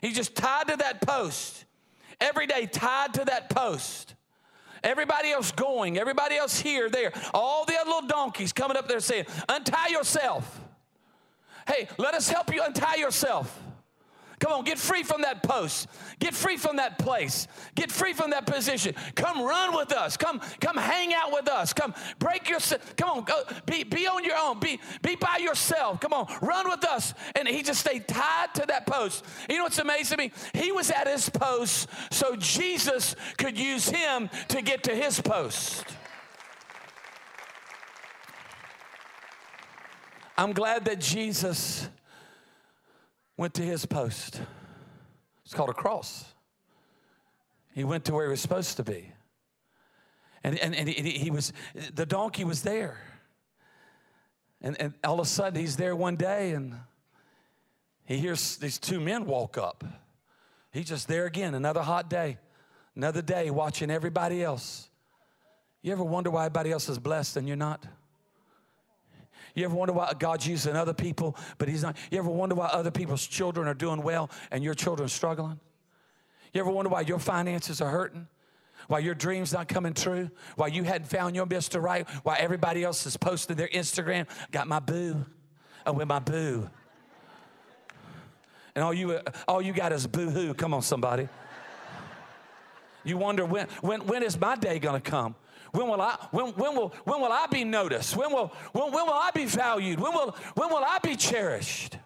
He's 0.00 0.16
just 0.16 0.34
tied 0.34 0.68
to 0.68 0.76
that 0.76 1.00
post. 1.00 1.64
Every 2.20 2.46
day, 2.46 2.66
tied 2.66 3.14
to 3.14 3.24
that 3.24 3.50
post. 3.50 4.13
Everybody 4.84 5.30
else 5.30 5.50
going, 5.50 5.98
everybody 5.98 6.36
else 6.36 6.60
here, 6.60 6.88
there. 6.90 7.12
All 7.32 7.64
the 7.64 7.74
other 7.74 7.90
little 7.90 8.08
donkeys 8.08 8.52
coming 8.52 8.76
up 8.76 8.86
there 8.86 9.00
saying, 9.00 9.24
Untie 9.48 9.88
yourself. 9.88 10.60
Hey, 11.66 11.88
let 11.96 12.14
us 12.14 12.28
help 12.28 12.54
you 12.54 12.62
untie 12.62 12.96
yourself. 12.96 13.58
Come 14.44 14.52
on, 14.52 14.64
get 14.64 14.78
free 14.78 15.02
from 15.02 15.22
that 15.22 15.42
post. 15.42 15.88
Get 16.18 16.34
free 16.34 16.58
from 16.58 16.76
that 16.76 16.98
place. 16.98 17.48
Get 17.74 17.90
free 17.90 18.12
from 18.12 18.32
that 18.32 18.44
position. 18.44 18.94
Come 19.14 19.42
run 19.42 19.74
with 19.74 19.90
us. 19.90 20.18
Come, 20.18 20.38
come 20.60 20.76
hang 20.76 21.14
out 21.14 21.32
with 21.32 21.48
us. 21.48 21.72
Come 21.72 21.94
break 22.18 22.50
your 22.50 22.58
come 22.94 23.08
on, 23.08 23.24
go 23.24 23.42
be, 23.64 23.84
be 23.84 24.06
on 24.06 24.22
your 24.22 24.36
own. 24.38 24.60
Be, 24.60 24.78
be 25.00 25.16
by 25.16 25.38
yourself. 25.38 25.98
Come 25.98 26.12
on, 26.12 26.30
run 26.42 26.68
with 26.68 26.84
us. 26.84 27.14
And 27.34 27.48
he 27.48 27.62
just 27.62 27.80
stayed 27.80 28.06
tied 28.06 28.52
to 28.56 28.66
that 28.66 28.86
post. 28.86 29.24
You 29.48 29.56
know 29.56 29.62
what's 29.62 29.78
amazing 29.78 30.18
to 30.18 30.24
me? 30.24 30.32
He 30.52 30.72
was 30.72 30.90
at 30.90 31.06
his 31.06 31.30
post 31.30 31.88
so 32.10 32.36
Jesus 32.36 33.16
could 33.38 33.58
use 33.58 33.88
him 33.88 34.28
to 34.48 34.60
get 34.60 34.82
to 34.82 34.94
his 34.94 35.22
post. 35.22 35.86
I'm 40.36 40.52
glad 40.52 40.84
that 40.84 41.00
Jesus 41.00 41.88
went 43.36 43.54
to 43.54 43.62
his 43.62 43.86
post. 43.86 44.40
It's 45.44 45.54
called 45.54 45.70
a 45.70 45.74
cross. 45.74 46.24
He 47.74 47.84
went 47.84 48.04
to 48.06 48.14
where 48.14 48.26
he 48.26 48.30
was 48.30 48.40
supposed 48.40 48.76
to 48.76 48.84
be. 48.84 49.12
And, 50.42 50.58
and, 50.58 50.74
and 50.74 50.88
he, 50.88 51.10
he 51.10 51.30
was, 51.30 51.52
the 51.94 52.06
donkey 52.06 52.44
was 52.44 52.62
there. 52.62 52.98
And, 54.60 54.80
and 54.80 54.94
all 55.02 55.20
of 55.20 55.26
a 55.26 55.28
sudden, 55.28 55.58
he's 55.60 55.76
there 55.76 55.96
one 55.96 56.16
day 56.16 56.52
and 56.52 56.74
he 58.04 58.18
hears 58.18 58.56
these 58.56 58.78
two 58.78 59.00
men 59.00 59.26
walk 59.26 59.58
up. 59.58 59.84
He's 60.72 60.88
just 60.88 61.08
there 61.08 61.26
again, 61.26 61.54
another 61.54 61.82
hot 61.82 62.10
day, 62.10 62.38
another 62.94 63.22
day 63.22 63.50
watching 63.50 63.90
everybody 63.90 64.42
else. 64.42 64.88
You 65.82 65.92
ever 65.92 66.04
wonder 66.04 66.30
why 66.30 66.46
everybody 66.46 66.72
else 66.72 66.88
is 66.88 66.98
blessed 66.98 67.36
and 67.36 67.48
you're 67.48 67.56
not? 67.56 67.84
You 69.54 69.64
ever 69.64 69.74
wonder 69.74 69.92
why 69.92 70.12
God's 70.18 70.46
using 70.46 70.74
other 70.74 70.94
people, 70.94 71.36
but 71.58 71.68
He's 71.68 71.82
not? 71.82 71.96
You 72.10 72.18
ever 72.18 72.30
wonder 72.30 72.54
why 72.54 72.66
other 72.66 72.90
people's 72.90 73.26
children 73.26 73.68
are 73.68 73.74
doing 73.74 74.02
well 74.02 74.30
and 74.50 74.64
your 74.64 74.74
children 74.74 75.08
struggling? 75.08 75.60
You 76.52 76.60
ever 76.60 76.70
wonder 76.70 76.88
why 76.88 77.02
your 77.02 77.18
finances 77.18 77.80
are 77.80 77.90
hurting? 77.90 78.26
Why 78.88 78.98
your 78.98 79.14
dreams 79.14 79.52
not 79.52 79.68
coming 79.68 79.94
true? 79.94 80.30
Why 80.56 80.66
you 80.66 80.82
hadn't 80.82 81.06
found 81.06 81.34
your 81.36 81.46
Mr. 81.46 81.80
Right? 81.80 82.08
Why 82.22 82.36
everybody 82.36 82.82
else 82.82 83.06
is 83.06 83.16
posting 83.16 83.56
their 83.56 83.68
Instagram? 83.68 84.26
Got 84.50 84.66
my 84.66 84.80
boo. 84.80 85.24
Oh, 85.86 85.92
with 85.92 86.08
my 86.08 86.18
boo. 86.18 86.68
And 88.74 88.84
all 88.84 88.92
you, 88.92 89.20
all 89.46 89.62
you 89.62 89.72
got 89.72 89.92
is 89.92 90.06
boo 90.06 90.30
hoo. 90.30 90.54
Come 90.54 90.74
on, 90.74 90.82
somebody. 90.82 91.28
You 93.04 93.18
wonder 93.18 93.44
when, 93.44 93.68
when, 93.82 94.06
when 94.06 94.22
is 94.22 94.38
my 94.38 94.56
day 94.56 94.78
gonna 94.78 95.00
come? 95.00 95.36
When 95.72 95.88
will 95.88 96.00
I, 96.00 96.16
when, 96.30 96.46
when 96.52 96.76
will, 96.76 96.94
when 97.04 97.20
will 97.20 97.32
I 97.32 97.46
be 97.50 97.64
noticed? 97.64 98.16
When 98.16 98.32
will, 98.32 98.52
when, 98.72 98.92
when 98.92 99.06
will 99.06 99.14
I 99.14 99.30
be 99.34 99.44
valued? 99.44 100.00
When 100.00 100.12
will, 100.12 100.36
when 100.54 100.70
will 100.70 100.84
I 100.84 100.98
be 101.02 101.16
cherished? 101.16 101.98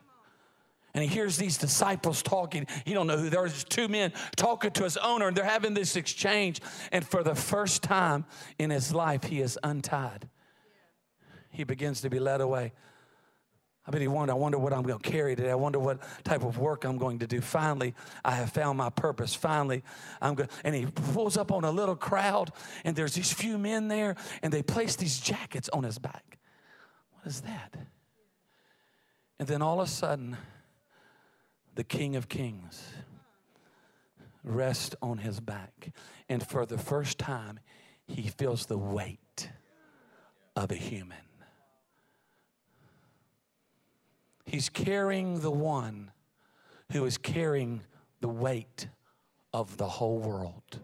And 0.94 1.04
he 1.04 1.08
hears 1.08 1.36
these 1.36 1.58
disciples 1.58 2.22
talking. 2.22 2.66
He 2.84 2.94
don't 2.94 3.06
know 3.06 3.18
who. 3.18 3.30
There's 3.30 3.62
two 3.62 3.88
men 3.88 4.12
talking 4.36 4.70
to 4.72 4.84
his 4.84 4.96
owner, 4.96 5.28
and 5.28 5.36
they're 5.36 5.44
having 5.44 5.74
this 5.74 5.96
exchange. 5.96 6.60
And 6.90 7.06
for 7.06 7.22
the 7.22 7.34
first 7.34 7.82
time 7.82 8.24
in 8.58 8.70
his 8.70 8.92
life, 8.92 9.24
he 9.24 9.40
is 9.40 9.58
untied. 9.62 10.28
He 11.50 11.64
begins 11.64 12.00
to 12.00 12.10
be 12.10 12.18
led 12.18 12.40
away. 12.40 12.72
I 13.88 13.90
bet 13.90 14.02
he 14.02 14.08
wondered, 14.08 14.34
I 14.34 14.36
wonder 14.36 14.58
what 14.58 14.74
I'm 14.74 14.82
going 14.82 14.98
to 14.98 15.10
carry 15.10 15.34
today. 15.34 15.50
I 15.50 15.54
wonder 15.54 15.78
what 15.78 15.98
type 16.22 16.44
of 16.44 16.58
work 16.58 16.84
I'm 16.84 16.98
going 16.98 17.20
to 17.20 17.26
do. 17.26 17.40
Finally, 17.40 17.94
I 18.22 18.32
have 18.32 18.52
found 18.52 18.76
my 18.76 18.90
purpose. 18.90 19.34
Finally, 19.34 19.82
I'm 20.20 20.34
going 20.34 20.50
and 20.62 20.74
he 20.74 20.84
pulls 20.84 21.38
up 21.38 21.50
on 21.50 21.64
a 21.64 21.70
little 21.70 21.96
crowd, 21.96 22.52
and 22.84 22.94
there's 22.94 23.14
these 23.14 23.32
few 23.32 23.56
men 23.56 23.88
there, 23.88 24.16
and 24.42 24.52
they 24.52 24.62
place 24.62 24.94
these 24.94 25.18
jackets 25.18 25.70
on 25.70 25.84
his 25.84 25.98
back. 25.98 26.36
What 27.14 27.28
is 27.28 27.40
that? 27.40 27.76
And 29.38 29.48
then 29.48 29.62
all 29.62 29.80
of 29.80 29.88
a 29.88 29.90
sudden, 29.90 30.36
the 31.74 31.84
King 31.84 32.14
of 32.14 32.28
Kings 32.28 32.88
rests 34.44 34.96
on 35.00 35.16
his 35.16 35.40
back. 35.40 35.94
And 36.28 36.46
for 36.46 36.66
the 36.66 36.76
first 36.76 37.18
time, 37.18 37.58
he 38.06 38.28
feels 38.28 38.66
the 38.66 38.76
weight 38.76 39.48
of 40.54 40.70
a 40.72 40.76
human. 40.76 41.27
He's 44.48 44.70
carrying 44.70 45.40
the 45.40 45.50
one 45.50 46.10
who 46.92 47.04
is 47.04 47.18
carrying 47.18 47.82
the 48.22 48.28
weight 48.28 48.88
of 49.52 49.76
the 49.76 49.86
whole 49.86 50.18
world. 50.18 50.80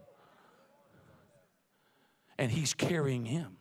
And 2.39 2.53
he's 2.53 2.75
carrying 2.75 3.25
him. 3.25 3.57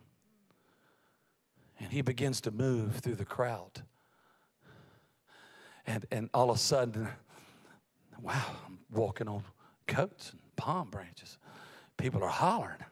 And 1.80 1.90
he 1.90 2.02
begins 2.02 2.42
to 2.42 2.50
move 2.50 2.96
through 2.96 3.14
the 3.14 3.24
crowd. 3.24 3.82
And, 5.86 6.04
and 6.10 6.28
all 6.34 6.50
of 6.50 6.56
a 6.56 6.60
sudden, 6.60 7.08
wow, 8.20 8.44
I'm 8.66 8.80
walking 8.92 9.26
on 9.26 9.42
coats 9.86 10.32
and 10.32 10.40
palm 10.56 10.90
branches. 10.90 11.38
People 11.96 12.22
are 12.22 12.28
hollering. 12.28 12.84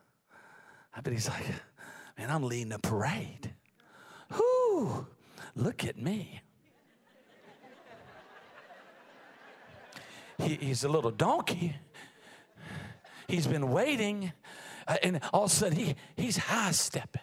I 0.97 1.03
bet 1.03 1.13
he's 1.13 1.29
like, 1.29 1.45
man, 2.17 2.31
I'm 2.31 2.45
leading 2.45 2.73
a 2.73 2.79
parade. 2.79 3.53
Whoo, 4.31 5.07
look 5.55 5.85
at 5.85 5.99
me. 5.99 6.41
He, 10.43 10.55
he's 10.57 10.84
a 10.84 10.88
little 10.88 11.11
donkey. 11.11 11.76
He's 13.28 13.47
been 13.47 13.70
waiting, 13.70 14.32
uh, 14.86 14.97
and 15.03 15.20
all 15.32 15.45
of 15.45 15.51
a 15.51 15.55
sudden 15.55 15.78
he, 15.78 15.95
he's 16.16 16.36
high 16.36 16.72
stepping. 16.72 17.22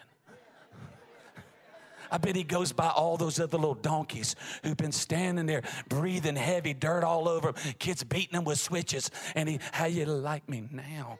I 2.10 2.18
bet 2.18 2.34
he 2.34 2.42
goes 2.42 2.72
by 2.72 2.88
all 2.88 3.16
those 3.16 3.38
other 3.38 3.56
little 3.56 3.74
donkeys 3.74 4.34
who've 4.64 4.76
been 4.76 4.92
standing 4.92 5.46
there 5.46 5.62
breathing 5.88 6.34
heavy, 6.34 6.74
dirt 6.74 7.04
all 7.04 7.28
over 7.28 7.52
them, 7.52 7.74
kids 7.78 8.02
beating 8.02 8.32
them 8.32 8.44
with 8.44 8.58
switches. 8.58 9.10
And 9.36 9.48
he, 9.48 9.60
how 9.70 9.84
you 9.84 10.06
like 10.06 10.48
me 10.48 10.68
now? 10.72 11.18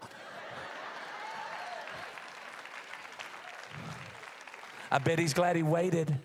I 4.90 4.98
bet 4.98 5.20
he's 5.20 5.34
glad 5.34 5.54
he 5.54 5.62
waited. 5.62 6.18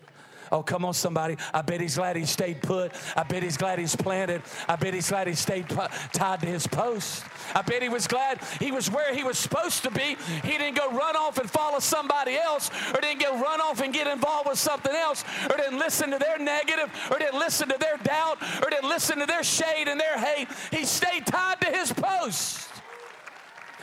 Oh, 0.52 0.62
come 0.62 0.84
on, 0.84 0.94
somebody. 0.94 1.36
I 1.52 1.62
bet 1.62 1.80
he's 1.80 1.96
glad 1.96 2.16
he 2.16 2.24
stayed 2.24 2.62
put. 2.62 2.92
I 3.16 3.22
bet 3.22 3.42
he's 3.42 3.56
glad 3.56 3.78
he's 3.78 3.96
planted. 3.96 4.42
I 4.68 4.76
bet 4.76 4.94
he's 4.94 5.08
glad 5.08 5.26
he 5.26 5.34
stayed 5.34 5.68
tied 6.12 6.40
to 6.40 6.46
his 6.46 6.66
post. 6.66 7.24
I 7.54 7.62
bet 7.62 7.82
he 7.82 7.88
was 7.88 8.06
glad 8.06 8.40
he 8.60 8.70
was 8.70 8.90
where 8.90 9.14
he 9.14 9.24
was 9.24 9.38
supposed 9.38 9.82
to 9.84 9.90
be. 9.90 10.16
He 10.42 10.58
didn't 10.58 10.76
go 10.76 10.90
run 10.90 11.16
off 11.16 11.38
and 11.38 11.50
follow 11.50 11.78
somebody 11.78 12.36
else, 12.36 12.70
or 12.94 13.00
didn't 13.00 13.20
go 13.20 13.40
run 13.40 13.60
off 13.60 13.80
and 13.80 13.92
get 13.92 14.06
involved 14.06 14.48
with 14.48 14.58
something 14.58 14.94
else, 14.94 15.24
or 15.50 15.56
didn't 15.56 15.78
listen 15.78 16.10
to 16.10 16.18
their 16.18 16.38
negative, 16.38 16.90
or 17.10 17.18
didn't 17.18 17.38
listen 17.38 17.68
to 17.68 17.78
their 17.78 17.96
doubt, 17.98 18.38
or 18.62 18.70
didn't 18.70 18.88
listen 18.88 19.18
to 19.18 19.26
their 19.26 19.42
shade 19.42 19.88
and 19.88 20.00
their 20.00 20.18
hate. 20.18 20.48
He 20.70 20.84
stayed 20.84 21.26
tied 21.26 21.60
to 21.62 21.70
his 21.70 21.92
post. 21.92 22.68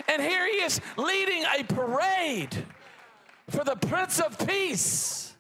And 0.07 0.21
here 0.21 0.45
he 0.47 0.63
is 0.63 0.81
leading 0.97 1.43
a 1.57 1.63
parade 1.63 2.65
for 3.49 3.63
the 3.63 3.75
Prince 3.75 4.19
of 4.19 4.47
Peace. 4.47 5.32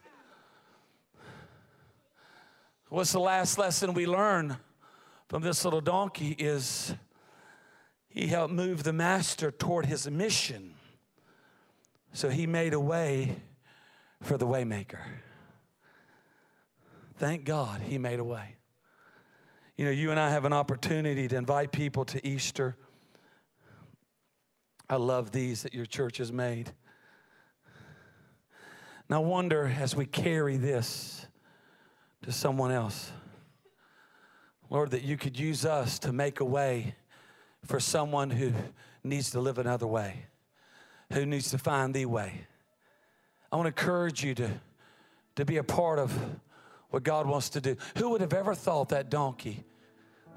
What's 2.93 3.11
the 3.11 3.19
last 3.19 3.57
lesson 3.57 3.95
we 3.95 4.05
learn 4.05 4.57
from 5.27 5.41
this 5.41 5.65
little 5.65 5.81
donkey 5.81 6.35
is 6.37 6.93
he 8.07 8.27
helped 8.27 8.53
move 8.53 8.83
the 8.83 8.93
master 8.93 9.49
toward 9.49 9.87
his 9.87 10.07
mission. 10.07 10.75
So 12.11 12.29
he 12.29 12.45
made 12.45 12.75
a 12.75 12.79
way 12.79 13.37
for 14.21 14.37
the 14.37 14.45
waymaker. 14.45 14.99
Thank 17.17 17.45
God 17.45 17.81
he 17.81 17.97
made 17.97 18.19
a 18.19 18.23
way. 18.23 18.57
You 19.75 19.85
know, 19.85 19.91
you 19.91 20.11
and 20.11 20.19
I 20.19 20.29
have 20.29 20.45
an 20.45 20.53
opportunity 20.53 21.27
to 21.27 21.35
invite 21.35 21.71
people 21.71 22.05
to 22.05 22.23
Easter. 22.23 22.75
I 24.87 24.97
love 24.97 25.31
these 25.31 25.63
that 25.63 25.73
your 25.73 25.87
church 25.87 26.17
has 26.17 26.31
made. 26.31 26.71
Now, 29.09 29.21
wonder 29.21 29.65
as 29.65 29.95
we 29.95 30.05
carry 30.05 30.57
this 30.57 31.22
to 32.23 32.31
someone 32.31 32.71
else. 32.71 33.11
Lord, 34.69 34.91
that 34.91 35.03
you 35.03 35.17
could 35.17 35.37
use 35.37 35.65
us 35.65 35.99
to 35.99 36.11
make 36.11 36.39
a 36.39 36.45
way 36.45 36.95
for 37.65 37.79
someone 37.79 38.31
who 38.31 38.51
needs 39.03 39.29
to 39.31 39.39
live 39.39 39.57
another 39.57 39.85
way, 39.85 40.25
who 41.11 41.25
needs 41.25 41.51
to 41.51 41.57
find 41.57 41.93
the 41.93 42.05
way. 42.05 42.47
I 43.51 43.55
want 43.55 43.65
to 43.65 43.81
encourage 43.81 44.23
you 44.23 44.33
to, 44.35 44.49
to 45.35 45.45
be 45.45 45.57
a 45.57 45.63
part 45.63 45.99
of 45.99 46.11
what 46.89 47.03
God 47.03 47.27
wants 47.27 47.49
to 47.49 47.61
do. 47.61 47.75
Who 47.97 48.09
would 48.09 48.21
have 48.21 48.33
ever 48.33 48.55
thought 48.55 48.89
that 48.89 49.09
donkey 49.09 49.63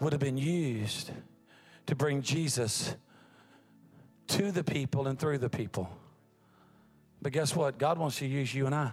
would 0.01 0.12
have 0.12 0.20
been 0.20 0.39
used 0.39 1.11
to 1.87 1.95
bring 1.95 2.20
Jesus 2.20 2.95
to 4.28 4.51
the 4.53 4.64
people 4.64 5.07
and 5.07 5.18
through 5.18 5.39
the 5.39 5.49
people? 5.49 5.89
But 7.22 7.32
guess 7.32 7.57
what? 7.57 7.78
God 7.78 7.97
wants 7.99 8.18
to 8.18 8.26
use 8.26 8.55
you 8.55 8.66
and 8.66 8.74
I 8.74 8.93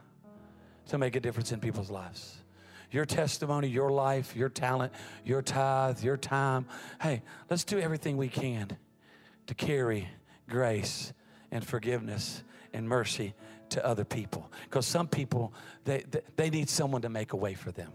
to 0.87 0.97
make 0.97 1.15
a 1.15 1.19
difference 1.19 1.51
in 1.51 1.59
people's 1.59 1.89
lives 1.89 2.42
your 2.93 3.05
testimony, 3.05 3.67
your 3.67 3.89
life, 3.89 4.35
your 4.35 4.49
talent, 4.49 4.93
your 5.25 5.41
tithe, 5.41 6.03
your 6.03 6.15
time. 6.15 6.65
Hey, 7.01 7.23
let's 7.49 7.63
do 7.63 7.79
everything 7.79 8.17
we 8.17 8.29
can 8.29 8.77
to 9.47 9.55
carry 9.55 10.07
grace 10.47 11.11
and 11.51 11.65
forgiveness 11.65 12.43
and 12.71 12.87
mercy 12.87 13.33
to 13.69 13.85
other 13.85 14.05
people. 14.05 14.51
Because 14.65 14.85
some 14.85 15.07
people, 15.07 15.53
they, 15.85 16.03
they 16.35 16.49
need 16.49 16.69
someone 16.69 17.01
to 17.01 17.09
make 17.09 17.33
a 17.33 17.37
way 17.37 17.55
for 17.55 17.71
them. 17.71 17.91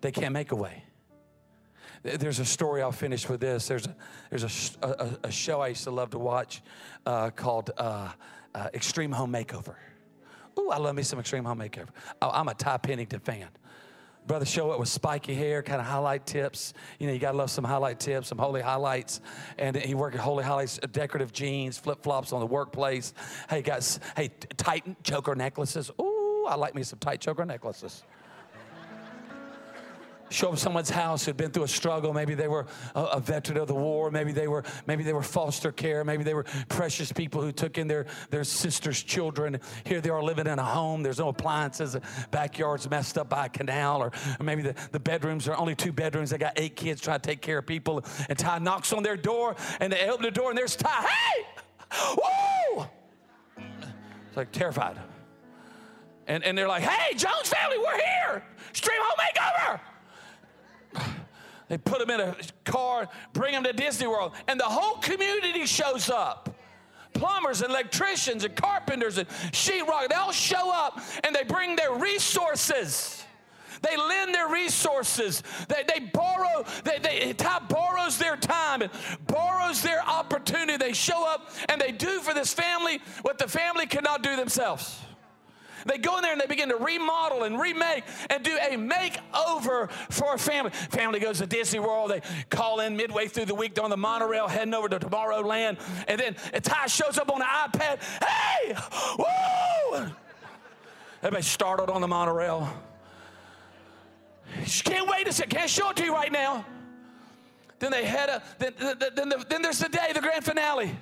They 0.00 0.12
can't 0.12 0.32
make 0.32 0.52
a 0.52 0.56
way. 0.56 0.84
There's 2.04 2.38
a 2.38 2.44
story, 2.44 2.80
I'll 2.82 2.92
finish 2.92 3.28
with 3.28 3.40
this. 3.40 3.66
There's 3.66 3.86
a, 3.86 3.96
there's 4.30 4.76
a, 4.80 4.86
a, 4.86 5.18
a 5.24 5.30
show 5.32 5.60
I 5.60 5.68
used 5.68 5.82
to 5.84 5.90
love 5.90 6.10
to 6.10 6.18
watch 6.18 6.62
uh, 7.04 7.30
called 7.30 7.72
uh, 7.76 8.12
uh, 8.54 8.68
Extreme 8.72 9.10
Home 9.12 9.32
Makeover. 9.32 9.74
Ooh, 10.56 10.70
I 10.70 10.78
love 10.78 10.94
me 10.94 11.02
some 11.02 11.18
Extreme 11.18 11.44
Home 11.44 11.58
Makeover. 11.58 11.88
I'm 12.22 12.46
a 12.46 12.54
Ty 12.54 12.76
Pennington 12.78 13.20
fan. 13.20 13.48
Brother 14.28 14.44
show 14.44 14.70
up 14.70 14.78
with 14.78 14.90
spiky 14.90 15.34
hair, 15.34 15.62
kind 15.62 15.80
of 15.80 15.86
highlight 15.86 16.26
tips. 16.26 16.74
You 16.98 17.06
know, 17.06 17.14
you 17.14 17.18
got 17.18 17.32
to 17.32 17.38
love 17.38 17.50
some 17.50 17.64
highlight 17.64 17.98
tips, 17.98 18.28
some 18.28 18.36
holy 18.36 18.60
highlights. 18.60 19.22
And 19.56 19.74
he 19.74 19.94
worked 19.94 20.16
at 20.16 20.20
Holy 20.20 20.44
Highlights, 20.44 20.78
uh, 20.82 20.86
decorative 20.92 21.32
jeans, 21.32 21.78
flip 21.78 22.02
flops 22.02 22.34
on 22.34 22.40
the 22.40 22.46
workplace. 22.46 23.14
Hey, 23.48 23.62
guys, 23.62 24.00
hey, 24.16 24.28
tight 24.58 25.02
choker 25.02 25.34
necklaces. 25.34 25.90
Ooh, 25.98 26.44
I 26.46 26.56
like 26.56 26.74
me 26.74 26.82
some 26.82 26.98
tight 26.98 27.22
choker 27.22 27.46
necklaces 27.46 28.04
show 30.30 30.52
up 30.52 30.58
someone's 30.58 30.90
house 30.90 31.24
who'd 31.24 31.36
been 31.36 31.50
through 31.50 31.64
a 31.64 31.68
struggle. 31.68 32.12
Maybe 32.12 32.34
they 32.34 32.48
were 32.48 32.66
a, 32.94 33.02
a, 33.02 33.20
veteran 33.20 33.58
of 33.58 33.68
the 33.68 33.74
war. 33.74 34.10
Maybe 34.10 34.32
they 34.32 34.48
were 34.48 34.64
maybe 34.86 35.04
they 35.04 35.12
were 35.12 35.22
foster 35.22 35.72
care. 35.72 36.04
Maybe 36.04 36.24
they 36.24 36.34
were 36.34 36.44
precious 36.68 37.12
people 37.12 37.42
who 37.42 37.52
took 37.52 37.78
in 37.78 37.88
their 37.88 38.06
their 38.30 38.44
sister's 38.44 39.02
children. 39.02 39.60
Here 39.84 40.00
they 40.00 40.10
are 40.10 40.22
living 40.22 40.46
in 40.46 40.58
a 40.58 40.64
home. 40.64 41.02
There's 41.02 41.18
no 41.18 41.28
appliances 41.28 41.96
backyard's 42.30 42.88
messed 42.88 43.18
up 43.18 43.28
by 43.28 43.46
a 43.46 43.48
canal 43.48 44.02
or, 44.02 44.12
or 44.38 44.44
maybe 44.44 44.62
the, 44.62 44.74
the 44.92 45.00
bedrooms 45.00 45.48
are 45.48 45.56
only 45.56 45.74
two 45.74 45.92
bedrooms. 45.92 46.30
They 46.30 46.38
got 46.38 46.54
eight 46.56 46.76
kids 46.76 47.00
trying 47.00 47.20
to 47.20 47.26
take 47.26 47.40
care 47.40 47.58
of 47.58 47.66
people. 47.66 48.04
And 48.28 48.38
ty 48.38 48.58
knocks 48.58 48.92
on 48.92 49.02
their 49.02 49.16
door 49.16 49.56
and 49.80 49.92
they 49.92 50.08
open 50.08 50.22
the 50.22 50.30
door 50.30 50.50
and 50.50 50.58
there's 50.58 50.76
ty. 50.76 50.88
Hey! 50.88 51.46
Woo! 52.76 52.86
It's 54.28 54.36
like 54.36 54.52
terrified. 54.52 54.98
And, 56.26 56.44
and 56.44 56.58
they're 56.58 56.68
like 56.68 56.82
hey 56.82 57.14
jones 57.14 57.48
family 57.48 57.78
we're 57.78 57.96
here. 57.96 58.44
Stream 58.72 59.00
home 59.00 59.16
makeover 59.18 59.80
they 61.68 61.78
put 61.78 62.00
him 62.00 62.10
in 62.10 62.20
a 62.20 62.36
car, 62.64 63.08
bring 63.32 63.54
him 63.54 63.64
to 63.64 63.72
Disney 63.72 64.06
World, 64.06 64.32
and 64.46 64.58
the 64.58 64.64
whole 64.64 64.96
community 64.98 65.66
shows 65.66 66.10
up. 66.10 66.54
Plumbers 67.14 67.62
and 67.62 67.70
electricians 67.70 68.44
and 68.44 68.54
carpenters 68.54 69.18
and 69.18 69.28
sheetrock, 69.52 70.08
they 70.08 70.14
all 70.14 70.32
show 70.32 70.70
up 70.72 71.00
and 71.24 71.34
they 71.34 71.42
bring 71.42 71.74
their 71.74 71.92
resources. 71.92 73.24
They 73.82 73.96
lend 73.96 74.34
their 74.34 74.48
resources. 74.48 75.42
They, 75.68 75.84
they 75.92 76.00
borrow, 76.00 76.64
they, 76.84 76.98
they, 76.98 77.32
Ty 77.32 77.60
borrows 77.68 78.18
their 78.18 78.36
time 78.36 78.82
and 78.82 78.90
borrows 79.26 79.82
their 79.82 80.02
opportunity. 80.02 80.76
They 80.76 80.92
show 80.92 81.26
up 81.26 81.50
and 81.68 81.80
they 81.80 81.92
do 81.92 82.20
for 82.20 82.34
this 82.34 82.52
family 82.52 83.00
what 83.22 83.38
the 83.38 83.48
family 83.48 83.86
cannot 83.86 84.22
do 84.22 84.36
themselves. 84.36 85.00
They 85.88 85.98
go 85.98 86.16
in 86.16 86.22
there 86.22 86.32
and 86.32 86.40
they 86.40 86.46
begin 86.46 86.68
to 86.68 86.76
remodel 86.76 87.44
and 87.44 87.58
remake 87.58 88.04
and 88.28 88.44
do 88.44 88.56
a 88.56 88.76
makeover 88.76 89.90
for 90.10 90.34
a 90.34 90.38
family. 90.38 90.70
Family 90.70 91.18
goes 91.18 91.38
to 91.38 91.46
Disney 91.46 91.78
World. 91.80 92.10
They 92.10 92.20
call 92.50 92.80
in 92.80 92.96
midway 92.96 93.26
through 93.26 93.46
the 93.46 93.54
week 93.54 93.82
on 93.82 93.90
the 93.90 93.96
monorail, 93.96 94.48
heading 94.48 94.74
over 94.74 94.88
to 94.88 94.98
Tomorrowland. 94.98 95.78
And 96.06 96.20
then 96.20 96.34
Ty 96.62 96.86
shows 96.86 97.18
up 97.18 97.32
on 97.32 97.38
the 97.38 97.44
iPad. 97.44 98.02
Hey, 98.22 98.76
woo! 99.18 100.12
Everybody 101.22 101.42
startled 101.42 101.90
on 101.90 102.00
the 102.00 102.08
monorail. 102.08 102.68
She 104.64 104.82
can't 104.82 105.08
wait 105.08 105.26
a 105.26 105.32
second. 105.32 105.56
Can't 105.58 105.70
show 105.70 105.90
it 105.90 105.96
to 105.96 106.04
you 106.04 106.12
right 106.12 106.30
now. 106.30 106.64
Then 107.78 107.90
they 107.92 108.04
head 108.04 108.28
up. 108.28 108.58
Then, 108.58 108.74
then, 108.78 108.98
then, 109.14 109.32
then 109.48 109.62
there's 109.62 109.78
the 109.78 109.88
day, 109.88 110.12
the 110.12 110.20
grand 110.20 110.44
finale. 110.44 110.96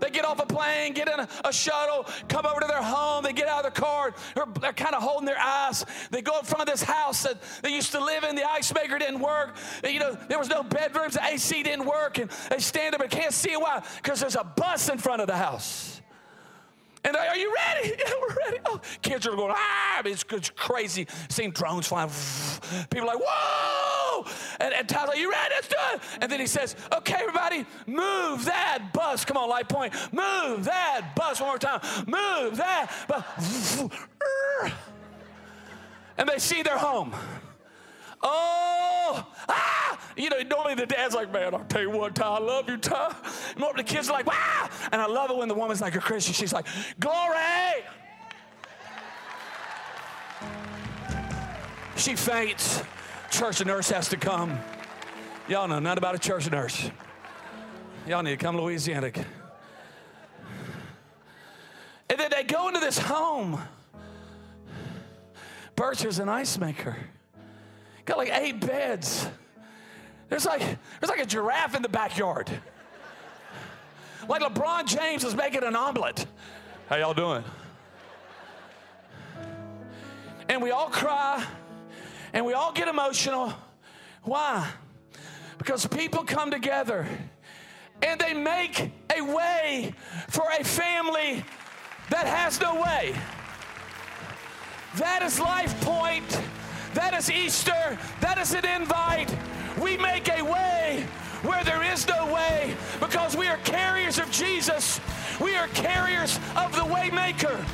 They 0.00 0.10
get 0.10 0.24
off 0.24 0.40
a 0.40 0.46
plane, 0.46 0.92
get 0.92 1.08
in 1.08 1.20
a, 1.20 1.28
a 1.44 1.52
shuttle, 1.52 2.06
come 2.28 2.46
over 2.46 2.60
to 2.60 2.66
their 2.66 2.82
home. 2.82 3.24
They 3.24 3.32
get 3.32 3.48
out 3.48 3.64
of 3.64 3.74
their 3.74 3.82
car. 3.82 4.14
They're, 4.34 4.46
they're 4.60 4.72
kind 4.72 4.94
of 4.94 5.02
holding 5.02 5.26
their 5.26 5.38
eyes. 5.38 5.84
They 6.10 6.22
go 6.22 6.38
in 6.38 6.44
front 6.44 6.68
of 6.68 6.72
this 6.72 6.82
house 6.82 7.22
that 7.22 7.40
they 7.62 7.70
used 7.70 7.92
to 7.92 8.04
live 8.04 8.24
in. 8.24 8.36
The 8.36 8.48
ice 8.48 8.72
maker 8.74 8.98
didn't 8.98 9.20
work. 9.20 9.56
You 9.84 10.00
know, 10.00 10.16
there 10.28 10.38
was 10.38 10.48
no 10.48 10.62
bedrooms. 10.62 11.14
The 11.14 11.24
AC 11.24 11.62
didn't 11.62 11.86
work. 11.86 12.18
And 12.18 12.30
they 12.50 12.58
stand 12.58 12.94
up 12.94 13.00
and 13.00 13.10
can't 13.10 13.32
see 13.32 13.56
why 13.56 13.82
because 13.96 14.20
there's 14.20 14.36
a 14.36 14.44
bus 14.44 14.88
in 14.88 14.98
front 14.98 15.20
of 15.20 15.26
the 15.26 15.36
house. 15.36 15.99
And 17.04 17.16
are 17.16 17.36
you 17.36 17.52
ready? 17.54 17.94
Yeah, 18.00 18.12
we're 18.20 18.36
ready. 18.44 18.58
Oh, 18.66 18.80
kids 19.02 19.26
are 19.26 19.34
going, 19.34 19.52
ah, 19.54 20.02
it's, 20.04 20.24
it's 20.30 20.50
crazy. 20.50 21.06
Seeing 21.28 21.50
drones 21.50 21.86
flying. 21.86 22.10
People 22.90 23.08
are 23.08 23.14
like, 23.14 23.24
whoa! 23.24 24.26
And, 24.58 24.74
and 24.74 24.88
Tyler's 24.88 25.10
like, 25.10 25.18
you 25.18 25.30
ready? 25.30 25.54
Let's 25.54 25.68
do 25.68 25.76
it. 25.94 26.00
And 26.20 26.30
then 26.30 26.40
he 26.40 26.46
says, 26.46 26.76
okay, 26.96 27.16
everybody, 27.20 27.66
move 27.86 28.44
that 28.44 28.90
bus. 28.92 29.24
Come 29.24 29.36
on, 29.36 29.48
Life 29.48 29.68
Point. 29.68 29.92
Move 30.12 30.64
that 30.64 31.12
bus 31.14 31.40
one 31.40 31.50
more 31.50 31.58
time. 31.58 31.80
Move 32.06 32.56
that 32.56 32.92
bus. 33.08 33.84
And 36.18 36.28
they 36.28 36.38
see 36.38 36.62
their 36.62 36.76
home. 36.76 37.14
Oh, 38.22 39.26
ah! 39.48 39.98
You 40.16 40.28
know, 40.28 40.40
normally 40.42 40.74
the 40.74 40.86
dad's 40.86 41.14
like, 41.14 41.32
man, 41.32 41.54
I'll 41.54 41.64
tell 41.64 41.80
you 41.80 41.90
what, 41.90 42.14
Ty, 42.14 42.26
I 42.26 42.38
love 42.38 42.68
you, 42.68 42.76
Ty. 42.76 43.14
And 43.56 43.64
the 43.76 43.82
kids 43.82 44.08
are 44.10 44.12
like, 44.12 44.26
wow. 44.26 44.68
And 44.92 45.00
I 45.00 45.06
love 45.06 45.30
it 45.30 45.36
when 45.36 45.48
the 45.48 45.54
woman's 45.54 45.80
like 45.80 45.94
a 45.94 46.00
Christian. 46.00 46.34
She's 46.34 46.52
like, 46.52 46.66
glory. 46.98 47.84
She 51.96 52.16
faints. 52.16 52.82
Church 53.30 53.64
nurse 53.64 53.90
has 53.90 54.08
to 54.08 54.16
come. 54.16 54.58
Y'all 55.48 55.68
know 55.68 55.78
nothing 55.78 55.98
about 55.98 56.14
a 56.14 56.18
church 56.18 56.50
nurse. 56.50 56.90
Y'all 58.06 58.22
need 58.22 58.30
to 58.30 58.36
come 58.36 58.56
to 58.56 58.62
Louisiana. 58.62 59.12
And 62.08 62.18
then 62.18 62.30
they 62.30 62.42
go 62.42 62.68
into 62.68 62.80
this 62.80 62.98
home. 62.98 63.60
Bircher's 65.76 66.18
an 66.18 66.28
ice 66.28 66.58
maker. 66.58 66.96
Got 68.10 68.18
like 68.18 68.32
eight 68.40 68.58
beds. 68.58 69.28
There's 70.28 70.44
like, 70.44 70.62
there's 70.62 71.10
like 71.10 71.20
a 71.20 71.26
giraffe 71.26 71.76
in 71.76 71.82
the 71.82 71.88
backyard. 71.88 72.50
Like 74.28 74.42
LeBron 74.42 74.86
James 74.86 75.22
is 75.22 75.36
making 75.36 75.62
an 75.62 75.76
omelet. 75.76 76.26
How 76.88 76.96
y'all 76.96 77.14
doing? 77.14 77.44
And 80.48 80.60
we 80.60 80.72
all 80.72 80.90
cry 80.90 81.46
and 82.32 82.44
we 82.44 82.52
all 82.52 82.72
get 82.72 82.88
emotional. 82.88 83.54
Why? 84.24 84.68
Because 85.58 85.86
people 85.86 86.24
come 86.24 86.50
together 86.50 87.06
and 88.02 88.20
they 88.20 88.34
make 88.34 88.90
a 89.16 89.22
way 89.22 89.94
for 90.30 90.46
a 90.58 90.64
family 90.64 91.44
that 92.10 92.26
has 92.26 92.60
no 92.60 92.74
way. 92.74 93.14
That 94.96 95.22
is 95.22 95.38
Life 95.38 95.80
Point. 95.82 96.40
That 96.94 97.14
is 97.14 97.30
Easter. 97.30 97.98
That 98.20 98.38
is 98.38 98.54
an 98.54 98.64
invite. 98.64 99.34
We 99.80 99.96
make 99.96 100.28
a 100.28 100.42
way 100.42 101.06
where 101.42 101.64
there 101.64 101.82
is 101.82 102.06
no 102.06 102.32
way 102.32 102.74
because 102.98 103.36
we 103.36 103.46
are 103.46 103.56
carriers 103.58 104.18
of 104.18 104.30
Jesus. 104.30 105.00
We 105.40 105.54
are 105.56 105.68
carriers 105.68 106.36
of 106.56 106.72
the 106.72 106.82
waymaker. 106.82 107.64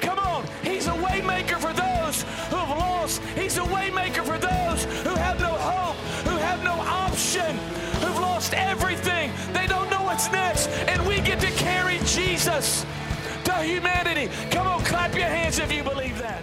Come 0.00 0.18
on, 0.18 0.44
he's 0.62 0.86
a 0.86 0.92
waymaker 0.92 1.58
for 1.58 1.72
those 1.72 2.22
who 2.50 2.56
have 2.56 2.78
lost. 2.78 3.22
He's 3.36 3.56
a 3.58 3.62
waymaker 3.62 4.24
for 4.24 4.38
those 4.38 4.84
who 5.04 5.14
have 5.14 5.38
no 5.40 5.52
hope, 5.52 5.96
who 6.26 6.36
have 6.38 6.64
no 6.64 6.72
option, 6.72 7.56
who've 8.00 8.18
lost 8.18 8.52
everything. 8.54 9.30
They 9.52 9.66
don't 9.66 9.90
know 9.90 10.02
what's 10.02 10.30
next, 10.32 10.68
and 10.88 11.06
we 11.06 11.20
get 11.20 11.40
to 11.40 11.50
carry 11.52 11.98
Jesus 12.04 12.84
to 13.44 13.54
humanity. 13.62 14.28
Come 14.50 14.66
on, 14.66 14.82
clap 14.84 15.14
your 15.14 15.28
hands 15.28 15.58
if 15.58 15.70
you 15.72 15.84
believe 15.84 16.18
that. 16.18 16.42